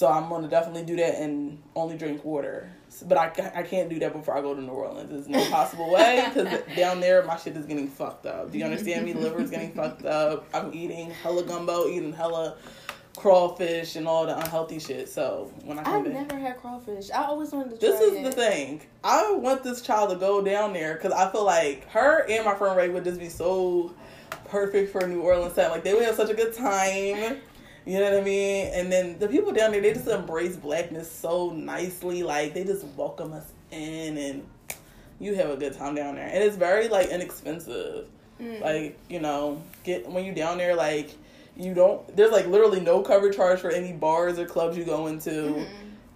So 0.00 0.08
I'm 0.08 0.30
gonna 0.30 0.48
definitely 0.48 0.84
do 0.84 0.96
that 0.96 1.20
and 1.20 1.62
only 1.76 1.98
drink 1.98 2.24
water. 2.24 2.72
But 3.06 3.18
I, 3.18 3.52
I 3.54 3.62
can't 3.64 3.90
do 3.90 3.98
that 3.98 4.14
before 4.14 4.34
I 4.34 4.40
go 4.40 4.54
to 4.54 4.60
New 4.62 4.72
Orleans. 4.72 5.10
There's 5.10 5.28
no 5.28 5.44
possible 5.50 5.92
way 5.92 6.24
because 6.26 6.48
down 6.74 7.00
there 7.00 7.22
my 7.24 7.36
shit 7.36 7.54
is 7.54 7.66
getting 7.66 7.86
fucked 7.86 8.24
up. 8.24 8.50
Do 8.50 8.56
you 8.56 8.64
understand 8.64 9.04
me? 9.04 9.12
Liver's 9.12 9.50
getting 9.50 9.74
fucked 9.74 10.06
up. 10.06 10.46
I'm 10.54 10.72
eating 10.72 11.10
hella 11.10 11.42
gumbo, 11.42 11.86
eating 11.86 12.14
hella 12.14 12.56
crawfish 13.14 13.96
and 13.96 14.08
all 14.08 14.24
the 14.24 14.38
unhealthy 14.38 14.78
shit. 14.78 15.10
So 15.10 15.52
when 15.64 15.78
I 15.78 15.82
come 15.82 16.06
I've 16.06 16.10
never 16.10 16.38
had 16.38 16.56
crawfish. 16.56 17.10
I 17.10 17.24
always 17.24 17.52
wanted 17.52 17.78
to 17.78 17.86
try 17.86 17.90
this 17.90 18.00
is 18.00 18.14
it. 18.20 18.24
the 18.24 18.32
thing. 18.32 18.80
I 19.04 19.32
want 19.34 19.62
this 19.62 19.82
child 19.82 20.08
to 20.08 20.16
go 20.16 20.42
down 20.42 20.72
there 20.72 20.94
because 20.94 21.12
I 21.12 21.30
feel 21.30 21.44
like 21.44 21.86
her 21.90 22.24
and 22.26 22.46
my 22.46 22.54
friend 22.54 22.74
Ray 22.74 22.88
would 22.88 23.04
just 23.04 23.20
be 23.20 23.28
so 23.28 23.94
perfect 24.46 24.92
for 24.92 25.04
a 25.04 25.06
New 25.06 25.20
Orleans 25.20 25.54
time. 25.54 25.70
Like 25.70 25.84
they 25.84 25.92
would 25.92 26.04
have 26.04 26.14
such 26.14 26.30
a 26.30 26.34
good 26.34 26.54
time. 26.54 27.42
You 27.86 27.98
know 27.98 28.10
what 28.10 28.20
I 28.20 28.24
mean? 28.24 28.66
And 28.74 28.92
then 28.92 29.18
the 29.18 29.28
people 29.28 29.52
down 29.52 29.72
there, 29.72 29.80
they 29.80 29.92
just 29.94 30.06
embrace 30.06 30.56
blackness 30.56 31.10
so 31.10 31.50
nicely. 31.50 32.22
Like 32.22 32.54
they 32.54 32.64
just 32.64 32.84
welcome 32.96 33.32
us 33.32 33.52
in, 33.70 34.18
and 34.18 34.46
you 35.18 35.34
have 35.34 35.50
a 35.50 35.56
good 35.56 35.72
time 35.72 35.94
down 35.94 36.14
there. 36.16 36.26
And 36.26 36.42
it's 36.42 36.56
very 36.56 36.88
like 36.88 37.08
inexpensive. 37.08 38.06
Mm. 38.40 38.60
Like 38.60 38.98
you 39.08 39.20
know, 39.20 39.62
get 39.84 40.08
when 40.08 40.24
you 40.24 40.32
down 40.34 40.58
there, 40.58 40.74
like 40.74 41.10
you 41.56 41.74
don't. 41.74 42.14
There's 42.16 42.32
like 42.32 42.46
literally 42.46 42.80
no 42.80 43.02
cover 43.02 43.30
charge 43.30 43.60
for 43.60 43.70
any 43.70 43.92
bars 43.92 44.38
or 44.38 44.46
clubs 44.46 44.76
you 44.76 44.84
go 44.84 45.06
into 45.08 45.30
Mhm. 45.30 45.66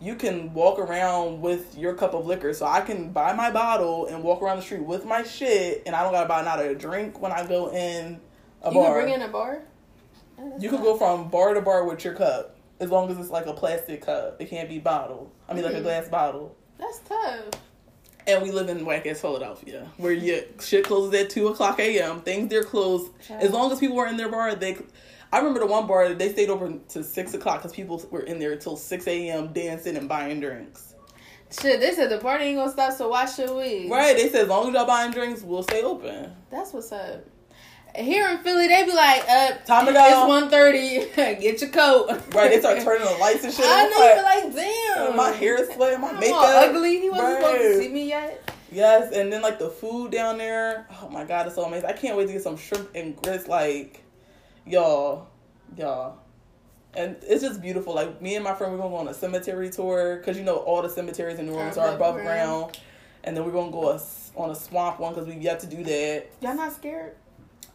you 0.00 0.14
can 0.16 0.52
walk 0.54 0.78
around 0.78 1.40
with 1.40 1.76
your 1.78 1.94
cup 1.94 2.14
of 2.14 2.26
liquor. 2.26 2.52
So 2.52 2.66
I 2.66 2.82
can 2.82 3.10
buy 3.10 3.32
my 3.32 3.50
bottle 3.50 4.06
and 4.06 4.22
walk 4.22 4.42
around 4.42 4.58
the 4.58 4.62
street 4.62 4.82
with 4.82 5.04
my 5.06 5.22
shit, 5.22 5.82
and 5.86 5.96
I 5.96 6.02
don't 6.02 6.12
gotta 6.12 6.28
buy 6.28 6.42
not 6.42 6.60
a 6.60 6.74
drink 6.74 7.20
when 7.20 7.32
I 7.32 7.46
go 7.46 7.70
in 7.72 8.20
a 8.62 8.70
bar. 8.70 8.74
You 8.74 8.80
can 8.82 8.92
bring 8.92 9.14
in 9.14 9.22
a 9.22 9.28
bar. 9.28 9.62
Oh, 10.38 10.52
You 10.58 10.68
could 10.68 10.80
go 10.82 10.96
from 10.96 11.28
bar 11.28 11.54
to 11.54 11.60
bar 11.60 11.84
with 11.84 12.04
your 12.04 12.14
cup 12.14 12.56
as 12.80 12.90
long 12.90 13.10
as 13.10 13.18
it's 13.18 13.30
like 13.30 13.46
a 13.46 13.52
plastic 13.52 14.02
cup. 14.02 14.40
It 14.40 14.50
can't 14.50 14.68
be 14.68 14.78
bottled. 14.78 15.30
I 15.48 15.54
mean, 15.54 15.64
like 15.64 15.74
a 15.74 15.78
Mhm. 15.78 15.84
glass 15.84 16.08
bottle. 16.08 16.54
That's 16.78 16.98
tough. 17.08 17.44
And 18.26 18.42
we 18.42 18.50
live 18.50 18.68
in 18.70 18.84
whack 18.86 19.06
ass 19.06 19.20
Philadelphia, 19.20 19.86
where 19.98 20.12
your 20.12 20.40
shit 20.60 20.84
closes 20.86 21.12
at 21.20 21.28
two 21.30 21.48
o'clock 21.48 21.78
a.m. 21.78 22.22
Things 22.22 22.48
they're 22.48 22.64
closed. 22.64 23.10
As 23.30 23.50
long 23.52 23.70
as 23.70 23.78
people 23.78 23.96
were 23.96 24.06
in 24.06 24.16
their 24.16 24.30
bar, 24.30 24.54
they. 24.54 24.78
I 25.30 25.38
remember 25.38 25.60
the 25.60 25.66
one 25.66 25.86
bar 25.86 26.08
that 26.08 26.18
they 26.18 26.30
stayed 26.32 26.48
open 26.48 26.82
to 26.90 27.04
six 27.04 27.34
o'clock 27.34 27.58
because 27.58 27.72
people 27.72 28.02
were 28.10 28.20
in 28.22 28.38
there 28.38 28.52
until 28.52 28.76
six 28.76 29.06
a.m. 29.06 29.52
dancing 29.52 29.96
and 29.96 30.08
buying 30.08 30.40
drinks. 30.40 30.94
Shit, 31.50 31.80
they 31.80 31.92
said 31.92 32.08
the 32.10 32.18
party 32.18 32.44
ain't 32.46 32.58
gonna 32.58 32.72
stop, 32.72 32.92
so 32.94 33.08
why 33.10 33.26
should 33.26 33.50
we? 33.50 33.88
Right? 33.90 34.16
They 34.16 34.28
said 34.30 34.42
as 34.42 34.48
long 34.48 34.68
as 34.68 34.74
y'all 34.74 34.86
buying 34.86 35.12
drinks, 35.12 35.42
we'll 35.42 35.62
stay 35.62 35.82
open. 35.82 36.32
That's 36.50 36.72
what's 36.72 36.90
up. 36.92 37.24
Here 37.96 38.28
in 38.28 38.38
Philly, 38.38 38.66
they 38.66 38.84
be 38.84 38.92
like, 38.92 39.22
uh, 39.28 39.52
Time 39.64 39.86
to 39.86 39.92
go. 39.92 40.04
It's 40.04 40.28
one 40.28 40.48
thirty. 40.50 41.06
Get 41.16 41.60
your 41.60 41.70
coat. 41.70 42.08
Right? 42.34 42.50
They 42.50 42.58
start 42.60 42.80
turning 42.82 43.04
the 43.06 43.16
lights 43.20 43.44
and 43.44 43.52
shit. 43.52 43.64
I 43.68 43.88
know 43.88 44.22
like, 44.24 44.44
like, 44.44 44.54
damn. 44.54 45.16
my 45.16 45.30
hair 45.30 45.60
is 45.62 45.68
sweating, 45.74 46.00
my 46.00 46.08
I'm 46.10 46.18
makeup 46.18 46.40
ugly. 46.44 47.00
He 47.00 47.10
wasn't 47.10 47.36
supposed 47.40 47.60
to 47.62 47.68
Right. 47.68 47.78
see 47.78 47.88
me 47.88 48.08
yet. 48.08 48.50
Yes, 48.72 49.12
and 49.12 49.32
then 49.32 49.42
like 49.42 49.60
the 49.60 49.68
food 49.68 50.10
down 50.10 50.38
there. 50.38 50.88
Oh 51.00 51.08
my 51.08 51.24
god, 51.24 51.46
it's 51.46 51.54
so 51.54 51.64
amazing. 51.64 51.88
I 51.88 51.92
can't 51.92 52.16
wait 52.16 52.26
to 52.26 52.32
get 52.32 52.42
some 52.42 52.56
shrimp 52.56 52.90
and 52.96 53.14
grits. 53.14 53.46
Like, 53.46 54.02
y'all, 54.66 55.28
y'all, 55.76 56.16
and 56.94 57.14
it's 57.22 57.42
just 57.42 57.62
beautiful. 57.62 57.94
Like 57.94 58.20
me 58.20 58.34
and 58.34 58.42
my 58.42 58.54
friend, 58.54 58.72
we're 58.72 58.78
gonna 58.78 58.90
go 58.90 58.96
on 58.96 59.06
a 59.08 59.14
cemetery 59.14 59.70
tour 59.70 60.16
because 60.16 60.36
you 60.36 60.42
know 60.42 60.56
all 60.56 60.82
the 60.82 60.88
cemeteries 60.90 61.38
in 61.38 61.46
New 61.46 61.52
Orleans 61.54 61.78
Are 61.78 61.94
above 61.94 62.14
ground. 62.16 62.26
ground. 62.26 62.78
And 63.22 63.36
then 63.36 63.44
we're 63.44 63.52
gonna 63.52 63.70
go 63.70 63.90
a 63.90 64.00
on 64.34 64.50
a 64.50 64.54
swamp 64.56 64.98
one 64.98 65.14
because 65.14 65.28
we've 65.28 65.40
yet 65.40 65.60
to 65.60 65.66
do 65.68 65.84
that. 65.84 66.26
Y'all 66.40 66.56
not 66.56 66.72
scared? 66.72 67.14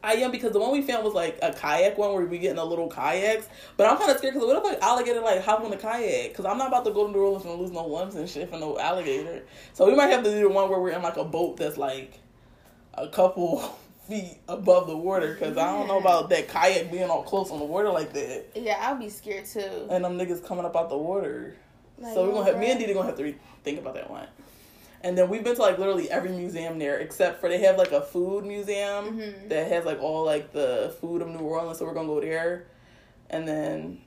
I 0.01 0.13
am 0.13 0.31
because 0.31 0.53
the 0.53 0.59
one 0.59 0.71
we 0.71 0.81
found 0.81 1.03
was 1.03 1.13
like 1.13 1.37
a 1.41 1.51
kayak 1.51 1.97
one 1.97 2.13
where 2.13 2.25
we 2.25 2.39
get 2.39 2.51
in 2.51 2.57
a 2.57 2.63
little 2.63 2.87
kayaks. 2.87 3.47
But 3.75 3.87
I'm 3.89 3.97
kind 3.97 4.11
of 4.11 4.17
scared 4.17 4.33
because 4.33 4.47
what 4.47 4.57
if 4.57 4.63
like 4.63 4.81
alligator 4.81 5.19
like 5.21 5.41
hop 5.41 5.61
on 5.61 5.71
the 5.71 5.77
kayak? 5.77 6.29
Because 6.29 6.45
I'm 6.45 6.57
not 6.57 6.67
about 6.69 6.85
to 6.85 6.91
go 6.91 7.05
to 7.05 7.11
New 7.11 7.19
Orleans 7.19 7.45
and 7.45 7.59
lose 7.59 7.71
no 7.71 7.85
limbs 7.85 8.15
and 8.15 8.29
shit 8.29 8.49
for 8.49 8.57
no 8.57 8.79
alligator. 8.79 9.43
So 9.73 9.85
we 9.87 9.95
might 9.95 10.07
have 10.07 10.23
to 10.23 10.29
do 10.29 10.39
the 10.41 10.49
one 10.49 10.69
where 10.69 10.79
we're 10.79 10.91
in 10.91 11.01
like 11.01 11.17
a 11.17 11.25
boat 11.25 11.57
that's 11.57 11.77
like 11.77 12.17
a 12.93 13.09
couple 13.09 13.59
feet 14.07 14.37
above 14.47 14.87
the 14.87 14.95
water. 14.95 15.33
Because 15.33 15.57
I 15.57 15.65
don't 15.77 15.87
know 15.87 15.99
about 15.99 16.29
that 16.29 16.47
kayak 16.47 16.91
being 16.91 17.09
all 17.09 17.23
close 17.23 17.51
on 17.51 17.59
the 17.59 17.65
water 17.65 17.89
like 17.89 18.13
that. 18.13 18.45
Yeah, 18.55 18.77
I'll 18.79 18.95
be 18.95 19.09
scared 19.09 19.45
too. 19.45 19.87
And 19.89 20.05
them 20.05 20.17
niggas 20.17 20.45
coming 20.45 20.63
up 20.65 20.75
out 20.77 20.89
the 20.89 20.97
water. 20.97 21.55
Like, 21.97 22.13
so 22.13 22.25
we're 22.25 22.33
gonna 22.33 22.45
have 22.45 22.57
me 22.59 22.71
and. 22.71 22.79
Dee 22.79 22.85
Dee 22.85 22.93
gonna 22.93 23.07
have 23.07 23.17
to 23.17 23.23
re- 23.23 23.37
think 23.63 23.79
about 23.79 23.95
that 23.95 24.09
one. 24.09 24.27
And 25.01 25.17
then 25.17 25.29
we've 25.29 25.43
been 25.43 25.55
to 25.55 25.61
like 25.61 25.77
literally 25.77 26.09
every 26.11 26.31
museum 26.31 26.77
there 26.77 26.97
except 26.99 27.39
for 27.39 27.47
they 27.47 27.59
have 27.59 27.77
like 27.77 27.91
a 27.93 28.01
food 28.01 28.45
museum 28.45 29.17
Mhm. 29.17 29.49
that 29.49 29.71
has 29.71 29.85
like 29.85 30.01
all 30.01 30.25
like 30.25 30.51
the 30.51 30.93
food 30.99 31.21
of 31.21 31.29
New 31.29 31.39
Orleans, 31.39 31.77
so 31.79 31.85
we're 31.85 31.93
gonna 31.93 32.07
go 32.07 32.19
there. 32.19 32.65
And 33.29 33.47
then 33.47 34.01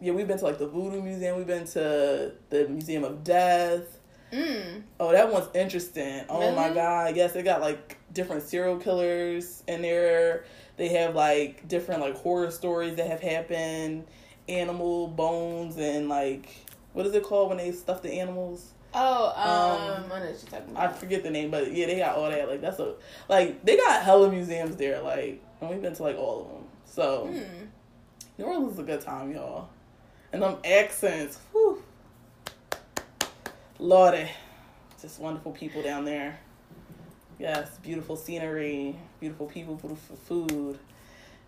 yeah, 0.00 0.12
we've 0.12 0.26
been 0.28 0.38
to 0.38 0.44
like 0.44 0.58
the 0.58 0.66
Voodoo 0.66 1.00
Museum, 1.00 1.36
we've 1.36 1.46
been 1.46 1.66
to 1.66 2.32
the 2.50 2.68
Museum 2.68 3.04
of 3.04 3.22
Death. 3.24 3.98
Mm. 4.32 4.82
Oh, 4.98 5.12
that 5.12 5.30
one's 5.32 5.48
interesting. 5.54 6.24
Oh 6.28 6.52
my 6.54 6.70
god, 6.72 7.16
yes, 7.16 7.32
they 7.32 7.42
got 7.42 7.60
like 7.60 7.98
different 8.12 8.42
serial 8.42 8.78
killers 8.78 9.62
in 9.68 9.82
there. 9.82 10.44
They 10.76 10.88
have 10.88 11.14
like 11.14 11.68
different 11.68 12.00
like 12.00 12.16
horror 12.16 12.50
stories 12.50 12.96
that 12.96 13.06
have 13.08 13.20
happened, 13.20 14.06
animal 14.48 15.08
bones 15.08 15.76
and 15.78 16.08
like 16.08 16.48
what 16.92 17.06
is 17.06 17.14
it 17.14 17.22
called 17.24 17.48
when 17.48 17.58
they 17.58 17.72
stuff 17.72 18.02
the 18.02 18.12
animals? 18.12 18.71
Oh, 18.94 19.32
Um, 19.36 20.04
um, 20.04 20.12
I 20.12 20.18
know 20.18 20.26
what 20.26 20.42
you're 20.42 20.60
talking 20.60 20.76
I 20.76 20.88
forget 20.88 21.22
the 21.22 21.30
name, 21.30 21.50
but 21.50 21.72
yeah, 21.72 21.86
they 21.86 21.98
got 21.98 22.16
all 22.16 22.28
that. 22.28 22.48
Like 22.48 22.60
that's 22.60 22.78
a 22.78 22.94
like 23.28 23.64
they 23.64 23.76
got 23.76 24.02
hella 24.02 24.30
museums 24.30 24.76
there. 24.76 25.00
Like 25.00 25.42
and 25.60 25.70
we've 25.70 25.80
been 25.80 25.94
to 25.94 26.02
like 26.02 26.16
all 26.16 26.42
of 26.42 26.48
them. 26.48 26.64
So 26.84 27.26
Hmm. 27.26 27.64
New 28.38 28.44
Orleans 28.44 28.74
is 28.74 28.78
a 28.78 28.82
good 28.82 29.00
time, 29.00 29.32
y'all. 29.32 29.68
And 30.32 30.42
them 30.42 30.56
accents, 30.64 31.38
whew. 31.52 31.82
Lordy, 33.78 34.30
just 35.00 35.20
wonderful 35.20 35.52
people 35.52 35.82
down 35.82 36.04
there. 36.04 36.38
Yes, 37.38 37.76
beautiful 37.82 38.16
scenery, 38.16 38.96
beautiful 39.20 39.46
people, 39.46 39.74
beautiful 39.74 40.16
food. 40.16 40.78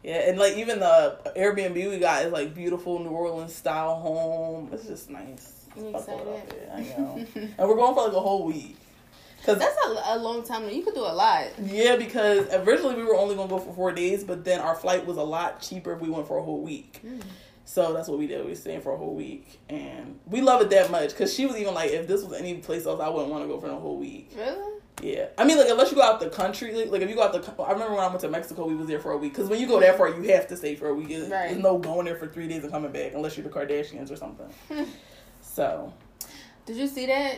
Yeah, 0.03 0.29
and 0.29 0.39
like 0.39 0.57
even 0.57 0.81
the 0.81 1.19
Airbnb 1.37 1.75
we 1.75 1.99
got 1.99 2.25
is 2.25 2.33
like 2.33 2.55
beautiful 2.55 2.99
New 2.99 3.11
Orleans 3.11 3.55
style 3.55 3.95
home. 3.97 4.69
It's 4.73 4.87
just 4.87 5.09
nice. 5.09 5.54
You 5.77 5.89
excited? 5.89 6.43
I 6.75 6.81
know. 6.81 7.27
and 7.35 7.69
we're 7.69 7.77
going 7.77 7.95
for 7.95 8.05
like 8.05 8.13
a 8.13 8.21
whole 8.21 8.45
week. 8.45 8.77
Cause 9.45 9.59
That's 9.59 9.77
a, 9.87 10.17
a 10.17 10.19
long 10.19 10.43
time. 10.43 10.71
You 10.71 10.83
could 10.83 10.95
do 10.95 11.01
a 11.01 11.13
lot. 11.13 11.49
yeah, 11.63 11.97
because 11.97 12.49
originally 12.55 12.95
we 12.95 13.03
were 13.05 13.15
only 13.17 13.35
gonna 13.35 13.49
go 13.49 13.59
for 13.59 13.75
four 13.75 13.93
days, 13.93 14.25
but 14.25 14.43
then 14.43 14.61
our 14.61 14.75
flight 14.75 15.05
was 15.05 15.19
a 15.19 15.23
lot 15.23 15.61
cheaper 15.61 15.93
if 15.93 16.01
we 16.01 16.09
went 16.09 16.27
for 16.27 16.39
a 16.39 16.43
whole 16.43 16.63
week. 16.63 17.01
Hmm. 17.03 17.21
So 17.67 17.93
that's 17.93 18.09
what 18.09 18.19
we 18.19 18.27
did. 18.27 18.43
We 18.43 18.51
were 18.51 18.57
staying 18.57 18.81
for 18.81 18.95
a 18.95 18.97
whole 18.97 19.15
week, 19.15 19.61
and 19.69 20.19
we 20.27 20.41
love 20.41 20.63
it 20.63 20.71
that 20.71 20.91
much. 20.91 21.15
Cause 21.15 21.35
she 21.35 21.45
was 21.45 21.57
even 21.57 21.75
like, 21.75 21.91
if 21.91 22.07
this 22.07 22.23
was 22.23 22.39
any 22.39 22.55
place 22.55 22.87
else, 22.87 23.01
I 23.01 23.09
wouldn't 23.09 23.31
want 23.31 23.45
to 23.45 23.49
go 23.49 23.61
for 23.61 23.69
the 23.69 23.77
whole 23.77 23.99
week. 23.99 24.31
Really? 24.35 24.81
Yeah, 25.03 25.27
I 25.37 25.45
mean, 25.45 25.59
like 25.59 25.69
unless 25.69 25.91
you 25.91 25.97
go 25.97 26.03
out 26.03 26.21
the 26.21 26.31
country, 26.31 26.73
like, 26.75 26.91
like 26.91 27.03
if 27.03 27.11
you 27.11 27.15
go 27.17 27.25
out 27.25 27.33
the, 27.33 27.63
I 27.63 27.73
remember 27.73 27.95
when 27.97 28.05
I 28.05 28.09
went 28.09 28.21
to 28.21 28.29
Mexico, 28.31 28.67
we 28.67 28.77
was 28.77 28.87
there 28.87 29.01
for 29.01 29.13
a 29.13 29.17
week. 29.19 29.35
Cause 29.35 29.49
when 29.49 29.61
you 29.61 29.67
go 29.67 29.79
that 29.81 29.99
far, 29.99 30.09
you 30.09 30.23
have 30.33 30.47
to 30.49 30.57
stay 30.57 30.75
for 30.75 30.89
a 30.89 30.95
week. 30.95 31.09
Right. 31.11 31.29
there's 31.29 31.59
no 31.59 31.77
going 31.79 32.07
there 32.07 32.17
for 32.17 32.29
three 32.29 32.49
days 32.49 32.63
and 32.63 32.73
coming 32.73 32.93
back 32.93 33.13
unless 33.15 33.37
you're 33.37 33.45
the 33.45 33.51
Kardashians 33.51 34.11
or 34.11 34.17
something. 34.17 34.47
so 35.55 35.93
Did 36.67 36.77
you 36.77 36.87
see 36.87 37.07
that? 37.07 37.37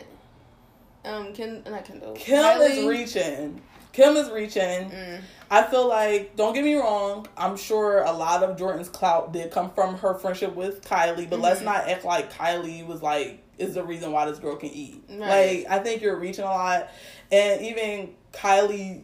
Um, 1.05 1.33
Ken, 1.33 1.63
not 1.69 1.85
Kendall. 1.85 2.15
Kim 2.15 2.61
is 2.63 2.85
reaching. 2.85 3.61
Kim 3.93 4.17
is 4.17 4.29
reaching. 4.31 4.91
Mm. 4.91 5.21
I 5.51 5.63
feel 5.63 5.87
like, 5.89 6.35
don't 6.37 6.53
get 6.53 6.65
me 6.65 6.75
wrong, 6.75 7.27
I'm 7.37 7.57
sure 7.57 8.03
a 8.03 8.13
lot 8.13 8.43
of 8.43 8.57
Jordyn's 8.57 8.89
clout 8.89 9.33
did 9.33 9.51
come 9.53 9.71
from 9.71 9.97
her 9.99 10.15
friendship 10.15 10.55
with 10.57 10.83
Kylie, 10.83 11.31
but 11.31 11.39
let's 11.41 11.61
Mhm. 11.61 11.65
not 11.67 11.89
act 11.89 12.05
like 12.05 12.33
Kylie 12.33 12.85
was 12.87 13.01
like, 13.03 13.39
is 13.59 13.75
the 13.75 13.85
reason 13.85 14.11
why 14.13 14.27
this 14.27 14.39
girl 14.39 14.57
can 14.57 14.71
eat. 14.71 15.03
Right. 15.09 15.65
Like, 15.65 15.67
I 15.71 15.83
think 15.83 16.03
you're 16.03 16.17
reaching 16.17 16.45
a 16.45 16.49
lot. 16.49 16.89
And 17.33 17.61
even 17.63 18.15
Kylie 18.33 19.03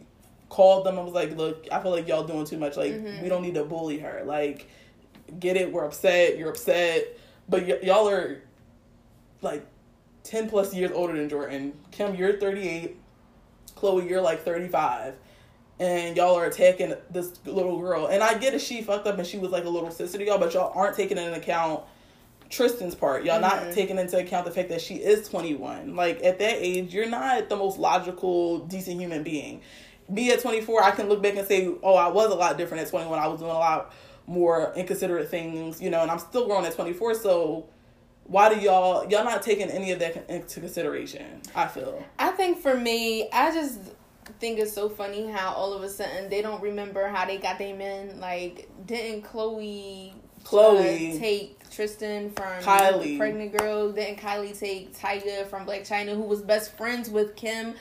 called 0.49 0.85
them 0.85 0.97
and 0.97 1.05
was 1.05 1.15
like, 1.15 1.35
look, 1.37 1.65
I 1.71 1.79
feel 1.81 1.91
like 1.91 2.07
y'all 2.07 2.25
doing 2.25 2.45
too 2.45 2.57
much. 2.57 2.75
Like, 2.77 2.91
Mhm. 2.93 3.23
we 3.23 3.29
don't 3.29 3.41
need 3.41 3.55
to 3.55 3.63
bully 3.63 3.97
her. 3.99 4.23
Like, 4.25 4.67
get 5.39 5.55
it, 5.57 5.71
we're 5.71 5.85
upset, 5.85 6.37
you're 6.37 6.49
upset. 6.49 7.07
But 7.49 7.65
y- 7.65 7.79
y'all 7.83 8.07
are 8.09 8.41
like 9.43 9.65
10 10.23 10.49
plus 10.49 10.73
years 10.73 10.91
older 10.93 11.13
than 11.15 11.29
Jordyn. 11.29 11.73
Kim, 11.91 12.15
you're 12.15 12.37
38. 12.39 12.97
Khloé, 13.75 14.09
you're 14.09 14.21
like 14.21 14.43
35. 14.43 15.15
And 15.79 16.15
y'all 16.15 16.35
are 16.37 16.45
attacking 16.45 16.93
this 17.09 17.33
little 17.45 17.79
girl. 17.79 18.07
And 18.07 18.23
I 18.23 18.37
get 18.37 18.53
it, 18.53 18.61
she 18.61 18.81
fucked 18.81 19.07
up 19.07 19.17
and 19.17 19.27
she 19.27 19.37
was 19.37 19.51
like 19.51 19.65
a 19.65 19.69
little 19.69 19.91
sister 19.91 20.17
to 20.17 20.25
y'all, 20.25 20.37
but 20.37 20.53
y'all 20.53 20.71
aren't 20.75 20.95
taking 20.95 21.17
into 21.17 21.35
account 21.35 21.83
Tristan's 22.49 22.93
part. 22.93 23.25
Y'all 23.25 23.41
not 23.41 23.63
Mhm. 23.63 23.73
taking 23.73 23.97
into 23.97 24.17
account 24.17 24.45
the 24.45 24.51
fact 24.51 24.69
that 24.69 24.79
she 24.79 24.95
is 24.95 25.27
21. 25.27 25.95
Like, 25.95 26.23
at 26.23 26.37
that 26.39 26.57
age, 26.59 26.93
you're 26.93 27.09
not 27.09 27.49
the 27.49 27.55
most 27.55 27.79
logical, 27.79 28.59
decent 28.59 28.99
human 28.99 29.23
being. 29.23 29.61
Me 30.07 30.29
at 30.31 30.39
24, 30.41 30.83
I 30.83 30.91
can 30.91 31.09
look 31.09 31.23
back 31.23 31.35
and 31.35 31.47
say, 31.47 31.67
oh, 31.81 31.95
I 31.95 32.09
was 32.09 32.31
a 32.31 32.35
lot 32.35 32.57
different 32.57 32.83
at 32.83 32.89
21. 32.89 33.17
I 33.17 33.27
was 33.27 33.39
doing 33.39 33.51
a 33.51 33.55
lot 33.55 33.91
more 34.27 34.71
inconsiderate 34.75 35.29
things, 35.29 35.81
you 35.81 35.89
know, 35.89 36.01
and 36.01 36.11
I'm 36.11 36.19
still 36.19 36.45
growing 36.45 36.65
at 36.65 36.75
24, 36.75 37.15
so 37.15 37.65
why 38.25 38.53
do 38.53 38.59
y'all 38.59 39.09
y'all 39.09 39.23
not 39.23 39.41
taking 39.41 39.69
any 39.69 39.91
of 39.91 39.99
that 39.99 40.29
into 40.29 40.59
consideration 40.59 41.41
i 41.55 41.67
feel 41.67 42.03
I 42.19 42.29
think 42.31 42.59
for 42.59 42.75
me, 42.75 43.29
I 43.31 43.51
just 43.53 43.79
think 44.39 44.59
it's 44.59 44.73
so 44.73 44.89
funny 44.89 45.29
how 45.29 45.53
all 45.53 45.73
of 45.73 45.83
a 45.83 45.89
sudden 45.89 46.29
they 46.29 46.41
don't 46.41 46.61
remember 46.61 47.07
how 47.07 47.25
they 47.25 47.37
got 47.37 47.57
their 47.57 47.75
men. 47.75 48.19
Like, 48.19 48.69
didn't 48.85 49.23
Khloé, 49.23 50.13
Khloé. 50.43 51.19
take 51.19 51.59
Tristan 51.73 52.29
from 52.31 52.61
Kylie. 52.61 53.03
the 53.03 53.17
pregnant 53.17 53.57
girl? 53.57 53.91
Didn't 53.91 54.19
Kylie 54.19 54.57
take 54.57 54.95
Tyga 54.97 55.47
from 55.47 55.65
Blac 55.65 55.87
Chyna, 55.87 56.15
who 56.15 56.21
was 56.21 56.41
best 56.41 56.77
friends 56.77 57.09
with 57.09 57.35
Kim? 57.35 57.73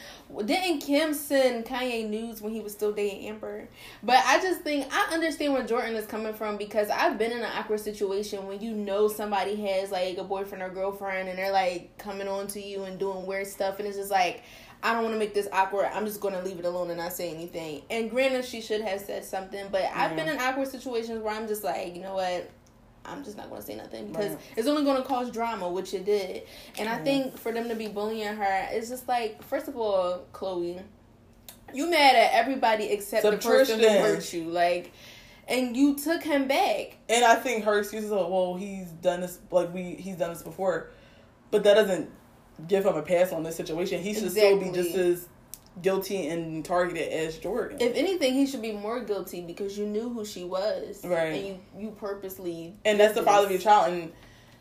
Didn't 0.45 0.81
Kim 0.81 1.13
send 1.13 1.65
Kanye 1.67 2.09
news 2.09 2.41
when 2.41 2.53
he 2.53 2.61
was 2.61 2.73
still 2.73 2.93
dating 2.93 3.29
Amber? 3.29 3.69
But 4.03 4.23
I 4.27 4.41
just 4.41 4.63
think 4.63 4.87
I 4.91 5.13
understand 5.13 5.53
where 5.53 5.65
Jordyn 5.65 5.95
is 5.95 6.07
coming 6.07 6.33
from 6.33 6.57
because 6.57 6.89
I've 6.91 7.19
been 7.19 7.33
in 7.33 7.39
an 7.41 7.51
awkward 7.55 7.81
situation 7.81 8.47
when 8.47 8.61
you 8.61 8.73
know 8.73 9.09
somebody 9.09 9.57
has 9.57 9.91
like 9.91 10.17
a 10.19 10.25
boyfriend 10.25 10.63
or 10.63 10.71
girlfriend 10.71 11.29
and 11.29 11.39
they're 11.39 11.53
like 11.53 11.97
coming 11.99 12.29
on 12.29 12.47
to 12.49 12.63
you 12.63 12.85
and 12.85 12.99
doing 12.99 13.27
weird 13.27 13.47
stuff 13.47 13.79
and 13.79 13.87
it's 13.87 13.97
just 13.97 14.11
like 14.11 14.43
I 14.83 14.95
don't 14.95 15.05
want 15.05 15.15
to 15.15 15.19
make 15.19 15.33
this 15.33 15.49
awkward. 15.53 15.91
I'm 15.93 16.07
just 16.07 16.21
going 16.21 16.35
to 16.35 16.43
leave 16.43 16.59
it 16.59 16.65
alone 16.65 16.91
and 16.91 16.99
not 16.99 17.13
say 17.13 17.33
anything. 17.33 17.83
And 17.89 18.11
granted, 18.11 18.45
she 18.45 18.61
should 18.61 18.81
have 18.81 19.01
said 19.01 19.25
something, 19.25 19.67
but 19.71 19.85
I've 19.95 20.17
been 20.17 20.29
in 20.29 20.41
awkward 20.41 20.67
situations 20.67 21.23
where 21.23 21.33
I'm 21.33 21.47
just 21.47 21.63
like, 21.63 21.95
you 21.95 22.03
know 22.03 22.15
what? 22.15 22.51
I'm 23.05 23.25
just 23.25 23.37
not 23.37 23.49
going 23.49 23.61
to 23.61 23.67
say 23.67 23.75
nothing 23.75 24.09
because 24.09 24.33
Right. 24.33 24.41
it's 24.57 24.69
only 24.69 24.85
going 24.85 24.97
to 25.03 25.07
cause 25.07 25.31
drama, 25.31 25.69
which 25.69 25.93
it 25.95 26.05
did. 26.05 26.43
And 26.79 26.89
I 26.89 26.99
Yeah. 26.99 27.05
think 27.05 27.39
for 27.39 27.51
them 27.53 27.69
to 27.69 27.75
be 27.75 27.89
bullying 27.89 28.37
her, 28.37 28.69
it's 28.71 28.89
just 28.89 29.09
like, 29.09 29.43
first 29.43 29.67
of 29.69 29.77
all, 29.77 30.25
Khloé, 30.33 30.83
you 31.75 31.91
mad 31.91 32.15
at 32.15 32.33
everybody 32.35 32.85
except 32.91 33.23
the 33.23 33.37
person 33.39 33.81
who 33.81 33.89
hurt 33.89 34.33
you, 34.33 34.45
like, 34.45 34.93
and 35.49 35.77
you 35.77 35.97
took 35.97 36.23
him 36.23 36.47
back. 36.47 36.97
and 37.09 37.25
i 37.25 37.35
think 37.35 37.65
her 37.65 37.81
excuse 37.81 38.05
is 38.05 38.13
oh, 38.13 38.29
well 38.29 38.55
he's 38.55 38.87
done 38.91 39.21
this 39.21 39.41
like 39.51 39.75
we 39.75 39.97
he's 39.97 40.17
done 40.17 40.31
this 40.33 40.43
before 40.43 40.89
but 41.51 41.65
that 41.65 41.75
doesn't 41.75 42.09
give 42.69 42.87
him 42.87 42.95
a 42.95 43.03
pass 43.03 43.33
on 43.33 43.43
this 43.43 43.57
situation 43.57 44.01
he 44.01 44.15
should 44.15 44.31
still 44.31 44.57
be 44.61 44.71
just 44.71 44.95
as 44.95 45.27
guilty 45.81 46.29
and 46.29 46.65
targeted 46.65 47.11
as 47.13 47.39
Jordyn. 47.39 47.81
If 47.81 47.95
anything, 47.97 48.35
he 48.35 48.47
should 48.47 48.61
be 48.63 48.73
more 48.73 49.01
guilty 49.01 49.41
because 49.41 49.79
you 49.79 49.87
knew 49.87 50.11
who 50.11 50.25
she 50.25 50.45
was, 50.45 51.01
Right. 51.05 51.33
And 51.35 51.47
you 51.47 51.59
you 51.79 51.91
purposely 51.93 52.75
and 52.85 53.01
that's 53.01 53.15
the 53.15 53.23
father 53.23 53.47
of 53.47 53.51
your 53.51 53.61
child 53.61 53.93
and 53.93 54.13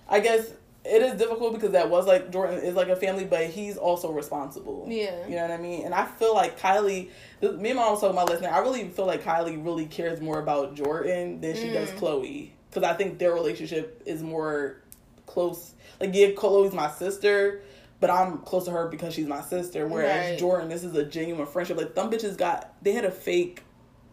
i 0.08 0.20
guess 0.20 0.52
it 0.84 1.02
is 1.02 1.14
difficult 1.20 1.54
because 1.54 1.72
that 1.72 1.90
was 1.90 2.08
like 2.08 2.32
jordyn 2.32 2.62
is 2.64 2.74
like 2.76 2.88
a 2.88 2.96
family 2.96 3.24
but 3.26 3.46
he's 3.48 3.78
also 3.78 4.12
responsible 4.12 4.86
Yeah. 4.90 5.28
you 5.28 5.36
know 5.36 5.44
what 5.44 5.52
i 5.52 5.58
mean 5.58 5.86
and 5.86 5.94
i 5.94 6.06
feel 6.06 6.34
like 6.34 6.60
kylie 6.60 7.10
me 7.42 7.48
and 7.50 7.62
my 7.62 7.74
mom 7.74 7.92
was 7.92 8.02
talking 8.02 8.16
about 8.18 8.30
last 8.30 8.42
night 8.42 8.52
i 8.52 8.60
really 8.60 8.88
feel 8.90 9.06
like 9.06 9.24
kylie 9.24 9.64
really 9.64 9.86
cares 9.86 10.20
more 10.22 10.40
about 10.40 10.76
jordyn 10.76 11.40
than 11.42 11.56
she 11.56 11.70
does 11.72 11.90
Mm. 11.92 12.00
khloé 12.00 12.50
because 12.70 12.84
i 12.84 12.94
think 12.94 13.20
their 13.20 13.34
relationship 13.34 14.02
is 14.06 14.24
more 14.24 14.82
close 15.28 15.74
like 16.00 16.10
yeah 16.14 16.28
khloé's 16.30 16.74
my 16.74 16.90
sister 16.90 17.62
but 18.02 18.10
I'm 18.10 18.40
close 18.40 18.66
to 18.66 18.72
her 18.72 18.88
because 18.90 19.14
she's 19.14 19.28
my 19.28 19.42
sister. 19.42 19.88
Whereas 19.88 20.32
Right. 20.32 20.40
Jordyn, 20.40 20.68
this 20.68 20.84
is 20.84 20.94
a 20.96 21.06
genuine 21.06 21.46
friendship. 21.46 21.78
Like 21.78 21.96
them 21.96 22.10
bitches 22.10 22.36
got, 22.36 22.74
they 22.82 22.92
had 22.92 23.06
a 23.06 23.12
fake 23.12 23.64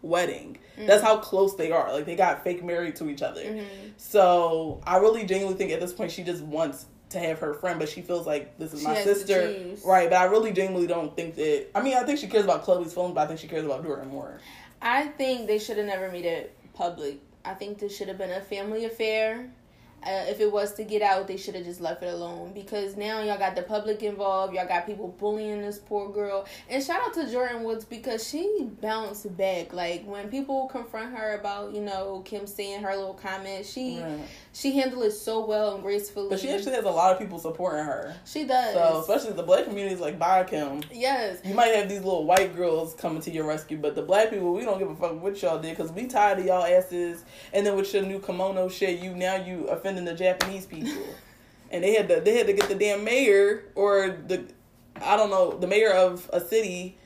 wedding. 0.01 0.57
Mm. 0.77 0.87
That's 0.87 1.03
how 1.03 1.17
close 1.17 1.55
they 1.55 1.71
are. 1.71 1.91
Like 1.91 2.05
they 2.05 2.15
got 2.15 2.43
fake 2.43 2.63
married 2.63 2.95
to 2.97 3.09
each 3.09 3.21
other. 3.21 3.41
Mhm. 3.43 3.65
So 3.97 4.79
I 4.85 4.97
really 4.97 5.25
genuinely 5.25 5.57
think 5.57 5.71
at 5.71 5.81
this 5.81 5.91
point 5.91 6.11
she 6.11 6.23
just 6.23 6.41
wants 6.43 6.85
to 7.09 7.19
have 7.19 7.39
her 7.39 7.55
friend, 7.55 7.79
but 7.79 7.89
she 7.89 8.01
feels 8.01 8.27
like 8.27 8.57
this 8.59 8.71
is 8.73 8.81
She 8.81 8.87
my 8.87 9.03
sister, 9.03 9.55
right? 9.83 10.09
But 10.09 10.19
I 10.19 10.25
really 10.25 10.51
genuinely 10.51 10.87
don't 10.87 11.15
think 11.15 11.35
that. 11.35 11.67
I 11.75 11.81
mean, 11.81 11.97
I 11.97 12.03
think 12.03 12.19
she 12.19 12.27
cares 12.27 12.43
about 12.43 12.63
Khloé's 12.63 12.93
feelings, 12.93 13.15
but 13.15 13.21
I 13.21 13.25
think 13.27 13.39
she 13.39 13.47
cares 13.47 13.65
about 13.65 13.83
Jordyn 13.83 14.07
more. 14.11 14.39
I 14.81 15.07
think 15.07 15.47
they 15.47 15.57
should 15.57 15.77
have 15.77 15.87
never 15.87 16.11
made 16.11 16.25
it 16.25 16.55
public. 16.75 17.19
I 17.43 17.55
think 17.55 17.79
this 17.79 17.95
should 17.97 18.07
have 18.09 18.17
been 18.19 18.31
a 18.31 18.41
family 18.41 18.85
affair. 18.85 19.49
Uh, 20.03 20.25
if 20.27 20.39
it 20.39 20.51
was 20.51 20.73
to 20.73 20.83
get 20.83 21.01
out, 21.01 21.27
they 21.27 21.37
should 21.37 21.55
have 21.55 21.65
just 21.65 21.81
left 21.81 22.03
it 22.03 22.13
alone 22.13 22.51
because 22.53 22.95
now 22.95 23.21
y'all 23.21 23.37
got 23.37 23.55
the 23.55 23.61
public 23.61 24.01
involved. 24.03 24.53
Y'all 24.53 24.67
got 24.67 24.85
people 24.85 25.09
bullying 25.19 25.61
this 25.61 25.77
poor 25.77 26.09
girl. 26.09 26.45
And 26.69 26.83
shout 26.83 27.01
out 27.01 27.13
to 27.15 27.21
Jordyn 27.21 27.63
Woods 27.63 27.85
because 27.85 28.27
she 28.27 28.67
bounced 28.81 29.35
back. 29.37 29.73
Like 29.73 30.03
when 30.05 30.29
people 30.29 30.67
confront 30.67 31.15
her 31.15 31.35
about 31.35 31.73
you 31.73 31.81
know 31.81 32.21
Kim 32.25 32.47
saying 32.47 32.81
her 32.81 32.95
little 32.95 33.13
comments, 33.13 33.71
she 33.71 33.99
Right. 34.01 34.19
She 34.59 34.73
handled 34.77 35.03
it 35.05 35.11
so 35.11 35.45
well 35.45 35.75
and 35.75 35.83
gracefully. 35.83 36.29
But 36.29 36.39
she 36.39 36.49
actually 36.49 36.73
has 36.73 36.83
a 36.83 36.89
lot 36.89 37.13
of 37.13 37.19
people 37.19 37.39
supporting 37.39 37.85
her. 37.85 38.13
she 38.25 38.43
does. 38.43 38.73
So 38.73 38.99
especially 38.99 39.33
the 39.33 39.43
black 39.43 39.63
community 39.65 39.95
is 39.95 40.01
like, 40.01 40.19
bye 40.19 40.43
Kim. 40.43 40.81
yes, 40.91 41.39
You 41.45 41.53
might 41.53 41.73
have 41.75 41.87
these 41.87 42.03
little 42.03 42.25
white 42.25 42.55
girls 42.55 42.93
coming 42.93 43.21
to 43.21 43.31
your 43.31 43.45
rescue, 43.47 43.77
but 43.77 43.95
the 43.95 44.01
black 44.01 44.29
people, 44.29 44.53
we 44.53 44.63
don't 44.65 44.77
give 44.77 44.89
a 44.89 44.95
fuck 44.95 45.21
what 45.21 45.41
y'all 45.41 45.59
did 45.59 45.77
because 45.77 45.91
we 45.91 46.07
tired 46.07 46.39
of 46.39 46.45
y'all 46.45 46.63
asses. 46.65 47.23
And 47.53 47.65
then 47.65 47.75
with 47.75 47.93
your 47.93 48.03
new 48.03 48.19
kimono 48.19 48.67
shit, 48.69 48.99
you 48.99 49.15
now 49.15 49.35
you 49.37 49.65
offending 49.67 50.03
the 50.05 50.13
Japanese 50.13 50.65
people, 50.65 50.91
and 51.71 51.83
they 51.83 51.93
had 51.95 52.07
to 52.09 52.19
they 52.19 52.37
had 52.37 52.47
to 52.47 52.53
get 52.53 52.67
the 52.67 52.75
damn 52.75 53.03
mayor 53.03 53.63
or 53.75 54.09
the 54.27 54.43
I 55.01 55.15
don't 55.15 55.29
know 55.29 55.57
the 55.57 55.67
mayor 55.67 55.93
of 55.93 56.29
a 56.33 56.41
city 56.41 56.97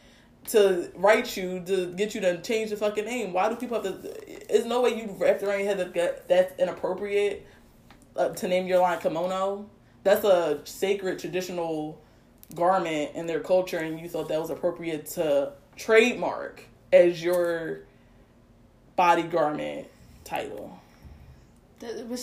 to 0.48 0.92
write 0.96 1.38
you 1.38 1.62
to 1.66 1.88
get 1.94 2.14
you 2.14 2.22
to 2.22 2.42
change 2.42 2.70
the 2.70 2.78
fucking 2.78 3.06
name. 3.06 3.34
Why 3.34 3.50
do 3.50 3.56
people 3.56 3.82
have 3.82 4.02
to? 4.02 4.46
There's 4.50 4.66
no 4.66 4.82
way 4.82 4.92
you 4.96 5.16
wrapped 5.18 5.42
around 5.44 5.60
your 5.60 5.68
head 5.68 5.78
that 5.80 5.94
that- 5.94 6.28
that's 6.28 6.60
inappropriate 6.60 7.46
uh, 8.16 8.30
to 8.30 8.48
name 8.48 8.68
your 8.68 8.80
line 8.80 9.00
kimono. 9.00 9.66
That's 10.04 10.24
a 10.26 10.60
sacred 10.66 11.20
traditional 11.20 12.00
garment 12.56 13.16
in 13.16 13.26
their 13.26 13.40
culture, 13.40 13.78
and 13.78 14.00
you 14.00 14.10
thought 14.10 14.28
that 14.28 14.40
was 14.40 14.50
appropriate 14.50 15.06
to 15.12 15.54
trademark 15.78 16.62
as 16.92 17.24
your 17.24 17.80
body 18.96 19.24
garment 19.24 19.88
title. 20.24 20.78
That- 21.80 22.08
but 22.10 22.20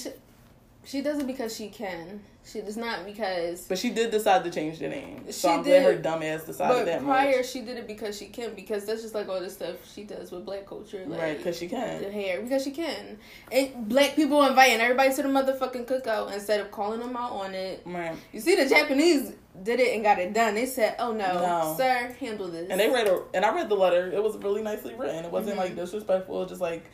she, 0.91 1.01
does 1.03 1.19
it 1.19 1.27
because 1.27 1.55
she 1.57 1.69
can. 1.69 2.21
She 2.43 2.63
does 2.63 2.77
not 2.79 3.05
because 3.05 3.67
But 3.69 3.79
she 3.79 3.91
did 3.91 4.11
decide 4.11 4.43
to 4.45 4.51
change 4.51 4.79
the 4.79 4.89
name. 4.89 5.31
So 5.31 5.49
She 5.49 5.55
I'm 5.55 5.63
glad 5.63 5.83
her 5.83 5.93
did. 5.93 6.03
dumb 6.03 6.23
ass 6.23 6.45
decided 6.45 6.75
But 6.75 6.87
that 6.87 7.03
prior, 7.03 7.37
much. 7.37 7.51
she 7.51 7.61
did 7.61 7.77
it 7.77 7.87
because 7.87 8.17
she 8.19 8.27
can. 8.27 8.55
Because 8.55 8.87
that's 8.87 9.03
just 9.03 9.15
like 9.15 9.29
all 9.29 9.41
the 9.41 9.51
stuff 9.51 9.77
she 9.95 10.05
does 10.05 10.31
with 10.33 10.47
black 10.47 10.67
culture, 10.67 11.05
like 11.07 11.21
Right, 11.21 11.37
because 11.37 11.59
she 11.59 11.69
can. 11.69 12.03
the 12.03 12.11
hair. 12.11 12.41
Because 12.41 12.65
she 12.65 12.71
can. 12.71 13.19
And 13.53 13.89
black 13.89 14.17
people 14.17 14.43
inviting 14.45 14.81
everybody 14.81 15.15
to 15.15 15.23
the 15.23 15.29
motherfucking 15.29 15.85
cookout 15.87 16.33
instead 16.33 16.61
of 16.61 16.71
calling 16.71 17.01
them 17.01 17.15
out 17.15 17.33
on 17.33 17.55
it. 17.55 17.83
Right. 17.85 18.17
You 18.33 18.41
see, 18.41 18.57
the 18.57 18.67
Japanese 18.69 19.35
did 19.63 19.79
it 19.79 19.95
and 19.95 20.03
got 20.03 20.19
it 20.19 20.33
done. 20.33 20.55
They 20.55 20.65
said, 20.67 20.97
"Oh 20.99 21.13
no, 21.13 21.35
No. 21.35 21.75
sir, 21.77 22.17
handle 22.19 22.49
this." 22.49 22.71
And 22.71 22.81
they 22.81 22.89
read 22.89 23.07
a, 23.07 23.21
and 23.35 23.45
I 23.45 23.55
read 23.55 23.69
the 23.69 23.75
letter. 23.75 24.11
It 24.11 24.23
was 24.23 24.37
really 24.39 24.63
nicely 24.63 24.95
written. 24.95 25.25
It 25.27 25.31
wasn't 25.31 25.57
Mhm. 25.57 25.59
like 25.59 25.77
disrespectful. 25.77 26.47
Just 26.47 26.61
like, 26.63 26.85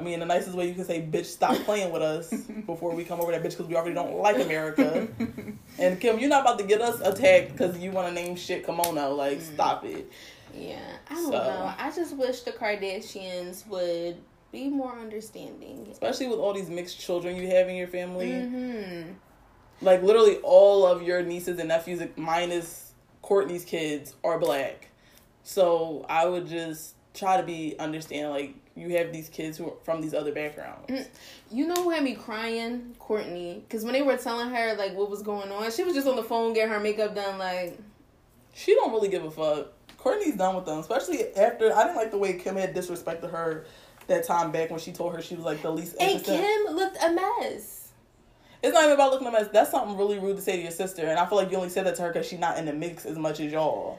I 0.00 0.02
mean, 0.02 0.18
the 0.20 0.26
nicest 0.26 0.54
way 0.56 0.66
you 0.66 0.74
can 0.74 0.84
say, 0.86 1.02
"Bitch, 1.02 1.26
stop 1.26 1.54
playing 1.64 1.92
with 1.92 2.00
us" 2.02 2.32
before 2.66 2.94
we 2.94 3.04
come 3.04 3.20
over 3.20 3.30
there, 3.32 3.40
bitch 3.40 3.50
because 3.50 3.66
we 3.66 3.76
already 3.76 3.94
don't 3.94 4.16
like 4.16 4.36
America. 4.40 5.06
and 5.78 6.00
Kim, 6.00 6.18
you're 6.18 6.30
not 6.30 6.40
about 6.42 6.58
to 6.58 6.64
get 6.64 6.80
us 6.80 7.00
attacked 7.00 7.52
because 7.52 7.76
you 7.78 7.90
want 7.90 8.08
to 8.08 8.14
name 8.14 8.34
shit 8.36 8.64
kimono. 8.64 9.14
Like, 9.14 9.40
stop 9.42 9.84
it. 9.84 10.10
yeah, 10.54 10.78
I 11.08 11.14
don't 11.14 11.24
So- 11.24 11.30
know. 11.32 11.74
I 11.78 11.90
just 11.94 12.16
wish 12.16 12.40
the 12.42 12.52
Kardashians 12.52 13.66
would 13.66 14.16
be 14.52 14.68
more 14.68 14.98
understanding. 14.98 15.86
Especially 15.92 16.26
with 16.28 16.38
all 16.38 16.54
these 16.54 16.70
mixed 16.70 16.98
children 16.98 17.36
you 17.36 17.46
have 17.48 17.68
in 17.68 17.76
your 17.76 17.86
family. 17.88 18.32
hmm 18.40 19.02
Like 19.82 20.02
literally 20.02 20.36
all 20.38 20.86
of 20.86 21.02
your 21.02 21.22
nieces 21.22 21.58
and 21.58 21.68
nephews, 21.68 22.02
minus 22.16 22.92
Kourtney's 23.22 23.64
kids, 23.64 24.14
are 24.24 24.38
black. 24.38 24.88
So 25.44 26.04
I 26.08 26.26
would 26.26 26.46
just 26.46 26.94
try 27.14 27.36
to 27.36 27.42
be 27.44 27.76
understanding. 27.78 28.30
Like 28.30 28.54
you 28.80 28.96
have 28.96 29.12
these 29.12 29.28
kids 29.28 29.58
who 29.58 29.66
are 29.66 29.74
from 29.84 30.00
these 30.00 30.14
other 30.14 30.32
backgrounds. 30.32 30.90
Mm. 30.90 31.06
You 31.50 31.66
know 31.66 31.74
who 31.74 31.90
had 31.90 32.02
me 32.02 32.14
crying? 32.14 32.94
Kourtney. 32.98 33.62
Because 33.62 33.84
when 33.84 33.92
they 33.92 34.02
were 34.02 34.16
telling 34.16 34.50
her 34.50 34.74
like 34.74 34.94
what 34.94 35.10
was 35.10 35.22
going 35.22 35.50
on, 35.52 35.70
she 35.70 35.84
was 35.84 35.94
just 35.94 36.08
on 36.08 36.16
the 36.16 36.22
phone 36.22 36.52
getting 36.54 36.72
her 36.72 36.80
makeup 36.80 37.14
done. 37.14 37.38
Like, 37.38 37.78
She 38.54 38.74
don't 38.74 38.92
really 38.92 39.08
give 39.08 39.24
a 39.24 39.30
fuck. 39.30 39.72
Kourtney's 39.98 40.36
done 40.36 40.56
with 40.56 40.64
them, 40.64 40.78
especially 40.78 41.34
after 41.36 41.74
I 41.74 41.84
didn't 41.84 41.96
like 41.96 42.10
the 42.10 42.18
way 42.18 42.34
Kim 42.34 42.56
had 42.56 42.74
disrespected 42.74 43.30
her 43.30 43.66
that 44.06 44.24
time 44.24 44.50
back 44.50 44.70
when 44.70 44.80
she 44.80 44.92
told 44.92 45.14
her 45.14 45.20
she 45.20 45.34
was 45.34 45.44
like 45.44 45.62
the 45.62 45.70
least 45.70 45.96
and. 46.00 46.22
Kim 46.24 46.74
looked 46.74 46.96
a 47.02 47.12
mess. 47.12 47.92
It's 48.62 48.74
not 48.74 48.84
even 48.84 48.94
about 48.94 49.12
looking 49.12 49.26
a 49.26 49.32
mess. 49.32 49.48
That's 49.52 49.70
something 49.70 49.96
really 49.96 50.18
rude 50.18 50.36
to 50.36 50.42
say 50.42 50.56
to 50.56 50.62
your 50.62 50.70
sister, 50.70 51.06
and 51.06 51.18
I 51.18 51.26
feel 51.26 51.38
like 51.38 51.50
you 51.50 51.56
only 51.56 51.70
said 51.70 51.86
that 51.86 51.96
to 51.96 52.02
her 52.02 52.12
because 52.12 52.26
she's 52.26 52.38
not 52.38 52.58
in 52.58 52.66
the 52.66 52.72
mix 52.72 53.06
as 53.06 53.18
much 53.18 53.40
as 53.40 53.52
y'all, 53.52 53.98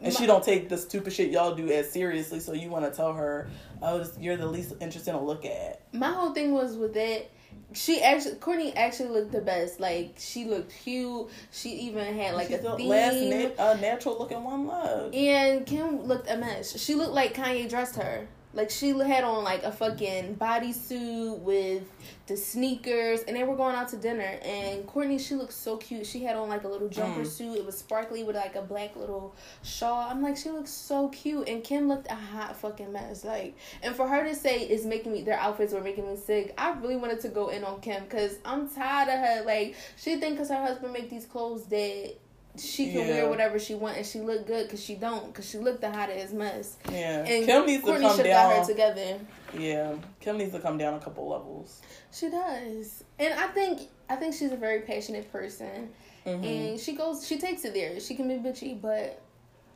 and 0.00 0.14
she 0.14 0.26
don't 0.26 0.42
take 0.42 0.68
the 0.68 0.78
stupid 0.78 1.12
shit 1.12 1.30
y'all 1.30 1.54
do 1.54 1.68
as 1.70 1.90
seriously. 1.90 2.40
So 2.40 2.52
you 2.52 2.68
want 2.68 2.84
to 2.84 2.90
tell 2.90 3.12
her, 3.12 3.48
"Oh, 3.82 4.06
you're 4.18 4.36
the 4.36 4.46
least 4.46 4.74
interesting 4.80 5.14
to 5.14 5.20
look 5.20 5.44
at." 5.44 5.80
My 5.92 6.10
whole 6.10 6.32
thing 6.32 6.52
was 6.52 6.76
with 6.76 6.96
it. 6.96 7.30
She 7.72 8.02
actually, 8.02 8.34
Kourtney 8.36 8.72
actually 8.74 9.10
looked 9.10 9.32
the 9.32 9.40
best. 9.40 9.78
Like 9.80 10.14
she 10.18 10.44
looked 10.44 10.72
cute. 10.82 11.28
She 11.52 11.70
even 11.70 12.16
had 12.16 12.34
like 12.34 12.48
she's 12.48 12.58
a 12.58 12.62
the 12.62 12.76
theme. 12.76 12.88
last 12.88 13.16
na- 13.16 13.64
uh, 13.64 13.74
natural 13.80 14.18
looking 14.18 14.42
one 14.42 14.66
left. 14.66 15.14
And 15.14 15.66
Kim 15.66 16.04
looked 16.04 16.30
a 16.30 16.36
mess. 16.36 16.78
She 16.80 16.94
looked 16.94 17.12
like 17.12 17.34
Kanye 17.34 17.68
dressed 17.68 17.96
her. 17.96 18.26
Like 18.52 18.68
she 18.70 18.88
had 18.90 19.22
on 19.22 19.44
like 19.44 19.62
a 19.62 19.70
fucking 19.70 20.34
bodysuit 20.34 21.38
with 21.38 21.84
the 22.26 22.36
sneakers, 22.36 23.20
and 23.22 23.36
they 23.36 23.44
were 23.44 23.54
going 23.54 23.76
out 23.76 23.88
to 23.90 23.96
dinner. 23.96 24.38
And 24.42 24.86
Kourtney, 24.88 25.20
she 25.20 25.36
looked 25.36 25.52
so 25.52 25.76
cute. 25.76 26.04
She 26.06 26.24
had 26.24 26.34
on 26.36 26.48
like 26.48 26.64
a 26.64 26.68
little 26.68 26.88
jumper 26.88 27.20
Mm. 27.20 27.26
suit. 27.26 27.56
It 27.58 27.64
was 27.64 27.78
sparkly 27.78 28.24
with 28.24 28.34
like 28.36 28.56
a 28.56 28.62
black 28.62 28.96
little 28.96 29.34
shawl. 29.62 30.10
I'm 30.10 30.20
like, 30.22 30.36
she 30.36 30.50
looks 30.50 30.70
so 30.70 31.08
cute. 31.10 31.48
And 31.48 31.62
Kim 31.62 31.86
looked 31.88 32.10
a 32.10 32.14
hot 32.14 32.56
fucking 32.56 32.92
mess. 32.92 33.24
Like, 33.24 33.56
and 33.82 33.94
for 33.94 34.08
her 34.08 34.24
to 34.24 34.34
say 34.34 34.60
it's 34.62 34.84
making 34.84 35.12
me, 35.12 35.22
their 35.22 35.38
outfits 35.38 35.72
were 35.72 35.80
making 35.80 36.08
me 36.10 36.16
sick. 36.16 36.52
I 36.58 36.70
really 36.72 36.96
wanted 36.96 37.20
to 37.20 37.28
go 37.28 37.48
in 37.50 37.62
on 37.62 37.80
Kim 37.80 38.02
because 38.04 38.38
I'm 38.44 38.68
tired 38.68 39.08
of 39.08 39.18
her. 39.20 39.44
Like, 39.44 39.76
she 39.96 40.16
think 40.16 40.34
because 40.34 40.48
her 40.48 40.56
husband 40.60 40.92
make 40.92 41.08
these 41.08 41.24
clothes 41.26 41.66
that 41.66 42.14
she 42.58 42.90
can 42.92 43.00
Yeah. 43.00 43.08
wear 43.08 43.28
whatever 43.30 43.58
she 43.58 43.74
want 43.74 43.96
and 43.96 44.04
she 44.06 44.20
look 44.20 44.46
good 44.46 44.66
because 44.66 44.82
she 44.84 44.94
don't 44.96 45.26
because 45.28 45.48
she 45.48 45.58
looked 45.58 45.80
the 45.80 45.90
hottest 45.90 46.34
mess. 46.34 46.76
Yeah, 46.90 47.24
And 47.24 47.46
Kim 47.46 47.66
needs 47.66 47.82
Kourtney 47.84 47.96
to 47.96 48.00
come 48.02 48.16
should 48.16 48.26
got 48.26 48.50
her 48.50 48.56
down. 48.58 48.66
together. 48.66 49.18
Yeah, 49.58 49.92
Kim 50.20 50.38
needs 50.38 50.52
to 50.52 50.60
come 50.60 50.76
down 50.78 50.94
a 50.94 51.00
couple 51.00 51.28
levels. 51.28 51.80
She 52.12 52.28
does, 52.30 53.04
and 53.18 53.34
I 53.34 53.46
think 53.48 53.82
I 54.08 54.16
think 54.16 54.34
she's 54.34 54.52
a 54.52 54.56
very 54.56 54.80
passionate 54.80 55.30
person, 55.32 55.90
Mm-hmm. 56.26 56.44
and 56.44 56.80
she 56.80 56.92
goes 56.94 57.26
she 57.26 57.38
takes 57.38 57.64
it 57.64 57.72
there. 57.74 57.98
She 58.00 58.14
can 58.14 58.28
be 58.28 58.34
bitchy, 58.34 58.80
but 58.80 59.20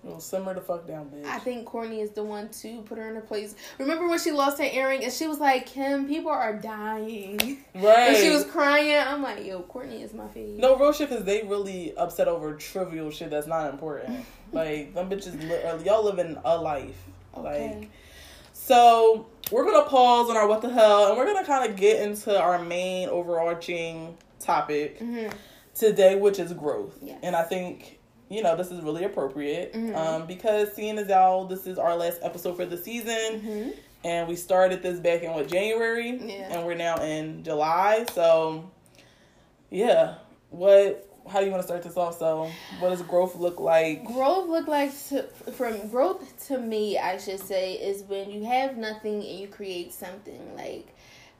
Well, 0.04 0.20
simmer 0.20 0.52
the 0.52 0.60
fuck 0.60 0.86
down, 0.86 1.06
bitch. 1.06 1.24
I 1.24 1.38
think 1.38 1.66
Kourtney 1.66 2.02
is 2.02 2.10
the 2.10 2.22
one 2.22 2.50
to 2.50 2.82
put 2.82 2.98
her 2.98 3.08
in 3.08 3.14
her 3.14 3.22
place. 3.22 3.54
Remember 3.78 4.06
when 4.06 4.18
she 4.18 4.32
lost 4.32 4.58
her 4.58 4.64
earring 4.64 5.02
and 5.02 5.12
she 5.12 5.26
was 5.26 5.40
like, 5.40 5.64
"Kim, 5.64 6.06
people 6.06 6.30
are 6.30 6.52
dying," 6.52 7.64
right. 7.74 8.08
and 8.08 8.16
she 8.16 8.30
was 8.30 8.44
crying. 8.44 8.96
I'm 8.96 9.22
like, 9.22 9.46
"Yo, 9.46 9.62
Kourtney 9.62 10.02
is 10.02 10.12
my 10.12 10.28
favorite. 10.28 10.58
No 10.58 10.76
real 10.76 10.92
shit 10.92 11.08
because 11.08 11.24
they 11.24 11.42
really 11.42 11.96
upset 11.96 12.28
over 12.28 12.54
trivial 12.54 13.10
shit 13.10 13.30
that's 13.30 13.46
not 13.46 13.70
important. 13.72 14.26
like 14.52 14.92
them 14.94 15.08
bitches, 15.08 15.40
li- 15.40 15.62
uh, 15.62 15.78
y'all 15.78 16.04
living 16.04 16.36
a 16.44 16.56
life. 16.58 17.02
Okay. 17.34 17.78
Like, 17.78 17.90
so 18.52 19.26
we're 19.50 19.64
gonna 19.64 19.88
pause 19.88 20.28
on 20.28 20.36
our 20.36 20.46
what 20.46 20.60
the 20.60 20.70
hell, 20.70 21.08
and 21.08 21.16
we're 21.16 21.32
gonna 21.32 21.46
kind 21.46 21.70
of 21.70 21.76
get 21.76 22.02
into 22.02 22.38
our 22.38 22.62
main 22.62 23.08
overarching 23.08 24.18
topic 24.38 24.98
hmm 24.98 25.28
today, 25.74 26.14
which 26.16 26.38
is 26.38 26.52
growth. 26.52 26.96
Yes. 27.02 27.18
And 27.22 27.34
I 27.34 27.42
think 27.42 27.98
you 28.30 28.42
know 28.42 28.56
this 28.56 28.70
is 28.70 28.80
really 28.80 29.04
appropriate 29.04 29.72
Mhm. 29.74 29.94
um, 29.96 30.26
because 30.26 30.72
seeing 30.72 30.98
as 30.98 31.10
how 31.10 31.44
this 31.44 31.66
is 31.66 31.78
our 31.78 31.94
last 31.96 32.18
episode 32.22 32.56
for 32.56 32.64
the 32.66 32.76
season, 32.78 33.40
hmm 33.40 33.68
and 34.06 34.28
we 34.28 34.36
started 34.36 34.82
this 34.82 35.00
back 35.00 35.22
in 35.22 35.32
what 35.32 35.48
January, 35.48 36.10
Yeah. 36.22 36.52
and 36.58 36.66
we're 36.66 36.74
now 36.74 36.96
in 37.02 37.42
July. 37.42 38.04
So, 38.12 38.70
yeah, 39.70 40.14
what 40.50 41.08
how 41.26 41.40
do 41.40 41.46
you 41.46 41.50
want 41.50 41.62
to 41.62 41.66
start 41.66 41.82
this 41.82 41.96
off? 41.96 42.18
So, 42.18 42.50
what 42.80 42.90
does 42.90 43.00
growth 43.00 43.34
look 43.36 43.58
like? 43.58 44.04
Growth 44.04 44.46
look 44.50 44.68
like 44.68 44.90
to, 45.08 45.22
from 45.52 45.88
growth 45.88 46.46
to 46.48 46.58
me, 46.58 46.98
I 46.98 47.16
should 47.16 47.40
say, 47.40 47.74
is 47.76 48.02
when 48.02 48.30
you 48.30 48.44
have 48.44 48.76
nothing 48.76 49.14
and 49.14 49.38
you 49.40 49.48
create 49.48 49.94
something. 49.94 50.54
Like 50.54 50.93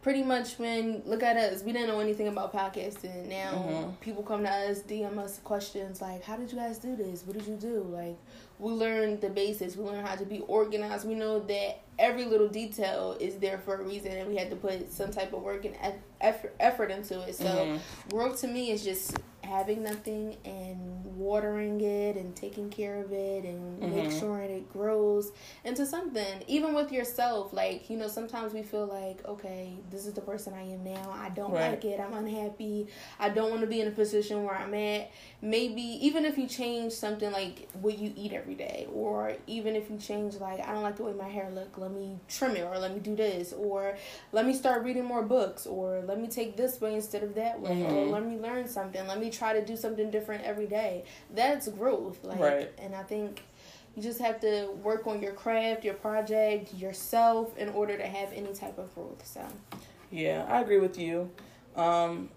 pretty 0.05 0.22
much 0.22 0.59
when 0.59 1.02
look 1.07 1.22
at 1.22 1.34
us, 1.38 1.62
we 1.62 1.72
didn't 1.72 1.88
know 1.88 1.98
anything 1.98 2.28
about 2.28 2.52
podcasting. 2.52 3.26
Now 3.26 3.52
mm-hmm. 3.52 3.90
people 4.02 4.22
come 4.22 4.42
to 4.42 4.50
us, 4.50 4.80
DM 4.80 5.16
us 5.16 5.40
questions 5.42 6.02
like, 6.02 6.22
"How 6.22 6.36
did 6.36 6.52
you 6.52 6.59
guys 6.59 6.78
do 6.78 6.94
this? 6.94 7.26
What 7.26 7.38
did 7.38 7.48
you 7.48 7.57
do?" 7.57 7.80
Like 7.90 8.18
we 8.59 8.70
learned 8.70 9.22
the 9.22 9.30
basics. 9.30 9.76
We 9.76 9.84
learned 9.84 10.07
how 10.07 10.14
to 10.14 10.26
be 10.26 10.40
organized. 10.40 11.09
We 11.09 11.14
know 11.14 11.40
that 11.40 11.80
every 11.98 12.26
little 12.26 12.48
detail 12.48 13.16
is 13.18 13.36
there 13.36 13.57
for 13.57 13.76
a 13.76 13.82
reason, 13.82 14.12
and 14.12 14.28
we 14.28 14.36
had 14.36 14.50
to 14.50 14.57
put 14.57 14.92
some 14.92 15.11
type 15.11 15.32
of 15.32 15.42
work 15.42 15.64
and 15.64 15.74
effort 16.20 16.55
effort 16.61 16.90
into 16.90 17.22
it. 17.22 17.34
So 17.34 17.46
mm-hmm. 17.46 18.09
growth 18.11 18.42
to 18.42 18.46
me 18.46 18.72
is 18.72 18.84
just 18.84 19.16
having 19.45 19.82
nothing 19.82 20.36
and 20.45 21.05
watering 21.16 21.80
it 21.80 22.16
and 22.16 22.34
taking 22.34 22.70
care 22.70 23.03
of 23.03 23.12
it 23.12 23.45
and 23.45 23.80
mm-hmm. 23.80 23.97
make 23.97 24.11
sure 24.11 24.40
it 24.40 24.70
grows 24.72 25.32
into 25.64 25.86
something 25.86 26.42
even 26.47 26.74
with 26.74 26.90
yourself 26.90 27.53
like 27.53 27.88
you 27.88 27.97
know 27.97 28.09
sometimes 28.09 28.53
we 28.53 28.62
feel 28.62 28.86
like 28.86 29.24
okay 29.26 29.72
this 29.90 30.07
is 30.07 30.12
the 30.14 30.20
person 30.20 30.53
i 30.55 30.62
am 30.62 30.82
now 30.82 31.14
i 31.18 31.28
don't 31.30 31.53
right. 31.53 31.70
like 31.70 31.84
it 31.84 32.01
i'm 32.01 32.12
unhappy 32.14 32.86
i 33.20 33.28
don't 33.28 33.51
want 33.51 33.61
to 33.61 33.66
be 33.66 33.80
in 33.80 33.88
a 33.88 33.90
position 33.92 34.45
where 34.45 34.57
i'm 34.57 34.74
at 34.74 35.11
maybe 35.40 35.82
even 35.82 36.24
if 36.24 36.36
you 36.36 36.47
change 36.47 36.92
something 36.92 37.30
like 37.30 37.68
what 37.80 37.99
you 37.99 38.12
eat 38.16 38.32
every 38.32 38.55
day 38.55 38.86
or 38.92 39.34
even 39.47 39.76
if 39.76 39.90
you 39.90 39.97
change 39.99 40.34
like 40.36 40.61
i 40.66 40.72
don't 40.72 40.82
like 40.82 40.97
the 40.97 41.03
way 41.03 41.12
my 41.12 41.28
hair 41.28 41.51
look 41.53 41.76
let 41.78 41.92
me 41.92 42.18
trim 42.28 42.57
it 42.57 42.62
or 42.62 42.78
let 42.78 42.92
me 42.92 43.01
do 43.01 43.14
this 43.14 43.53
or 43.53 43.97
let 44.32 44.47
me 44.47 44.53
start 44.53 44.82
reading 44.82 45.05
more 45.05 45.22
books 45.22 45.66
or 45.66 46.03
let 46.07 46.20
me 46.20 46.26
take 46.26 46.57
this 46.57 46.80
way 46.80 46.95
instead 46.95 47.22
of 47.22 47.34
that 47.34 47.61
way 47.61 47.70
mm-hmm. 47.70 47.95
or 47.95 48.07
let 48.07 48.24
me 48.24 48.36
learn 48.38 48.66
something 48.66 49.07
let 49.07 49.20
me 49.20 49.30
try 49.35 49.53
to 49.53 49.64
do 49.64 49.76
something 49.76 50.11
different 50.11 50.45
every 50.45 50.66
day. 50.66 51.05
That's 51.35 51.68
growth. 51.68 52.22
Like 52.22 52.41
right. 52.41 52.72
and 52.78 52.95
I 52.95 53.03
think 53.03 53.43
you 53.97 54.03
just 54.03 54.20
have 54.20 54.41
to 54.41 54.70
work 54.82 55.07
on 55.07 55.22
your 55.22 55.32
craft, 55.32 55.85
your 55.85 55.95
project, 55.95 56.74
yourself 56.74 57.57
in 57.57 57.68
order 57.70 57.97
to 57.97 58.07
have 58.07 58.32
any 58.32 58.53
type 58.53 58.78
of 58.78 58.95
growth. 58.95 59.26
So 59.26 59.41
Yeah, 60.11 60.45
I 60.49 60.61
agree 60.61 60.80
with 60.80 60.99
you. 60.99 61.30
Um 61.76 62.30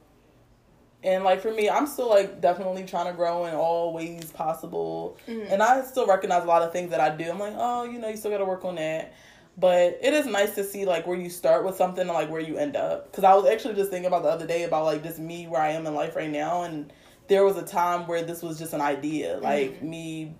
and 1.03 1.23
like 1.23 1.41
for 1.41 1.51
me, 1.51 1.69
I'm 1.69 1.85
still 1.85 2.09
like 2.09 2.41
definitely 2.41 2.83
trying 2.83 3.05
to 3.05 3.13
grow 3.13 3.45
in 3.45 3.53
all 3.53 3.93
ways 3.93 4.31
possible. 4.31 5.17
Mm-hmm. 5.27 5.53
And 5.53 5.61
I 5.61 5.83
still 5.83 6.07
recognize 6.07 6.43
a 6.43 6.47
lot 6.47 6.63
of 6.63 6.73
things 6.73 6.89
that 6.89 6.99
I 6.99 7.15
do. 7.15 7.29
I'm 7.29 7.39
like, 7.39 7.53
oh, 7.55 7.83
you 7.83 7.99
know, 7.99 8.09
you 8.09 8.17
still 8.17 8.31
got 8.31 8.39
to 8.39 8.45
work 8.45 8.65
on 8.65 8.75
that 8.75 9.13
but 9.57 9.97
it 10.01 10.13
is 10.13 10.25
nice 10.25 10.53
to 10.55 10.63
see 10.63 10.85
like 10.85 11.07
where 11.07 11.17
you 11.17 11.29
start 11.29 11.65
with 11.65 11.75
something 11.75 12.01
and 12.01 12.11
like 12.11 12.29
where 12.29 12.41
you 12.41 12.57
end 12.57 12.75
up 12.75 13.11
because 13.11 13.23
i 13.23 13.33
was 13.33 13.45
actually 13.45 13.73
just 13.73 13.89
thinking 13.89 14.07
about 14.07 14.23
the 14.23 14.29
other 14.29 14.47
day 14.47 14.63
about 14.63 14.85
like 14.85 15.03
just 15.03 15.19
me 15.19 15.47
where 15.47 15.61
i 15.61 15.69
am 15.69 15.85
in 15.87 15.93
life 15.93 16.15
right 16.15 16.29
now 16.29 16.63
and 16.63 16.91
there 17.27 17.43
was 17.43 17.57
a 17.57 17.63
time 17.63 18.07
where 18.07 18.23
this 18.23 18.41
was 18.41 18.57
just 18.57 18.73
an 18.73 18.81
idea, 18.81 19.35
mm-hmm. 19.35 19.43
like 19.43 19.71
mm-hmm. 19.75 19.89
me 19.89 20.35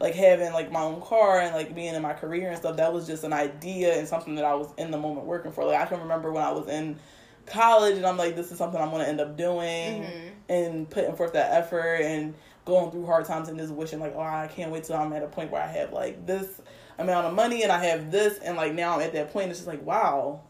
like 0.00 0.14
having 0.14 0.52
like 0.52 0.72
my 0.72 0.80
own 0.80 1.00
car 1.00 1.40
and 1.40 1.54
like 1.54 1.74
being 1.74 1.94
in 1.94 2.02
my 2.02 2.12
career 2.12 2.48
and 2.48 2.56
stuff 2.58 2.76
that 2.76 2.92
was 2.92 3.06
just 3.06 3.22
an 3.22 3.32
idea 3.32 3.96
and 3.96 4.08
something 4.08 4.34
that 4.34 4.44
I 4.44 4.54
was 4.54 4.68
in 4.76 4.90
the 4.90 4.98
moment 4.98 5.26
working 5.26 5.52
for 5.52 5.64
like 5.64 5.80
I 5.80 5.86
can 5.86 6.00
remember 6.00 6.32
when 6.32 6.42
I 6.42 6.50
was 6.50 6.66
in 6.66 6.98
college 7.46 7.96
and 7.96 8.06
I'm 8.06 8.16
like 8.16 8.34
this 8.34 8.50
is 8.50 8.58
something 8.58 8.80
I'm 8.80 8.90
going 8.90 9.02
to 9.02 9.08
end 9.08 9.20
up 9.20 9.36
doing 9.36 10.02
mm-hmm. 10.02 10.28
and 10.48 10.90
putting 10.90 11.14
forth 11.14 11.34
that 11.34 11.52
effort 11.52 12.00
and 12.00 12.34
going 12.64 12.90
through 12.90 13.06
hard 13.06 13.26
times 13.26 13.48
and 13.48 13.58
just 13.58 13.72
wishing 13.72 14.00
like 14.00 14.14
oh 14.16 14.20
I 14.20 14.48
can't 14.52 14.72
wait 14.72 14.84
till 14.84 14.96
I'm 14.96 15.12
at 15.12 15.22
a 15.22 15.28
point 15.28 15.52
where 15.52 15.62
I 15.62 15.68
have 15.68 15.92
like 15.92 16.26
this 16.26 16.60
amount 16.98 17.26
of 17.26 17.34
money 17.34 17.62
and 17.62 17.72
I 17.72 17.84
have 17.86 18.10
this 18.10 18.38
and 18.38 18.56
like 18.56 18.74
now 18.74 18.94
I'm 18.94 19.00
at 19.00 19.12
that 19.14 19.32
point 19.32 19.50
it's 19.50 19.58
just 19.58 19.68
like 19.68 19.82
wow 19.84 20.40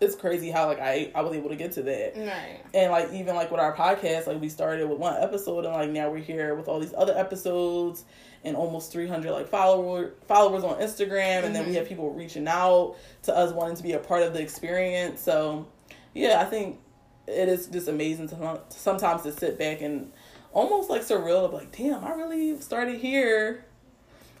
it's 0.00 0.16
crazy 0.16 0.50
how 0.50 0.66
like 0.66 0.80
I 0.80 1.10
I 1.14 1.22
was 1.22 1.34
able 1.34 1.50
to 1.50 1.56
get 1.56 1.72
to 1.72 1.82
that. 1.82 2.16
Right. 2.16 2.60
And 2.72 2.90
like 2.90 3.12
even 3.12 3.34
like 3.34 3.50
with 3.50 3.60
our 3.60 3.74
podcast, 3.74 4.26
like 4.26 4.40
we 4.40 4.48
started 4.48 4.88
with 4.88 4.98
one 4.98 5.14
episode 5.20 5.64
and 5.64 5.74
like 5.74 5.90
now 5.90 6.10
we're 6.10 6.18
here 6.18 6.54
with 6.54 6.68
all 6.68 6.80
these 6.80 6.94
other 6.96 7.16
episodes 7.16 8.04
and 8.44 8.56
almost 8.56 8.92
300 8.92 9.30
like 9.32 9.48
follower 9.48 10.14
followers 10.26 10.64
on 10.64 10.76
Instagram 10.80 11.44
and 11.44 11.44
mm-hmm. 11.44 11.52
then 11.52 11.62
we 11.62 11.68
mm-hmm. 11.70 11.78
have 11.78 11.88
people 11.88 12.12
reaching 12.12 12.48
out 12.48 12.96
to 13.22 13.36
us 13.36 13.52
wanting 13.52 13.76
to 13.76 13.82
be 13.82 13.92
a 13.92 13.98
part 13.98 14.22
of 14.22 14.32
the 14.32 14.40
experience. 14.40 15.20
So, 15.20 15.66
yeah, 16.12 16.40
I 16.40 16.44
think 16.44 16.78
it 17.26 17.48
is 17.48 17.66
just 17.66 17.88
amazing 17.88 18.28
to 18.28 18.60
sometimes 18.68 19.22
to 19.22 19.32
sit 19.32 19.58
back 19.58 19.80
and 19.80 20.12
almost 20.52 20.90
like 20.90 21.02
surreal 21.02 21.44
of 21.44 21.52
like, 21.52 21.74
damn, 21.76 22.04
I 22.04 22.10
really 22.10 22.60
started 22.60 23.00
here 23.00 23.64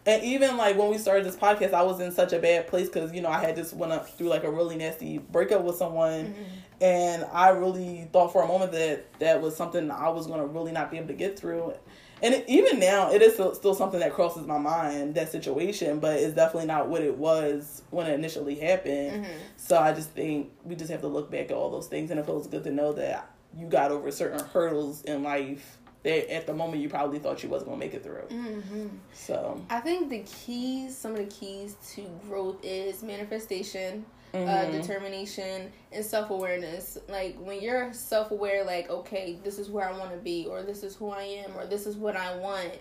and 0.06 0.22
even 0.22 0.56
like 0.56 0.76
when 0.76 0.90
we 0.90 0.98
started 0.98 1.24
this 1.24 1.36
podcast, 1.36 1.72
I 1.72 1.82
was 1.82 2.00
in 2.00 2.12
such 2.12 2.32
a 2.32 2.38
bad 2.38 2.68
place 2.68 2.88
because 2.88 3.12
you 3.12 3.22
know 3.22 3.30
I 3.30 3.40
had 3.40 3.56
just 3.56 3.74
went 3.74 3.92
up 3.92 4.08
through 4.08 4.28
like 4.28 4.44
a 4.44 4.50
really 4.50 4.76
nasty 4.76 5.18
breakup 5.18 5.62
with 5.62 5.76
someone, 5.76 6.26
mm-hmm. 6.26 6.84
and 6.84 7.24
I 7.32 7.50
really 7.50 8.08
thought 8.12 8.32
for 8.32 8.42
a 8.42 8.46
moment 8.46 8.72
that 8.72 9.18
that 9.20 9.40
was 9.40 9.56
something 9.56 9.90
I 9.90 10.10
was 10.10 10.26
gonna 10.26 10.46
really 10.46 10.72
not 10.72 10.90
be 10.90 10.98
able 10.98 11.08
to 11.08 11.14
get 11.14 11.38
through. 11.38 11.74
And 12.22 12.32
it, 12.32 12.44
even 12.48 12.78
now, 12.78 13.10
it 13.10 13.20
is 13.22 13.34
still, 13.34 13.54
still 13.54 13.74
something 13.74 14.00
that 14.00 14.12
crosses 14.12 14.46
my 14.46 14.56
mind 14.56 15.14
that 15.16 15.30
situation, 15.30 15.98
but 15.98 16.16
it's 16.16 16.34
definitely 16.34 16.68
not 16.68 16.88
what 16.88 17.02
it 17.02 17.18
was 17.18 17.82
when 17.90 18.06
it 18.06 18.14
initially 18.14 18.54
happened. 18.54 19.24
Mm-hmm. 19.24 19.38
So 19.56 19.78
I 19.78 19.92
just 19.92 20.10
think 20.10 20.52
we 20.64 20.74
just 20.74 20.90
have 20.90 21.00
to 21.00 21.08
look 21.08 21.30
back 21.30 21.50
at 21.50 21.52
all 21.52 21.70
those 21.70 21.86
things, 21.86 22.10
and 22.10 22.20
it 22.20 22.24
feels 22.26 22.46
good 22.46 22.64
to 22.64 22.70
know 22.70 22.92
that 22.92 23.30
you 23.56 23.66
got 23.66 23.90
over 23.90 24.10
certain 24.10 24.40
hurdles 24.46 25.02
in 25.02 25.22
life 25.22 25.78
that 26.04 26.32
at 26.32 26.46
the 26.46 26.54
moment 26.54 26.80
you 26.80 26.88
probably 26.88 27.18
thought 27.18 27.42
you 27.42 27.48
wasn't 27.48 27.70
gonna 27.70 27.80
make 27.80 27.94
it 27.94 28.04
through. 28.04 28.26
Mm-hmm. 28.28 28.88
So 29.12 29.60
I 29.70 29.80
think 29.80 30.10
the 30.10 30.20
keys, 30.20 30.96
some 30.96 31.12
of 31.12 31.18
the 31.18 31.24
keys 31.24 31.76
to 31.94 32.02
growth 32.28 32.58
is 32.62 33.02
manifestation. 33.02 34.06
Uh, 34.32 34.36
mm-hmm. 34.36 34.48
Uh, 34.48 34.80
determination 34.80 35.70
and 35.92 36.04
self 36.04 36.30
awareness. 36.30 36.98
Like 37.08 37.36
when 37.38 37.62
you're 37.62 37.92
self 37.92 38.32
aware, 38.32 38.64
like 38.64 38.90
okay, 38.90 39.38
this 39.44 39.60
is 39.60 39.70
where 39.70 39.88
I 39.88 39.96
want 39.96 40.10
to 40.10 40.16
be, 40.16 40.46
or 40.48 40.62
this 40.62 40.82
is 40.82 40.96
who 40.96 41.10
I 41.10 41.22
am, 41.22 41.56
or 41.56 41.66
this 41.66 41.86
is 41.86 41.96
what 41.96 42.16
I 42.16 42.36
want. 42.36 42.72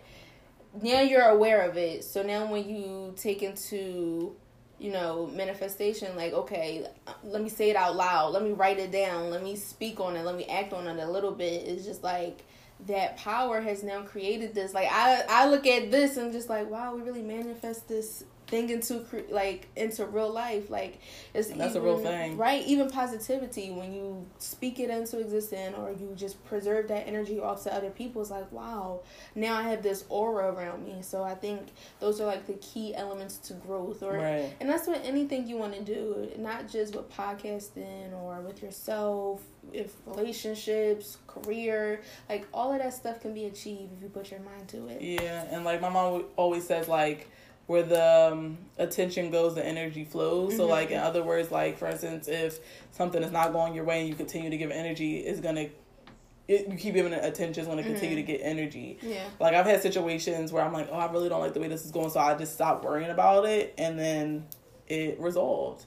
Now 0.81 1.01
you're 1.01 1.29
aware 1.29 1.61
of 1.61 1.77
it. 1.77 2.03
So 2.03 2.23
now 2.23 2.51
when 2.51 2.67
you 2.67 3.13
take 3.15 3.43
into 3.43 4.35
you 4.79 4.91
know 4.91 5.27
manifestation 5.27 6.15
like 6.17 6.33
okay 6.33 6.85
let 7.23 7.41
me 7.41 7.47
say 7.47 7.69
it 7.69 7.75
out 7.75 7.95
loud 7.95 8.33
let 8.33 8.43
me 8.43 8.51
write 8.51 8.79
it 8.79 8.91
down 8.91 9.29
let 9.29 9.43
me 9.43 9.55
speak 9.55 9.99
on 9.99 10.15
it 10.17 10.25
let 10.25 10.35
me 10.35 10.45
act 10.47 10.73
on 10.73 10.87
it 10.87 11.01
a 11.01 11.09
little 11.09 11.31
bit 11.31 11.67
it's 11.67 11.85
just 11.85 12.03
like 12.03 12.43
that 12.87 13.17
power 13.17 13.61
has 13.61 13.83
now 13.83 14.01
created 14.01 14.53
this. 14.53 14.73
Like 14.73 14.89
I, 14.91 15.23
I 15.29 15.47
look 15.47 15.65
at 15.67 15.91
this 15.91 16.17
and 16.17 16.31
just 16.31 16.49
like, 16.49 16.69
wow, 16.69 16.95
we 16.95 17.01
really 17.01 17.21
manifest 17.21 17.87
this 17.87 18.25
thing 18.47 18.69
into 18.69 19.05
like 19.31 19.67
into 19.75 20.05
real 20.05 20.29
life 20.29 20.69
like 20.69 20.99
it's 21.33 21.47
that's 21.49 21.71
even, 21.71 21.77
a 21.77 21.81
real 21.81 21.97
thing 21.97 22.37
right 22.37 22.63
even 22.67 22.89
positivity 22.89 23.71
when 23.71 23.93
you 23.93 24.25
speak 24.37 24.79
it 24.79 24.89
into 24.89 25.19
existence 25.19 25.75
or 25.77 25.91
you 25.91 26.13
just 26.15 26.43
preserve 26.45 26.87
that 26.87 27.07
energy 27.07 27.39
off 27.39 27.63
to 27.63 27.73
other 27.73 27.89
people 27.89 28.21
it's 28.21 28.31
like 28.31 28.51
wow 28.51 28.99
now 29.33 29.55
i 29.55 29.63
have 29.63 29.81
this 29.81 30.05
aura 30.09 30.51
around 30.51 30.85
me 30.85 30.97
so 31.01 31.23
i 31.23 31.33
think 31.33 31.69
those 31.99 32.19
are 32.19 32.27
like 32.27 32.45
the 32.45 32.53
key 32.53 32.93
elements 32.93 33.37
to 33.37 33.53
growth 33.53 34.03
or 34.03 34.13
right. 34.13 34.53
and 34.59 34.69
that's 34.69 34.87
what 34.87 35.03
anything 35.03 35.47
you 35.47 35.57
want 35.57 35.73
to 35.73 35.81
do 35.81 36.29
not 36.37 36.69
just 36.69 36.95
with 36.95 37.09
podcasting 37.11 38.13
or 38.13 38.41
with 38.41 38.61
yourself 38.61 39.41
if 39.71 39.93
relationships 40.05 41.17
career 41.27 42.01
like 42.29 42.45
all 42.53 42.73
of 42.73 42.79
that 42.79 42.93
stuff 42.93 43.21
can 43.21 43.33
be 43.33 43.45
achieved 43.45 43.91
if 43.95 44.03
you 44.03 44.09
put 44.09 44.29
your 44.29 44.39
mind 44.41 44.67
to 44.67 44.87
it 44.87 45.01
yeah 45.01 45.45
and 45.51 45.63
like 45.63 45.81
my 45.81 45.89
mom 45.89 46.25
always 46.35 46.65
says 46.67 46.87
like 46.87 47.29
where 47.65 47.83
the 47.83 48.31
um, 48.31 48.57
attention 48.77 49.31
goes, 49.31 49.55
the 49.55 49.65
energy 49.65 50.03
flows. 50.03 50.49
Mm-hmm. 50.49 50.57
So, 50.57 50.67
like 50.67 50.91
in 50.91 50.99
other 50.99 51.23
words, 51.23 51.51
like 51.51 51.77
for 51.77 51.87
instance, 51.87 52.27
if 52.27 52.59
something 52.91 53.23
is 53.23 53.31
not 53.31 53.53
going 53.53 53.73
your 53.73 53.85
way 53.85 54.01
and 54.01 54.09
you 54.09 54.15
continue 54.15 54.49
to 54.49 54.57
give 54.57 54.71
energy, 54.71 55.19
it's 55.19 55.39
gonna 55.39 55.67
it, 56.47 56.67
you 56.67 56.77
keep 56.77 56.93
giving 56.93 57.13
it 57.13 57.23
attention, 57.23 57.61
it's 57.61 57.67
gonna 57.69 57.81
mm-hmm. 57.81 57.91
continue 57.91 58.15
to 58.17 58.23
get 58.23 58.41
energy. 58.43 58.97
Yeah. 59.01 59.23
Like 59.39 59.53
I've 59.53 59.65
had 59.65 59.81
situations 59.81 60.51
where 60.51 60.63
I'm 60.63 60.73
like, 60.73 60.89
oh, 60.91 60.97
I 60.97 61.09
really 61.11 61.29
don't 61.29 61.39
like 61.39 61.53
the 61.53 61.61
way 61.61 61.69
this 61.69 61.85
is 61.85 61.91
going, 61.91 62.09
so 62.09 62.19
I 62.19 62.35
just 62.35 62.53
stop 62.53 62.83
worrying 62.83 63.11
about 63.11 63.45
it, 63.45 63.73
and 63.77 63.97
then 63.97 64.45
it 64.87 65.19
resolved. 65.19 65.85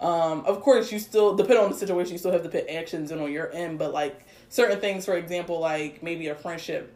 Um, 0.00 0.44
of 0.44 0.60
course, 0.60 0.92
you 0.92 0.98
still 0.98 1.34
depend 1.34 1.58
on 1.58 1.70
the 1.70 1.76
situation. 1.76 2.12
You 2.12 2.18
still 2.18 2.32
have 2.32 2.42
to 2.42 2.48
put 2.48 2.68
actions 2.68 3.10
in 3.10 3.18
on 3.18 3.32
your 3.32 3.52
end, 3.52 3.78
but 3.78 3.92
like 3.92 4.26
certain 4.48 4.78
things, 4.78 5.04
for 5.04 5.16
example, 5.16 5.58
like 5.58 6.02
maybe 6.02 6.28
a 6.28 6.34
friendship 6.34 6.94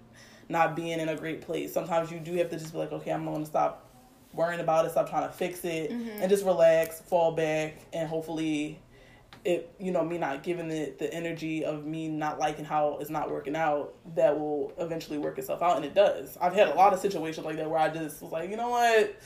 not 0.48 0.74
being 0.74 0.98
in 0.98 1.08
a 1.08 1.16
great 1.16 1.40
place. 1.40 1.72
Sometimes 1.72 2.10
you 2.10 2.18
do 2.18 2.34
have 2.34 2.50
to 2.50 2.58
just 2.58 2.72
be 2.72 2.78
like, 2.78 2.92
okay, 2.92 3.12
I'm 3.12 3.24
going 3.24 3.40
to 3.40 3.46
stop 3.46 3.88
worrying 4.34 4.60
about 4.60 4.84
it, 4.84 4.90
stop 4.90 5.08
trying 5.08 5.26
to 5.26 5.32
fix 5.32 5.64
it, 5.64 5.90
mm-hmm. 5.90 6.20
and 6.20 6.28
just 6.28 6.44
relax, 6.44 7.00
fall 7.00 7.32
back, 7.32 7.78
and 7.92 8.08
hopefully, 8.08 8.80
it 9.42 9.74
you 9.78 9.90
know 9.90 10.04
me 10.04 10.18
not 10.18 10.42
giving 10.42 10.70
it 10.70 10.98
the 10.98 11.12
energy 11.14 11.64
of 11.64 11.86
me 11.86 12.08
not 12.08 12.38
liking 12.38 12.64
how 12.64 12.98
it's 13.00 13.08
not 13.08 13.30
working 13.30 13.56
out, 13.56 13.94
that 14.14 14.38
will 14.38 14.72
eventually 14.78 15.18
work 15.18 15.38
itself 15.38 15.62
out, 15.62 15.76
and 15.76 15.84
it 15.84 15.94
does. 15.94 16.36
I've 16.40 16.52
had 16.52 16.68
a 16.68 16.74
lot 16.74 16.92
of 16.92 17.00
situations 17.00 17.46
like 17.46 17.56
that 17.56 17.70
where 17.70 17.78
I 17.78 17.88
just 17.88 18.20
was 18.20 18.32
like, 18.32 18.50
you 18.50 18.56
know 18.56 18.68
what. 18.68 19.16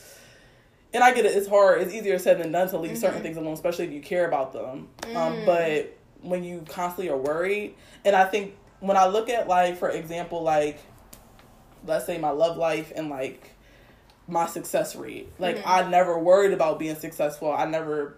And 0.95 1.03
I 1.03 1.12
get 1.12 1.26
it. 1.26 1.36
It's 1.36 1.49
hard. 1.49 1.82
It's 1.82 1.92
easier 1.92 2.18
said 2.18 2.38
than 2.38 2.53
done 2.53 2.68
to 2.68 2.78
leave 2.78 2.92
mm-hmm. 2.92 3.01
certain 3.01 3.20
things 3.20 3.36
alone, 3.36 3.53
especially 3.53 3.84
if 3.86 3.92
you 3.92 4.01
care 4.01 4.26
about 4.26 4.53
them. 4.53 4.88
Um, 5.03 5.11
mm. 5.11 5.16
Um, 5.16 5.45
but 5.45 5.99
when 6.22 6.45
you 6.45 6.64
constantly 6.68 7.11
are 7.11 7.18
worried, 7.18 7.74
and 8.05 8.14
I 8.14 8.24
think 8.24 8.55
when 8.80 8.97
I 8.97 9.09
look 9.09 9.28
at 9.28 9.49
like, 9.49 9.76
for 9.76 9.90
example, 9.90 10.42
like, 10.42 10.78
let's 11.84 12.07
say 12.07 12.16
my 12.16 12.30
love 12.30 12.57
life 12.57 12.92
and 12.95 13.11
like 13.11 13.51
my 14.28 14.47
success 14.47 14.97
rate. 14.97 15.30
Like 15.38 15.59
mm-hmm. 15.59 15.68
I 15.68 15.88
never 15.88 16.18
worried 16.18 16.53
about 16.53 16.78
being 16.78 16.95
successful. 16.95 17.53
I 17.53 17.66
never 17.66 18.16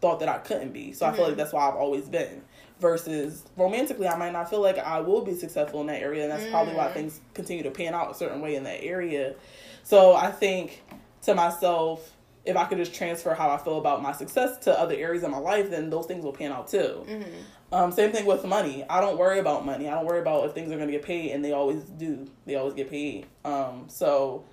thought 0.00 0.20
that 0.20 0.28
I 0.28 0.38
couldn't 0.38 0.72
be. 0.72 0.92
So 0.92 1.04
mm-hmm. 1.04 1.12
I 1.12 1.16
feel 1.16 1.24
like 1.24 1.32
mm-hmm. 1.32 1.38
that's 1.38 1.52
why 1.52 1.68
I've 1.68 1.76
always 1.76 2.08
been. 2.08 2.42
versus 2.80 3.42
romantically 3.56 4.06
i 4.06 4.14
might 4.16 4.32
not 4.32 4.50
feel 4.50 4.60
like 4.60 4.76
i 4.76 5.00
will 5.00 5.24
be 5.24 5.34
successful 5.34 5.80
in 5.80 5.86
that 5.86 6.02
area 6.02 6.24
and 6.24 6.30
that's 6.30 6.44
mm. 6.44 6.50
probably 6.50 6.74
why 6.74 6.88
mm. 6.88 6.92
things 6.92 7.20
continue 7.32 7.62
to 7.62 7.70
pan 7.70 7.94
out 7.94 8.10
a 8.10 8.14
certain 8.14 8.42
way 8.42 8.54
in 8.54 8.64
that 8.64 8.82
area 8.82 9.34
so 9.82 10.14
i 10.14 10.30
think 10.30 10.82
to 11.22 11.34
myself 11.34 12.12
if 12.44 12.56
i 12.56 12.64
could 12.64 12.78
just 12.78 12.94
transfer 12.94 13.34
how 13.34 13.50
i 13.50 13.56
feel 13.58 13.78
about 13.78 14.02
my 14.02 14.12
success 14.12 14.58
to 14.58 14.78
other 14.78 14.94
areas 14.94 15.22
of 15.22 15.30
my 15.30 15.38
life 15.38 15.70
then 15.70 15.90
those 15.90 16.06
things 16.06 16.24
will 16.24 16.32
pan 16.32 16.52
out 16.52 16.68
too 16.68 17.04
mm-hmm. 17.06 17.74
um, 17.74 17.90
same 17.92 18.12
thing 18.12 18.26
with 18.26 18.44
money 18.44 18.84
i 18.88 19.00
don't 19.00 19.18
worry 19.18 19.38
about 19.38 19.64
money 19.64 19.88
i 19.88 19.94
don't 19.94 20.06
worry 20.06 20.20
about 20.20 20.44
if 20.44 20.52
things 20.52 20.70
are 20.70 20.76
going 20.76 20.88
to 20.88 20.92
get 20.92 21.02
paid 21.02 21.32
and 21.32 21.44
they 21.44 21.52
always 21.52 21.82
do 21.84 22.26
they 22.44 22.54
always 22.56 22.74
get 22.74 22.88
paid 22.88 23.26
um, 23.44 23.84
so 23.88 24.44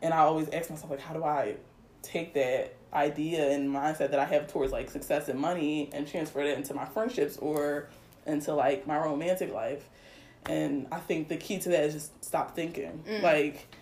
and 0.00 0.14
i 0.14 0.18
always 0.18 0.48
ask 0.50 0.70
myself 0.70 0.90
like 0.90 1.00
how 1.00 1.14
do 1.14 1.24
i 1.24 1.54
take 2.02 2.34
that 2.34 2.74
idea 2.92 3.50
and 3.50 3.70
mindset 3.70 4.10
that 4.10 4.18
I 4.18 4.24
have 4.26 4.48
towards 4.48 4.72
like 4.72 4.90
success 4.90 5.28
and 5.28 5.38
money 5.38 5.88
and 5.92 6.06
transfer 6.06 6.40
it 6.40 6.56
into 6.56 6.74
my 6.74 6.84
friendships 6.84 7.38
or 7.38 7.88
into 8.26 8.52
like 8.54 8.86
my 8.86 8.98
romantic 8.98 9.52
life. 9.52 9.88
And 10.46 10.88
I 10.90 10.98
think 10.98 11.28
the 11.28 11.36
key 11.36 11.58
to 11.60 11.68
that 11.70 11.84
is 11.84 11.94
just 11.94 12.24
stop 12.24 12.56
thinking. 12.56 13.04
Mm. 13.08 13.22
Like, 13.22 13.72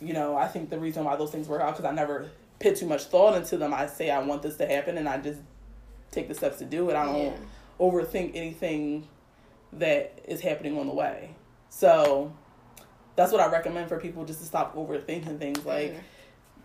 you 0.00 0.12
know, 0.12 0.36
I 0.36 0.48
think 0.48 0.70
the 0.70 0.78
reason 0.78 1.04
why 1.04 1.16
those 1.16 1.30
things 1.30 1.48
work 1.48 1.62
out 1.62 1.76
because 1.76 1.84
I 1.84 1.94
never 1.94 2.30
put 2.58 2.76
too 2.76 2.86
much 2.86 3.04
thought 3.04 3.36
into 3.36 3.56
them. 3.56 3.74
I 3.74 3.86
say 3.86 4.10
I 4.10 4.20
want 4.20 4.42
this 4.42 4.56
to 4.56 4.66
happen 4.66 4.98
and 4.98 5.08
I 5.08 5.18
just 5.18 5.40
take 6.10 6.28
the 6.28 6.34
steps 6.34 6.58
to 6.58 6.64
do 6.64 6.90
it. 6.90 6.96
I 6.96 7.04
don't 7.04 7.26
yeah. 7.26 7.36
overthink 7.78 8.32
anything 8.34 9.06
that 9.74 10.20
is 10.26 10.40
happening 10.40 10.78
on 10.78 10.86
the 10.86 10.94
way. 10.94 11.34
So 11.68 12.32
that's 13.16 13.32
what 13.32 13.40
I 13.40 13.50
recommend 13.50 13.88
for 13.88 13.98
people 14.00 14.24
just 14.24 14.40
to 14.40 14.46
stop 14.46 14.74
overthinking 14.74 15.38
things. 15.38 15.64
Like, 15.64 15.94
mm 15.94 16.00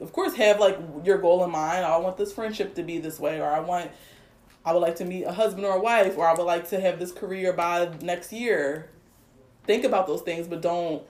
of 0.02 0.12
course 0.12 0.36
have 0.36 0.60
like 0.60 0.78
your 1.04 1.18
goal 1.18 1.44
in 1.44 1.52
mind. 1.52 1.86
I 1.86 1.98
want 1.98 2.18
this 2.18 2.34
friendship 2.34 2.76
to 2.76 2.84
be 2.84 2.98
this 2.98 3.20
way, 3.20 3.40
or 3.40 3.50
I 3.50 3.60
want 3.60 3.92
I 4.66 4.74
would 4.74 4.80
like 4.80 4.96
to 4.98 5.06
meet 5.06 5.24
a 5.24 5.32
husband 5.32 5.66
or 5.66 5.76
a 5.76 5.80
wife, 5.80 6.18
or 6.18 6.28
I 6.28 6.34
would 6.34 6.44
like 6.44 6.70
to 6.70 6.80
have 6.80 7.00
this 7.00 7.12
career 7.12 7.54
by 7.54 7.92
next 8.02 8.34
year. 8.34 8.90
Think 9.64 9.84
about 9.84 10.08
those 10.08 10.22
things, 10.22 10.48
but 10.48 10.62
don't 10.62 11.04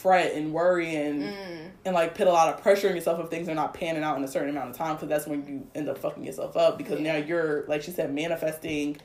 fret 0.00 0.34
and 0.34 0.52
worry 0.52 0.96
and 0.96 1.22
mm. 1.22 1.70
and 1.84 1.94
like 1.94 2.14
put 2.14 2.26
a 2.26 2.32
lot 2.32 2.52
of 2.52 2.62
pressure 2.62 2.88
on 2.88 2.94
yourself 2.94 3.20
if 3.20 3.28
things 3.28 3.48
are 3.48 3.54
not 3.54 3.74
panning 3.74 4.02
out 4.02 4.16
in 4.16 4.24
a 4.24 4.28
certain 4.28 4.50
amount 4.50 4.70
of 4.70 4.76
time 4.76 4.96
because 4.96 5.08
that's 5.08 5.26
when 5.26 5.46
you 5.46 5.66
end 5.74 5.88
up 5.88 5.98
fucking 5.98 6.24
yourself 6.24 6.56
up 6.56 6.78
because 6.78 7.00
yeah. 7.00 7.12
now 7.12 7.18
you're 7.18 7.64
like 7.66 7.82
she 7.82 7.90
said 7.90 8.12
manifesting 8.14 8.96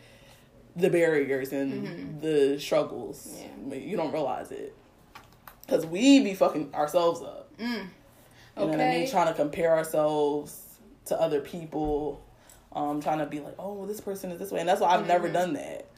the 0.76 0.89
barriers 0.89 1.54
and 1.54 1.88
mm-hmm. 1.88 2.20
the 2.20 2.60
struggles. 2.60 3.41
Yeah. 3.70 3.76
You 3.76 3.98
don't 3.98 4.12
realize 4.12 4.52
it 4.52 4.76
because 5.66 5.86
we 5.86 6.24
be 6.24 6.34
fucking 6.34 6.74
ourselves 6.74 7.22
up. 7.22 7.56
Mm. 7.58 7.88
You 8.58 8.62
know 8.62 8.68
what 8.68 8.80
I 8.80 8.89
mean? 8.89 9.10
Trying 9.10 9.28
to 9.28 9.34
compare 9.34 9.76
ourselves 9.76 10.62
to 11.06 11.20
other 11.20 11.41
people, 11.41 12.24
um, 12.74 13.02
trying 13.02 13.20
to 13.20 13.26
be 13.26 13.39
like, 13.39 13.56
oh, 13.60 13.86
this 13.86 14.00
person 14.00 14.32
is 14.32 14.39
this 14.39 14.52
way, 14.52 14.60
and 14.60 14.70
that's 14.70 14.82
why 14.82 14.89
I've 14.89 15.00
mm-hmm. 15.02 15.10
never 15.10 15.30
done 15.30 15.54
that. 15.54 15.89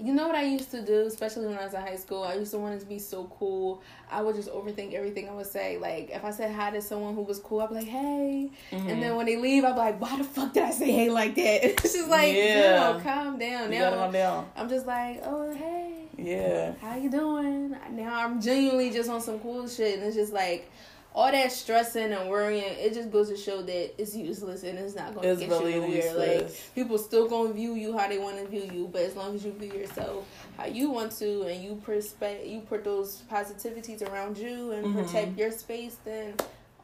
You 0.00 0.14
know 0.14 0.26
what 0.26 0.36
I 0.36 0.44
used 0.44 0.70
to 0.70 0.82
do, 0.82 1.02
especially 1.06 1.46
when 1.46 1.58
I 1.58 1.64
was 1.64 1.74
in 1.74 1.80
high 1.80 1.96
school? 1.96 2.22
I 2.22 2.34
used 2.34 2.52
to 2.52 2.58
want 2.58 2.80
to 2.80 2.86
be 2.86 2.98
so 2.98 3.30
cool. 3.38 3.82
I 4.10 4.22
would 4.22 4.34
just 4.34 4.50
overthink 4.50 4.94
everything 4.94 5.28
I 5.28 5.32
would 5.32 5.46
say. 5.46 5.76
Like, 5.78 6.10
if 6.10 6.24
I 6.24 6.30
said 6.30 6.54
hi 6.54 6.70
to 6.70 6.80
someone 6.80 7.14
who 7.14 7.22
was 7.22 7.38
cool, 7.38 7.60
I'd 7.60 7.68
be 7.68 7.74
like, 7.76 7.86
hey. 7.86 8.50
Mm-hmm. 8.70 8.88
And 8.88 9.02
then 9.02 9.16
when 9.16 9.26
they 9.26 9.36
leave, 9.36 9.64
I'd 9.64 9.74
be 9.74 9.78
like, 9.78 10.00
why 10.00 10.16
the 10.16 10.24
fuck 10.24 10.54
did 10.54 10.64
I 10.64 10.70
say 10.70 10.90
hey 10.90 11.10
like 11.10 11.34
that? 11.34 11.64
It's 11.64 11.92
just 11.92 12.08
like, 12.08 12.34
yeah. 12.34 12.92
no, 12.92 13.00
calm 13.02 13.38
down. 13.38 13.70
now, 13.70 13.90
calm 13.94 14.12
down. 14.12 14.50
I'm 14.56 14.68
just 14.68 14.86
like, 14.86 15.20
oh, 15.24 15.54
hey. 15.54 16.06
Yeah. 16.16 16.74
How 16.80 16.96
you 16.96 17.10
doing? 17.10 17.76
Now 17.92 18.24
I'm 18.24 18.40
genuinely 18.40 18.90
just 18.90 19.08
on 19.08 19.20
some 19.20 19.38
cool 19.40 19.68
shit. 19.68 19.98
And 19.98 20.06
it's 20.06 20.16
just 20.16 20.32
like, 20.32 20.70
all 21.14 21.30
that 21.30 21.50
stressing 21.50 22.12
and 22.12 22.28
worrying, 22.28 22.64
it 22.66 22.94
just 22.94 23.10
goes 23.10 23.28
to 23.28 23.36
show 23.36 23.62
that 23.62 24.00
it's 24.00 24.14
useless 24.14 24.62
and 24.62 24.78
it's 24.78 24.94
not 24.94 25.14
going 25.14 25.36
to 25.36 25.44
get 25.44 25.50
really 25.50 25.74
you 25.74 25.80
nowhere. 25.80 25.96
Useless. 25.96 26.42
Like 26.42 26.74
people 26.74 26.98
still 26.98 27.28
going 27.28 27.48
to 27.48 27.54
view 27.54 27.74
you 27.74 27.96
how 27.96 28.08
they 28.08 28.18
want 28.18 28.38
to 28.38 28.46
view 28.46 28.70
you, 28.72 28.88
but 28.92 29.02
as 29.02 29.16
long 29.16 29.34
as 29.34 29.44
you 29.44 29.52
view 29.52 29.72
yourself 29.72 30.26
how 30.56 30.66
you 30.66 30.90
want 30.90 31.12
to 31.12 31.42
and 31.42 31.62
you 31.62 31.80
perspect, 31.84 32.46
you 32.46 32.60
put 32.60 32.84
those 32.84 33.22
positivities 33.30 34.08
around 34.08 34.38
you 34.38 34.72
and 34.72 34.86
mm-hmm. 34.86 35.02
protect 35.02 35.38
your 35.38 35.50
space, 35.50 35.96
then 36.04 36.34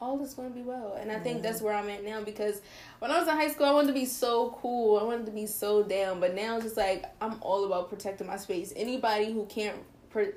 all 0.01 0.23
is 0.23 0.35
going 0.35 0.49
to 0.49 0.55
be 0.55 0.63
well. 0.63 0.97
And 1.01 1.13
I 1.13 1.19
think 1.19 1.43
that's 1.43 1.63
where 1.63 1.75
I'm 1.75 1.89
at 1.89 2.05
now 2.05 2.23
because 2.23 2.61
when 2.99 3.11
I 3.11 3.19
was 3.19 3.29
in 3.29 3.35
high 3.35 3.49
school, 3.49 3.67
I 3.67 3.73
wanted 3.73 3.89
to 3.89 3.95
be 3.95 4.07
so 4.07 4.59
cool. 4.61 4.99
I 4.99 5.05
wanted 5.05 5.27
to 5.27 5.33
be 5.33 5.47
so 5.47 5.83
down, 5.83 6.21
but 6.21 6.35
now 6.35 6.57
it's 6.57 6.65
just 6.65 6.77
like 6.77 7.05
I'm 7.21 7.37
all 7.41 7.65
about 7.65 7.91
protecting 7.91 8.27
my 8.27 8.37
space. 8.37 8.73
Anybody 8.75 9.33
who 9.33 9.47
can't 9.47 9.77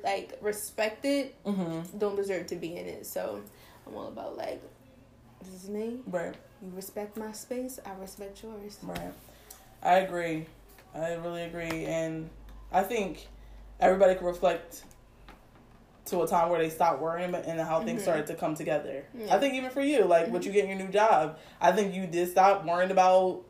like 0.04 0.38
respect 0.42 1.06
it 1.06 1.42
mm-hmm. 1.46 1.98
don't 1.98 2.18
deserve 2.18 2.48
to 2.48 2.56
be 2.56 2.76
in 2.76 2.86
it. 2.86 3.06
So 3.06 3.42
I'm 3.90 3.98
all 3.98 4.08
about 4.08 4.38
like, 4.38 4.62
this 5.42 5.64
is 5.64 5.70
me. 5.70 6.00
Right. 6.08 6.36
You 6.62 6.72
respect 6.76 7.18
my 7.18 7.32
space. 7.32 7.80
I 7.86 7.94
respect 8.00 8.44
yours. 8.44 8.78
Right. 8.84 9.14
I 9.82 10.00
agree. 10.00 10.46
I 10.94 11.14
really 11.14 11.44
agree, 11.44 11.86
and 11.86 12.30
I 12.72 12.82
think 12.82 13.28
everybody 13.80 14.16
can 14.16 14.26
reflect 14.26 14.84
to 16.06 16.22
a 16.24 16.28
time 16.28 16.50
where 16.50 16.60
they 16.60 16.70
stopped 16.70 17.00
worrying 17.00 17.34
and 17.36 17.60
how 17.60 17.80
things 17.80 17.98
mm-hmm. 17.98 18.02
started 18.02 18.28
to 18.28 18.34
come 18.34 18.56
together. 18.56 19.06
Yeah. 19.14 19.36
I 19.36 19.40
think 19.40 19.54
even 19.54 19.70
for 19.70 19.82
you, 19.82 20.06
like 20.06 20.24
mm-hmm. 20.24 20.34
what 20.34 20.46
you 20.46 20.52
get 20.52 20.64
in 20.64 20.72
your 20.72 20.80
new 20.80 20.92
job, 20.92 21.38
I 21.62 21.72
think 21.72 21.94
you 21.94 22.08
did 22.08 22.30
stop 22.32 22.66
worrying 22.66 22.90
about 22.90 23.44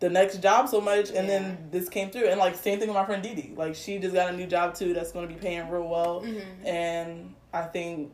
the 0.00 0.08
next 0.08 0.38
job 0.38 0.68
so 0.68 0.80
much, 0.80 1.10
and 1.10 1.28
yeah. 1.28 1.38
then 1.38 1.68
this 1.70 1.90
came 1.90 2.10
through. 2.10 2.28
And 2.28 2.38
like 2.38 2.56
same 2.56 2.78
thing 2.78 2.88
with 2.88 2.96
my 2.96 3.04
friend 3.04 3.22
Dee 3.22 3.34
Dee, 3.34 3.52
like 3.54 3.74
she 3.74 3.98
just 3.98 4.14
got 4.14 4.32
a 4.32 4.36
new 4.36 4.46
job 4.46 4.74
too 4.74 4.94
that's 4.94 5.12
going 5.12 5.28
to 5.28 5.34
be 5.34 5.38
paying 5.38 5.68
real 5.68 5.86
well, 5.86 6.22
mm-hmm. 6.22 6.66
and 6.66 7.34
I 7.52 7.62
think 7.62 8.12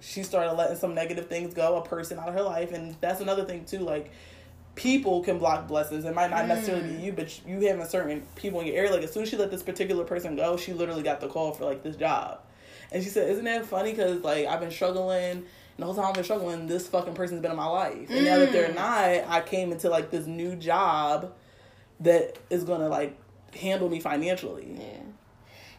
she 0.00 0.22
started 0.22 0.52
letting 0.52 0.76
some 0.76 0.94
negative 0.94 1.28
things 1.28 1.54
go, 1.54 1.76
a 1.76 1.82
person 1.82 2.18
out 2.18 2.28
of 2.28 2.34
her 2.34 2.42
life, 2.42 2.72
and 2.72 2.96
that's 3.00 3.20
another 3.20 3.44
thing 3.44 3.64
too. 3.64 3.78
Like 3.78 4.10
people 4.74 5.22
can 5.22 5.38
block 5.38 5.66
blessings. 5.66 6.04
It 6.04 6.14
might 6.14 6.30
not 6.30 6.44
mm. 6.44 6.48
necessarily 6.48 6.96
be 6.96 7.02
you, 7.02 7.12
but 7.12 7.40
you 7.46 7.60
having 7.66 7.84
certain 7.86 8.22
people 8.36 8.60
in 8.60 8.66
your 8.66 8.76
area. 8.76 8.92
Like 8.92 9.02
as 9.02 9.12
soon 9.12 9.22
as 9.22 9.28
she 9.28 9.36
let 9.36 9.50
this 9.50 9.62
particular 9.62 10.04
person 10.04 10.36
go, 10.36 10.56
she 10.56 10.72
literally 10.72 11.02
got 11.02 11.20
the 11.20 11.28
call 11.28 11.52
for 11.52 11.64
like 11.64 11.82
this 11.82 11.96
job, 11.96 12.40
and 12.92 13.02
she 13.02 13.08
said, 13.08 13.30
"Isn't 13.30 13.44
that 13.44 13.66
funny? 13.66 13.90
Because 13.90 14.22
like 14.22 14.46
I've 14.46 14.60
been 14.60 14.70
struggling." 14.70 15.44
And 15.76 15.82
the 15.82 15.86
whole 15.86 15.94
time 15.94 16.06
I've 16.06 16.14
been 16.14 16.24
struggling, 16.24 16.66
this 16.66 16.88
fucking 16.88 17.12
person's 17.12 17.42
been 17.42 17.50
in 17.50 17.56
my 17.56 17.66
life. 17.66 18.08
And 18.08 18.20
mm. 18.20 18.24
now 18.24 18.38
that 18.38 18.52
they're 18.52 18.70
mm. 18.70 18.76
not, 18.76 19.30
I 19.30 19.42
came 19.44 19.72
into 19.72 19.90
like 19.90 20.10
this 20.10 20.26
new 20.26 20.56
job 20.56 21.34
that 22.00 22.38
is 22.48 22.64
gonna 22.64 22.88
like 22.88 23.16
handle 23.54 23.88
me 23.88 24.00
financially. 24.00 24.76
Yeah. 24.78 25.00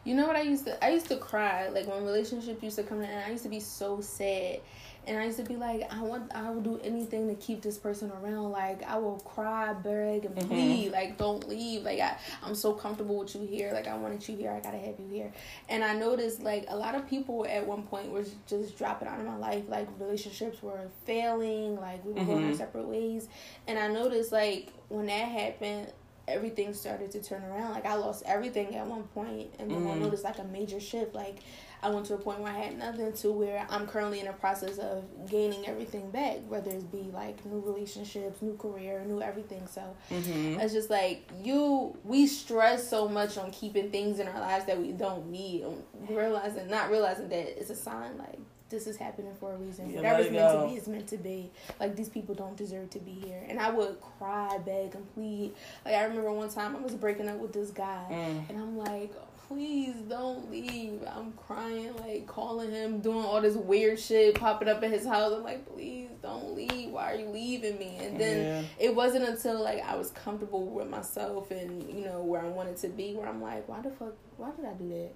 You 0.08 0.14
know 0.14 0.26
what 0.26 0.36
I 0.36 0.40
used 0.40 0.64
to 0.64 0.82
I 0.82 0.88
used 0.88 1.08
to 1.08 1.18
cry 1.18 1.68
like 1.68 1.86
when 1.86 2.02
relationships 2.02 2.62
used 2.62 2.76
to 2.76 2.82
come 2.82 3.02
in 3.02 3.10
and 3.10 3.24
I 3.24 3.30
used 3.30 3.42
to 3.42 3.50
be 3.50 3.60
so 3.60 4.00
sad. 4.00 4.60
And 5.06 5.18
I 5.18 5.24
used 5.24 5.36
to 5.36 5.44
be 5.44 5.56
like, 5.56 5.90
I 5.90 6.02
want, 6.02 6.34
I 6.34 6.50
will 6.50 6.60
do 6.60 6.78
anything 6.84 7.28
to 7.28 7.34
keep 7.34 7.62
this 7.62 7.78
person 7.78 8.10
around. 8.10 8.50
Like, 8.50 8.82
I 8.82 8.98
will 8.98 9.18
cry, 9.20 9.72
beg, 9.72 10.26
and 10.26 10.34
mm-hmm. 10.34 10.48
plead. 10.48 10.84
Mm-hmm. 10.86 10.92
Like, 10.92 11.16
don't 11.16 11.48
leave. 11.48 11.82
Like, 11.82 11.98
I, 11.98 12.18
I'm 12.42 12.54
so 12.54 12.74
comfortable 12.74 13.18
with 13.18 13.34
you 13.34 13.46
here. 13.46 13.70
Like, 13.72 13.86
I 13.86 13.96
wanted 13.96 14.28
you 14.28 14.36
here. 14.36 14.50
I 14.50 14.60
gotta 14.60 14.76
have 14.76 15.00
you 15.00 15.08
here. 15.10 15.32
And 15.70 15.82
I 15.82 15.94
noticed, 15.94 16.42
like, 16.42 16.66
a 16.68 16.76
lot 16.76 16.94
of 16.94 17.08
people 17.08 17.46
at 17.48 17.66
one 17.66 17.84
point 17.84 18.10
were 18.10 18.24
just 18.46 18.76
dropping 18.76 19.08
out 19.08 19.18
of 19.18 19.24
my 19.24 19.38
life. 19.38 19.64
Like, 19.66 19.88
relationships 19.98 20.62
were 20.62 20.90
failing. 21.06 21.76
Like, 21.76 22.04
we 22.04 22.12
were 22.12 22.20
mm-hmm. 22.20 22.30
going 22.30 22.50
our 22.50 22.54
separate 22.54 22.86
ways. 22.86 23.28
And 23.66 23.78
I 23.78 23.88
noticed, 23.88 24.30
like, 24.30 24.74
when 24.88 25.06
that 25.06 25.28
happened, 25.28 25.90
everything 26.28 26.74
started 26.74 27.10
to 27.12 27.22
turn 27.22 27.42
around. 27.44 27.72
Like 27.72 27.86
I 27.86 27.94
lost 27.94 28.22
everything 28.26 28.74
at 28.76 28.86
one 28.86 29.04
point, 29.04 29.54
and 29.58 29.70
then 29.70 29.84
mm. 29.84 29.92
I 29.92 29.98
noticed 29.98 30.24
like 30.24 30.38
a 30.38 30.44
major 30.44 30.80
shift. 30.80 31.14
Like 31.14 31.38
I 31.82 31.90
went 31.90 32.06
to 32.06 32.14
a 32.14 32.18
point 32.18 32.40
where 32.40 32.52
I 32.52 32.58
had 32.58 32.78
nothing 32.78 33.12
to 33.12 33.30
where 33.30 33.66
I'm 33.70 33.86
currently 33.86 34.20
in 34.20 34.26
a 34.26 34.32
process 34.32 34.78
of 34.78 35.04
gaining 35.30 35.66
everything 35.66 36.10
back, 36.10 36.38
whether 36.48 36.70
it 36.70 36.90
be 36.90 37.10
like 37.12 37.44
new 37.46 37.60
relationships, 37.60 38.42
new 38.42 38.56
career, 38.56 39.04
new 39.06 39.22
everything. 39.22 39.66
So 39.66 39.82
mm-hmm. 40.10 40.60
it's 40.60 40.72
just 40.72 40.90
like 40.90 41.28
you, 41.42 41.96
we 42.04 42.26
stress 42.26 42.88
so 42.88 43.08
much 43.08 43.38
on 43.38 43.50
keeping 43.52 43.90
things 43.90 44.18
in 44.18 44.26
our 44.26 44.40
lives 44.40 44.64
that 44.66 44.78
we 44.78 44.92
don't 44.92 45.30
need, 45.30 45.64
realizing 46.08 46.68
not 46.68 46.90
realizing 46.90 47.28
that 47.28 47.60
it's 47.60 47.70
a 47.70 47.76
sign 47.76 48.18
like 48.18 48.38
this 48.68 48.86
is 48.86 48.96
happening 48.96 49.34
for 49.38 49.52
a 49.52 49.56
reason. 49.56 49.90
Yeah, 49.90 49.96
Whatever's 49.96 50.30
meant 50.30 50.52
to 50.52 50.68
be 50.68 50.74
is 50.74 50.88
meant 50.88 51.06
to 51.08 51.16
be. 51.16 51.50
Like 51.80 51.96
these 51.96 52.08
people 52.08 52.34
don't 52.34 52.56
deserve 52.56 52.90
to 52.90 52.98
be 52.98 53.12
here. 53.12 53.42
And 53.48 53.58
I 53.58 53.70
would 53.70 54.00
cry, 54.00 54.58
beg, 54.58 54.94
and 54.94 55.14
plead. 55.14 55.52
Like 55.84 55.94
I 55.94 56.04
remember 56.04 56.32
one 56.32 56.50
time 56.50 56.76
I 56.76 56.80
was 56.80 56.94
breaking 56.94 57.28
up 57.28 57.38
with 57.38 57.52
this 57.52 57.70
guy, 57.70 58.06
mm. 58.10 58.48
and 58.48 58.58
I'm 58.58 58.76
like, 58.76 59.12
please 59.48 59.94
don't 60.08 60.50
leave. 60.50 61.02
I'm 61.08 61.32
crying, 61.32 61.96
like 61.96 62.26
calling 62.26 62.70
him, 62.70 63.00
doing 63.00 63.24
all 63.24 63.40
this 63.40 63.54
weird 63.54 63.98
shit, 63.98 64.34
popping 64.34 64.68
up 64.68 64.82
at 64.82 64.90
his 64.90 65.06
house. 65.06 65.32
I'm 65.34 65.42
like, 65.42 65.66
please 65.66 66.10
don't 66.22 66.54
leave. 66.54 66.90
Why 66.90 67.12
are 67.12 67.16
you 67.16 67.28
leaving 67.28 67.78
me? 67.78 67.96
And 68.00 68.20
then 68.20 68.44
yeah. 68.44 68.62
it 68.78 68.94
wasn't 68.94 69.24
until 69.24 69.62
like 69.62 69.82
I 69.82 69.96
was 69.96 70.10
comfortable 70.10 70.66
with 70.66 70.88
myself 70.88 71.50
and 71.50 71.82
you 71.90 72.04
know 72.04 72.22
where 72.22 72.42
I 72.42 72.48
wanted 72.48 72.76
to 72.78 72.88
be, 72.88 73.14
where 73.14 73.26
I'm 73.26 73.40
like, 73.40 73.66
why 73.68 73.80
the 73.80 73.90
fuck? 73.90 74.14
Why 74.36 74.50
did 74.50 74.66
I 74.66 74.74
do 74.74 74.88
that? 74.90 75.12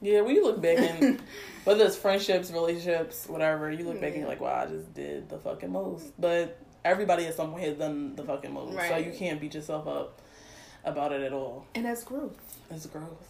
Yeah, 0.00 0.20
when 0.20 0.34
you 0.34 0.44
look 0.44 0.60
back 0.60 0.78
and 0.78 1.20
whether 1.64 1.84
it's 1.84 1.96
friendships, 1.96 2.50
relationships, 2.50 3.26
whatever, 3.28 3.70
you 3.70 3.84
look 3.84 4.00
back 4.00 4.10
and 4.10 4.20
you're 4.20 4.28
like, 4.28 4.40
wow, 4.40 4.64
I 4.64 4.66
just 4.66 4.92
did 4.94 5.28
the 5.28 5.38
fucking 5.38 5.72
most. 5.72 6.12
But 6.18 6.58
everybody 6.84 7.26
at 7.26 7.34
some 7.34 7.50
point 7.50 7.64
has 7.64 7.76
done 7.76 8.14
the 8.14 8.22
fucking 8.22 8.52
most. 8.52 8.74
Right. 8.74 8.90
So 8.90 8.96
you 8.96 9.12
can't 9.12 9.40
beat 9.40 9.54
yourself 9.54 9.86
up 9.86 10.20
about 10.84 11.12
it 11.12 11.22
at 11.22 11.32
all. 11.32 11.66
And 11.74 11.84
that's 11.84 12.04
growth. 12.04 12.36
It's 12.70 12.86
growth. 12.86 13.28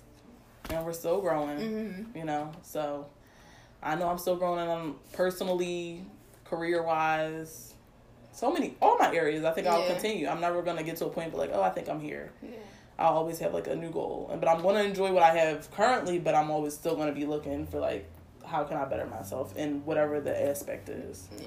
And 0.70 0.84
we're 0.84 0.92
still 0.92 1.20
growing, 1.20 1.58
mm-hmm. 1.58 2.18
you 2.18 2.24
know. 2.24 2.50
So 2.62 3.06
I 3.82 3.94
know 3.94 4.08
I'm 4.08 4.18
still 4.18 4.36
growing 4.36 4.60
and 4.60 4.70
I'm 4.70 4.94
personally, 5.12 6.04
career 6.44 6.82
wise, 6.82 7.74
so 8.32 8.52
many 8.52 8.76
all 8.82 8.98
my 8.98 9.14
areas. 9.14 9.44
I 9.44 9.52
think 9.52 9.66
yeah. 9.66 9.74
I'll 9.74 9.86
continue. 9.86 10.28
I'm 10.28 10.40
never 10.40 10.60
gonna 10.62 10.82
get 10.82 10.96
to 10.98 11.06
a 11.06 11.08
point 11.08 11.32
but 11.32 11.38
like, 11.38 11.50
oh, 11.52 11.62
I 11.62 11.70
think 11.70 11.88
I'm 11.88 12.00
here. 12.00 12.32
Yeah. 12.42 12.50
I'll 12.98 13.14
always 13.14 13.38
have 13.40 13.52
like 13.52 13.66
a 13.66 13.76
new 13.76 13.90
goal. 13.90 14.28
And 14.32 14.40
but 14.40 14.48
I'm 14.48 14.62
gonna 14.62 14.82
enjoy 14.82 15.12
what 15.12 15.22
I 15.22 15.36
have 15.36 15.70
currently, 15.72 16.18
but 16.18 16.34
I'm 16.34 16.50
always 16.50 16.74
still 16.74 16.96
gonna 16.96 17.12
be 17.12 17.26
looking 17.26 17.66
for 17.66 17.78
like 17.78 18.08
how 18.44 18.64
can 18.64 18.76
I 18.76 18.84
better 18.84 19.06
myself 19.06 19.56
in 19.56 19.84
whatever 19.84 20.20
the 20.20 20.48
aspect 20.48 20.88
is. 20.88 21.28
Yeah. 21.38 21.46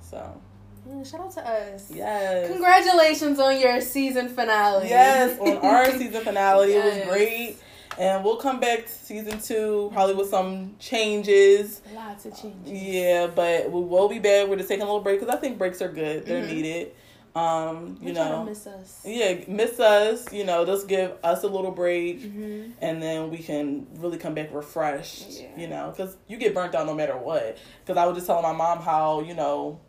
So 0.00 0.40
Yeah, 0.88 1.02
shout 1.02 1.20
out 1.20 1.30
to 1.32 1.46
us. 1.46 1.90
yes. 1.90 2.48
Congratulations 2.50 3.38
on 3.40 3.60
your 3.60 3.80
season 3.80 4.28
finale. 4.28 4.88
Yes, 4.88 5.38
on 5.40 5.56
our 5.64 5.90
season 5.98 6.22
finale. 6.24 6.72
It 6.74 6.84
was 6.84 7.06
great. 7.08 7.56
And 7.98 8.22
we'll 8.24 8.36
come 8.36 8.60
back 8.60 8.86
to 8.86 8.92
season 8.92 9.40
two, 9.40 9.90
probably 9.92 10.14
with 10.14 10.28
some 10.30 10.76
changes. 10.78 11.82
Lots 11.92 12.26
of 12.26 12.40
changes. 12.40 12.70
Yeah, 12.70 13.26
but 13.26 13.72
we 13.72 13.80
will 13.80 14.08
be 14.08 14.20
back. 14.20 14.46
We're 14.48 14.54
just 14.56 14.68
taking 14.68 14.82
a 14.82 14.86
little 14.86 15.00
break 15.00 15.18
because 15.18 15.34
I 15.34 15.38
think 15.38 15.58
breaks 15.58 15.82
are 15.82 15.88
good. 15.90 16.24
They're 16.24 16.44
Mhm. 16.44 16.54
needed. 16.54 16.92
Um, 17.38 17.98
you 18.00 18.12
know, 18.12 18.44
miss 18.44 18.66
us. 18.66 19.02
yeah, 19.04 19.34
miss 19.46 19.78
us. 19.80 20.32
You 20.32 20.44
know, 20.44 20.64
just 20.66 20.88
give 20.88 21.12
us 21.22 21.42
a 21.42 21.48
little 21.48 21.70
break, 21.70 22.20
Mm-hmm. 22.22 22.70
and 22.80 23.02
then 23.02 23.30
we 23.30 23.38
can 23.38 23.86
really 23.96 24.18
come 24.18 24.34
back 24.34 24.52
refreshed. 24.52 25.40
Yeah. 25.40 25.48
You 25.56 25.68
know, 25.68 25.92
because 25.96 26.16
you 26.26 26.36
get 26.36 26.54
burnt 26.54 26.74
out 26.74 26.86
no 26.86 26.94
matter 26.94 27.16
what. 27.16 27.58
Because 27.84 27.96
I 27.96 28.06
was 28.06 28.16
just 28.16 28.26
telling 28.26 28.42
my 28.42 28.52
mom 28.52 28.80
how 28.80 29.20
you 29.20 29.34
know 29.34 29.80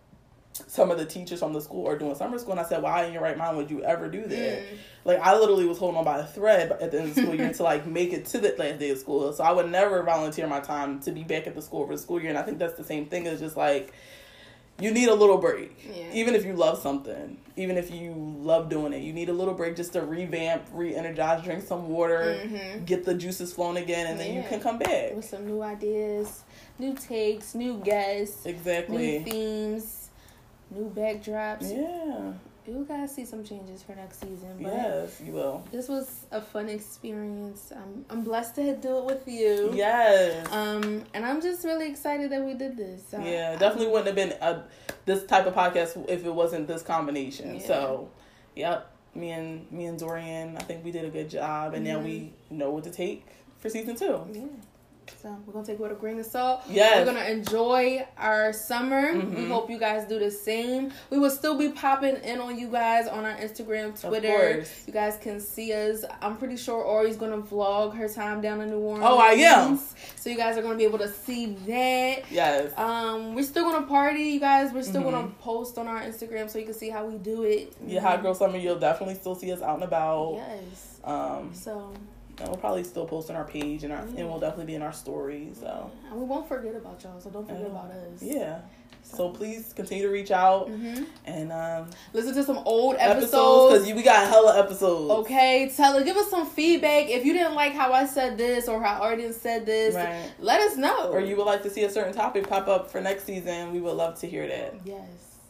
some 0.68 0.92
of 0.92 0.98
the 0.98 1.06
teachers 1.06 1.40
from 1.40 1.54
the 1.54 1.62
school 1.62 1.88
are 1.88 1.98
doing 1.98 2.14
summer 2.16 2.38
school, 2.38 2.52
and 2.52 2.60
I 2.60 2.64
said, 2.64 2.82
"Why 2.82 3.06
in 3.06 3.14
your 3.14 3.22
right 3.22 3.38
mind 3.38 3.58
would 3.58 3.70
you 3.72 3.84
ever 3.84 4.10
do 4.10 4.22
that?" 4.28 4.60
Mm. 4.62 4.66
Like 5.06 5.20
I 5.22 5.38
literally 5.38 5.66
was 5.66 5.78
holding 5.78 5.98
on 5.98 6.04
by 6.06 6.20
a 6.20 6.26
thread 6.26 6.72
at 6.72 6.92
the 6.92 7.00
end 7.00 7.10
of 7.10 7.16
the 7.16 7.22
school 7.22 7.36
year 7.36 7.54
to 7.54 7.64
like 7.64 7.88
make 7.88 8.12
it 8.14 8.26
to 8.28 8.40
the 8.40 8.54
last 8.58 8.80
day 8.80 8.90
of 8.90 8.98
school. 8.98 9.32
So 9.34 9.44
I 9.44 9.52
would 9.52 9.72
never 9.72 10.04
volunteer 10.04 10.48
my 10.48 10.60
time 10.60 11.00
to 11.02 11.12
be 11.12 11.24
back 11.24 11.48
at 11.48 11.56
the 11.56 11.62
school 11.62 11.86
for 11.88 11.94
the 11.94 12.00
school 12.02 12.20
year. 12.20 12.30
And 12.30 12.38
I 12.38 12.42
think 12.44 12.60
that's 12.60 12.76
the 12.76 12.84
same 12.84 13.06
thing. 13.06 13.26
It's 13.26 13.40
just 13.40 13.56
like 13.56 13.94
you 14.80 14.92
need 14.92 15.10
a 15.10 15.14
little 15.14 15.38
break. 15.38 15.76
Yeah. 15.94 16.14
Even 16.14 16.36
if 16.36 16.46
you 16.46 16.54
love 16.54 16.80
something, 16.80 17.38
even 17.56 17.78
if 17.78 17.92
you 17.92 18.14
love 18.42 18.70
doing 18.70 18.94
it, 18.94 19.02
you 19.02 19.14
need 19.14 19.30
a 19.30 19.34
little 19.34 19.54
break 19.54 19.76
just 19.76 19.94
to 19.94 20.02
revamp, 20.02 20.64
re-energize, 20.74 21.44
drink 21.44 21.66
some 21.66 21.90
water, 21.90 22.40
Mhm. 22.46 22.86
get 22.86 23.06
the 23.06 23.14
juices 23.14 23.54
flowing 23.54 23.78
again, 23.78 24.08
and 24.08 24.20
then 24.20 24.34
you 24.36 24.44
can 24.44 24.60
come 24.60 24.78
back. 24.78 25.16
With 25.16 25.26
some 25.26 25.46
new 25.46 25.62
ideas, 25.62 26.44
new 26.78 26.94
takes, 26.94 27.54
new 27.56 27.78
guests, 27.84 28.46
exactly, 28.46 29.20
new 29.20 29.24
themes, 29.26 30.10
new 30.72 30.90
backdrops. 30.90 31.70
Yeah. 31.72 32.34
You 32.70 32.86
guys 32.88 33.16
see 33.16 33.26
some 33.26 33.44
changes 33.44 33.82
for 33.82 33.96
next 33.96 34.20
season. 34.22 34.58
But 34.62 34.74
Yes, 34.74 35.22
you 35.26 35.34
will. 35.34 35.64
This 35.72 35.88
was 35.90 36.26
a 36.32 36.40
fun 36.40 36.70
experience. 36.70 37.74
I'm 37.76 38.06
I'm 38.10 38.24
blessed 38.24 38.56
to 38.56 38.76
do 38.76 39.00
it 39.00 39.06
with 39.06 39.28
you. 39.28 39.72
Yes. 39.74 40.48
Um, 40.52 41.04
and 41.16 41.26
I'm 41.26 41.42
just 41.42 41.66
really 41.66 41.90
excited 41.90 42.32
that 42.32 42.46
we 42.46 42.54
did 42.54 42.78
this. 42.78 43.02
So 43.10 43.20
Yeah, 43.20 43.56
definitely 43.56 43.88
wouldn't 43.88 44.06
have 44.06 44.16
been 44.16 44.34
a, 44.40 44.64
this 45.06 45.26
type 45.26 45.48
of 45.48 45.56
podcast 45.56 46.08
if 46.08 46.24
it 46.24 46.34
wasn't 46.34 46.68
this 46.68 46.84
combination. 46.84 47.56
Yeah. 47.56 47.68
So, 47.68 48.10
yep, 48.56 48.92
me 49.16 49.32
and 49.32 49.72
me 49.72 49.86
and 49.86 49.98
Dorian, 49.98 50.56
I 50.56 50.62
think 50.62 50.86
we 50.86 50.92
did 50.92 51.06
a 51.06 51.10
good 51.10 51.30
job, 51.30 51.74
and 51.74 51.84
now 51.84 52.00
we 52.00 52.34
know 52.52 52.70
what 52.70 52.84
to 52.84 52.92
take 52.92 53.26
for 53.58 53.70
season 53.70 53.96
two. 53.96 54.28
Yeah. 54.32 54.46
So 55.22 55.36
we're 55.46 55.54
gonna 55.54 55.66
take 55.66 55.76
it 55.76 55.82
with 55.82 55.92
a 55.92 55.96
grain 55.96 56.20
of 56.20 56.26
salt. 56.26 56.62
Yes. 56.70 56.98
We're 57.06 57.14
gonna 57.14 57.26
enjoy 57.26 58.06
our 58.18 58.54
summer. 58.54 59.14
We 59.14 59.20
Mhm. 59.22 59.48
hope 59.50 59.70
you 59.70 59.78
guys 59.78 60.06
do 60.08 60.18
the 60.20 60.32
same. 60.32 60.92
We 61.10 61.20
will 61.20 61.30
still 61.30 61.58
be 61.58 61.70
popping 61.70 62.16
in 62.24 62.40
on 62.40 62.58
you 62.58 62.68
guys 62.68 63.08
on 63.08 63.26
our 63.26 63.36
Instagram, 63.36 64.00
Twitter. 64.00 64.54
course. 64.56 64.84
You 64.88 64.94
guys 64.94 65.18
can 65.22 65.40
see 65.40 65.74
us. 65.74 66.06
I'm 66.22 66.38
pretty 66.38 66.56
sure 66.58 66.82
Ori's 66.82 67.16
gonna 67.18 67.38
vlog 67.42 67.96
her 67.96 68.08
time 68.08 68.42
down 68.42 68.62
in 68.62 68.70
New 68.70 68.80
Orleans. 68.80 69.06
Oh, 69.08 69.18
I 69.18 69.32
am. 69.34 69.80
So 70.16 70.30
you 70.30 70.38
guys 70.38 70.58
are 70.58 70.62
gonna 70.62 70.76
be 70.76 70.84
able 70.86 71.00
to 71.00 71.10
see 71.10 71.48
that. 71.68 72.32
Yes. 72.32 72.72
Um, 72.78 73.36
we're 73.36 73.44
still 73.44 73.70
gonna 73.72 73.86
party, 73.88 74.22
you 74.24 74.40
guys. 74.40 74.72
We're 74.74 74.84
still 74.84 75.02
Mhm. 75.02 75.12
gonna 75.12 75.28
post 75.42 75.78
on 75.78 75.88
our 75.88 76.02
Instagram 76.02 76.50
so 76.50 76.60
you 76.60 76.66
can 76.66 76.74
see 76.74 76.90
how 76.90 77.06
we 77.06 77.18
do 77.18 77.44
it. 77.44 77.74
Yeah, 77.86 78.02
Hot 78.02 78.22
Girl 78.22 78.34
Summer, 78.36 78.58
you'll 78.58 78.80
definitely 78.80 79.16
still 79.16 79.36
see 79.36 79.52
us 79.52 79.62
out 79.62 79.76
and 79.76 79.84
about. 79.84 80.36
Yes. 80.36 81.00
Um, 81.04 81.52
So 81.54 81.92
and 82.40 82.48
we'll 82.50 82.58
probably 82.58 82.84
still 82.84 83.06
post 83.06 83.30
on 83.30 83.36
our 83.36 83.46
page, 83.46 83.84
and 83.84 83.92
our 83.94 84.06
Yeah. 84.06 84.20
and 84.22 84.30
we'll 84.30 84.40
definitely 84.40 84.66
be 84.66 84.76
in 84.76 84.82
our 84.82 84.94
stories. 84.94 85.58
So, 85.60 85.92
and 86.10 86.20
we 86.20 86.26
won't 86.26 86.48
forget 86.48 86.76
about 86.76 87.02
y'all. 87.04 87.20
So 87.20 87.30
don't 87.30 87.46
forget 87.48 87.62
Yeah. 87.62 87.68
about 87.68 87.92
us. 87.92 88.22
yeah. 88.22 88.60
So 89.02 89.30
please 89.30 89.74
continue 89.74 90.04
to 90.04 90.12
reach 90.12 90.30
out 90.30 90.68
hmm 90.68 91.04
and 91.26 91.52
um, 91.52 91.90
Listen 92.14 92.34
to 92.36 92.44
some 92.44 92.60
old 92.66 92.96
episodes 93.00 93.80
because 93.82 93.94
we 93.96 94.04
got 94.04 94.28
hella 94.28 94.60
episodes. 94.60 95.10
Okay, 95.22 95.72
tell 95.76 95.98
her, 95.98 96.04
give 96.04 96.18
us 96.18 96.30
some 96.30 96.46
feedback. 96.46 97.10
If 97.10 97.26
you 97.26 97.34
didn't 97.34 97.56
like 97.56 97.74
how 97.74 97.92
I 97.94 98.06
said 98.06 98.38
this 98.38 98.68
or 98.68 98.84
how 98.84 99.02
Arden 99.02 99.34
said 99.34 99.66
this, 99.66 99.96
Right. 99.96 100.30
let 100.40 100.60
us 100.62 100.76
know. 100.78 101.10
Or 101.12 101.22
you 101.22 101.38
would 101.38 101.46
like 101.46 101.64
to 101.64 101.70
see 101.72 101.86
a 101.86 101.90
certain 101.90 102.14
topic 102.14 102.48
pop 102.48 102.68
up 102.68 102.92
for 102.92 103.02
next 103.02 103.24
season, 103.24 103.72
we 103.74 103.80
would 103.80 103.96
love 103.96 104.20
to 104.20 104.28
hear 104.28 104.46
that. 104.48 104.76
Yes. 104.86 105.00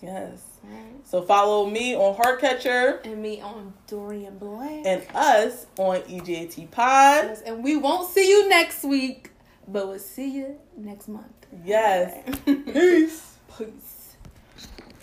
Yes. 0.02 0.42
Right. 0.64 0.84
So 1.06 1.22
follow 1.22 1.66
me 1.70 1.96
on 1.96 2.16
Heartcatcher 2.16 3.04
And 3.06 3.22
me 3.22 3.42
on 3.42 3.74
Dorian 3.88 4.38
Black. 4.38 4.86
and 4.86 5.04
us 5.16 5.66
on 5.78 6.02
EJT 6.02 6.70
Pod. 6.72 7.26
Yes, 7.26 7.42
and 7.42 7.64
we 7.64 7.76
won't 7.78 8.10
see 8.10 8.30
you 8.30 8.48
next 8.50 8.84
week, 8.84 9.32
but 9.68 9.88
we'll 9.88 10.00
see 10.00 10.30
you 10.36 10.58
next 10.78 11.08
month. 11.08 11.26
Yes. 11.66 12.14
Alright. 12.48 12.66
Peace. 12.74 13.34
Peace. 13.58 13.89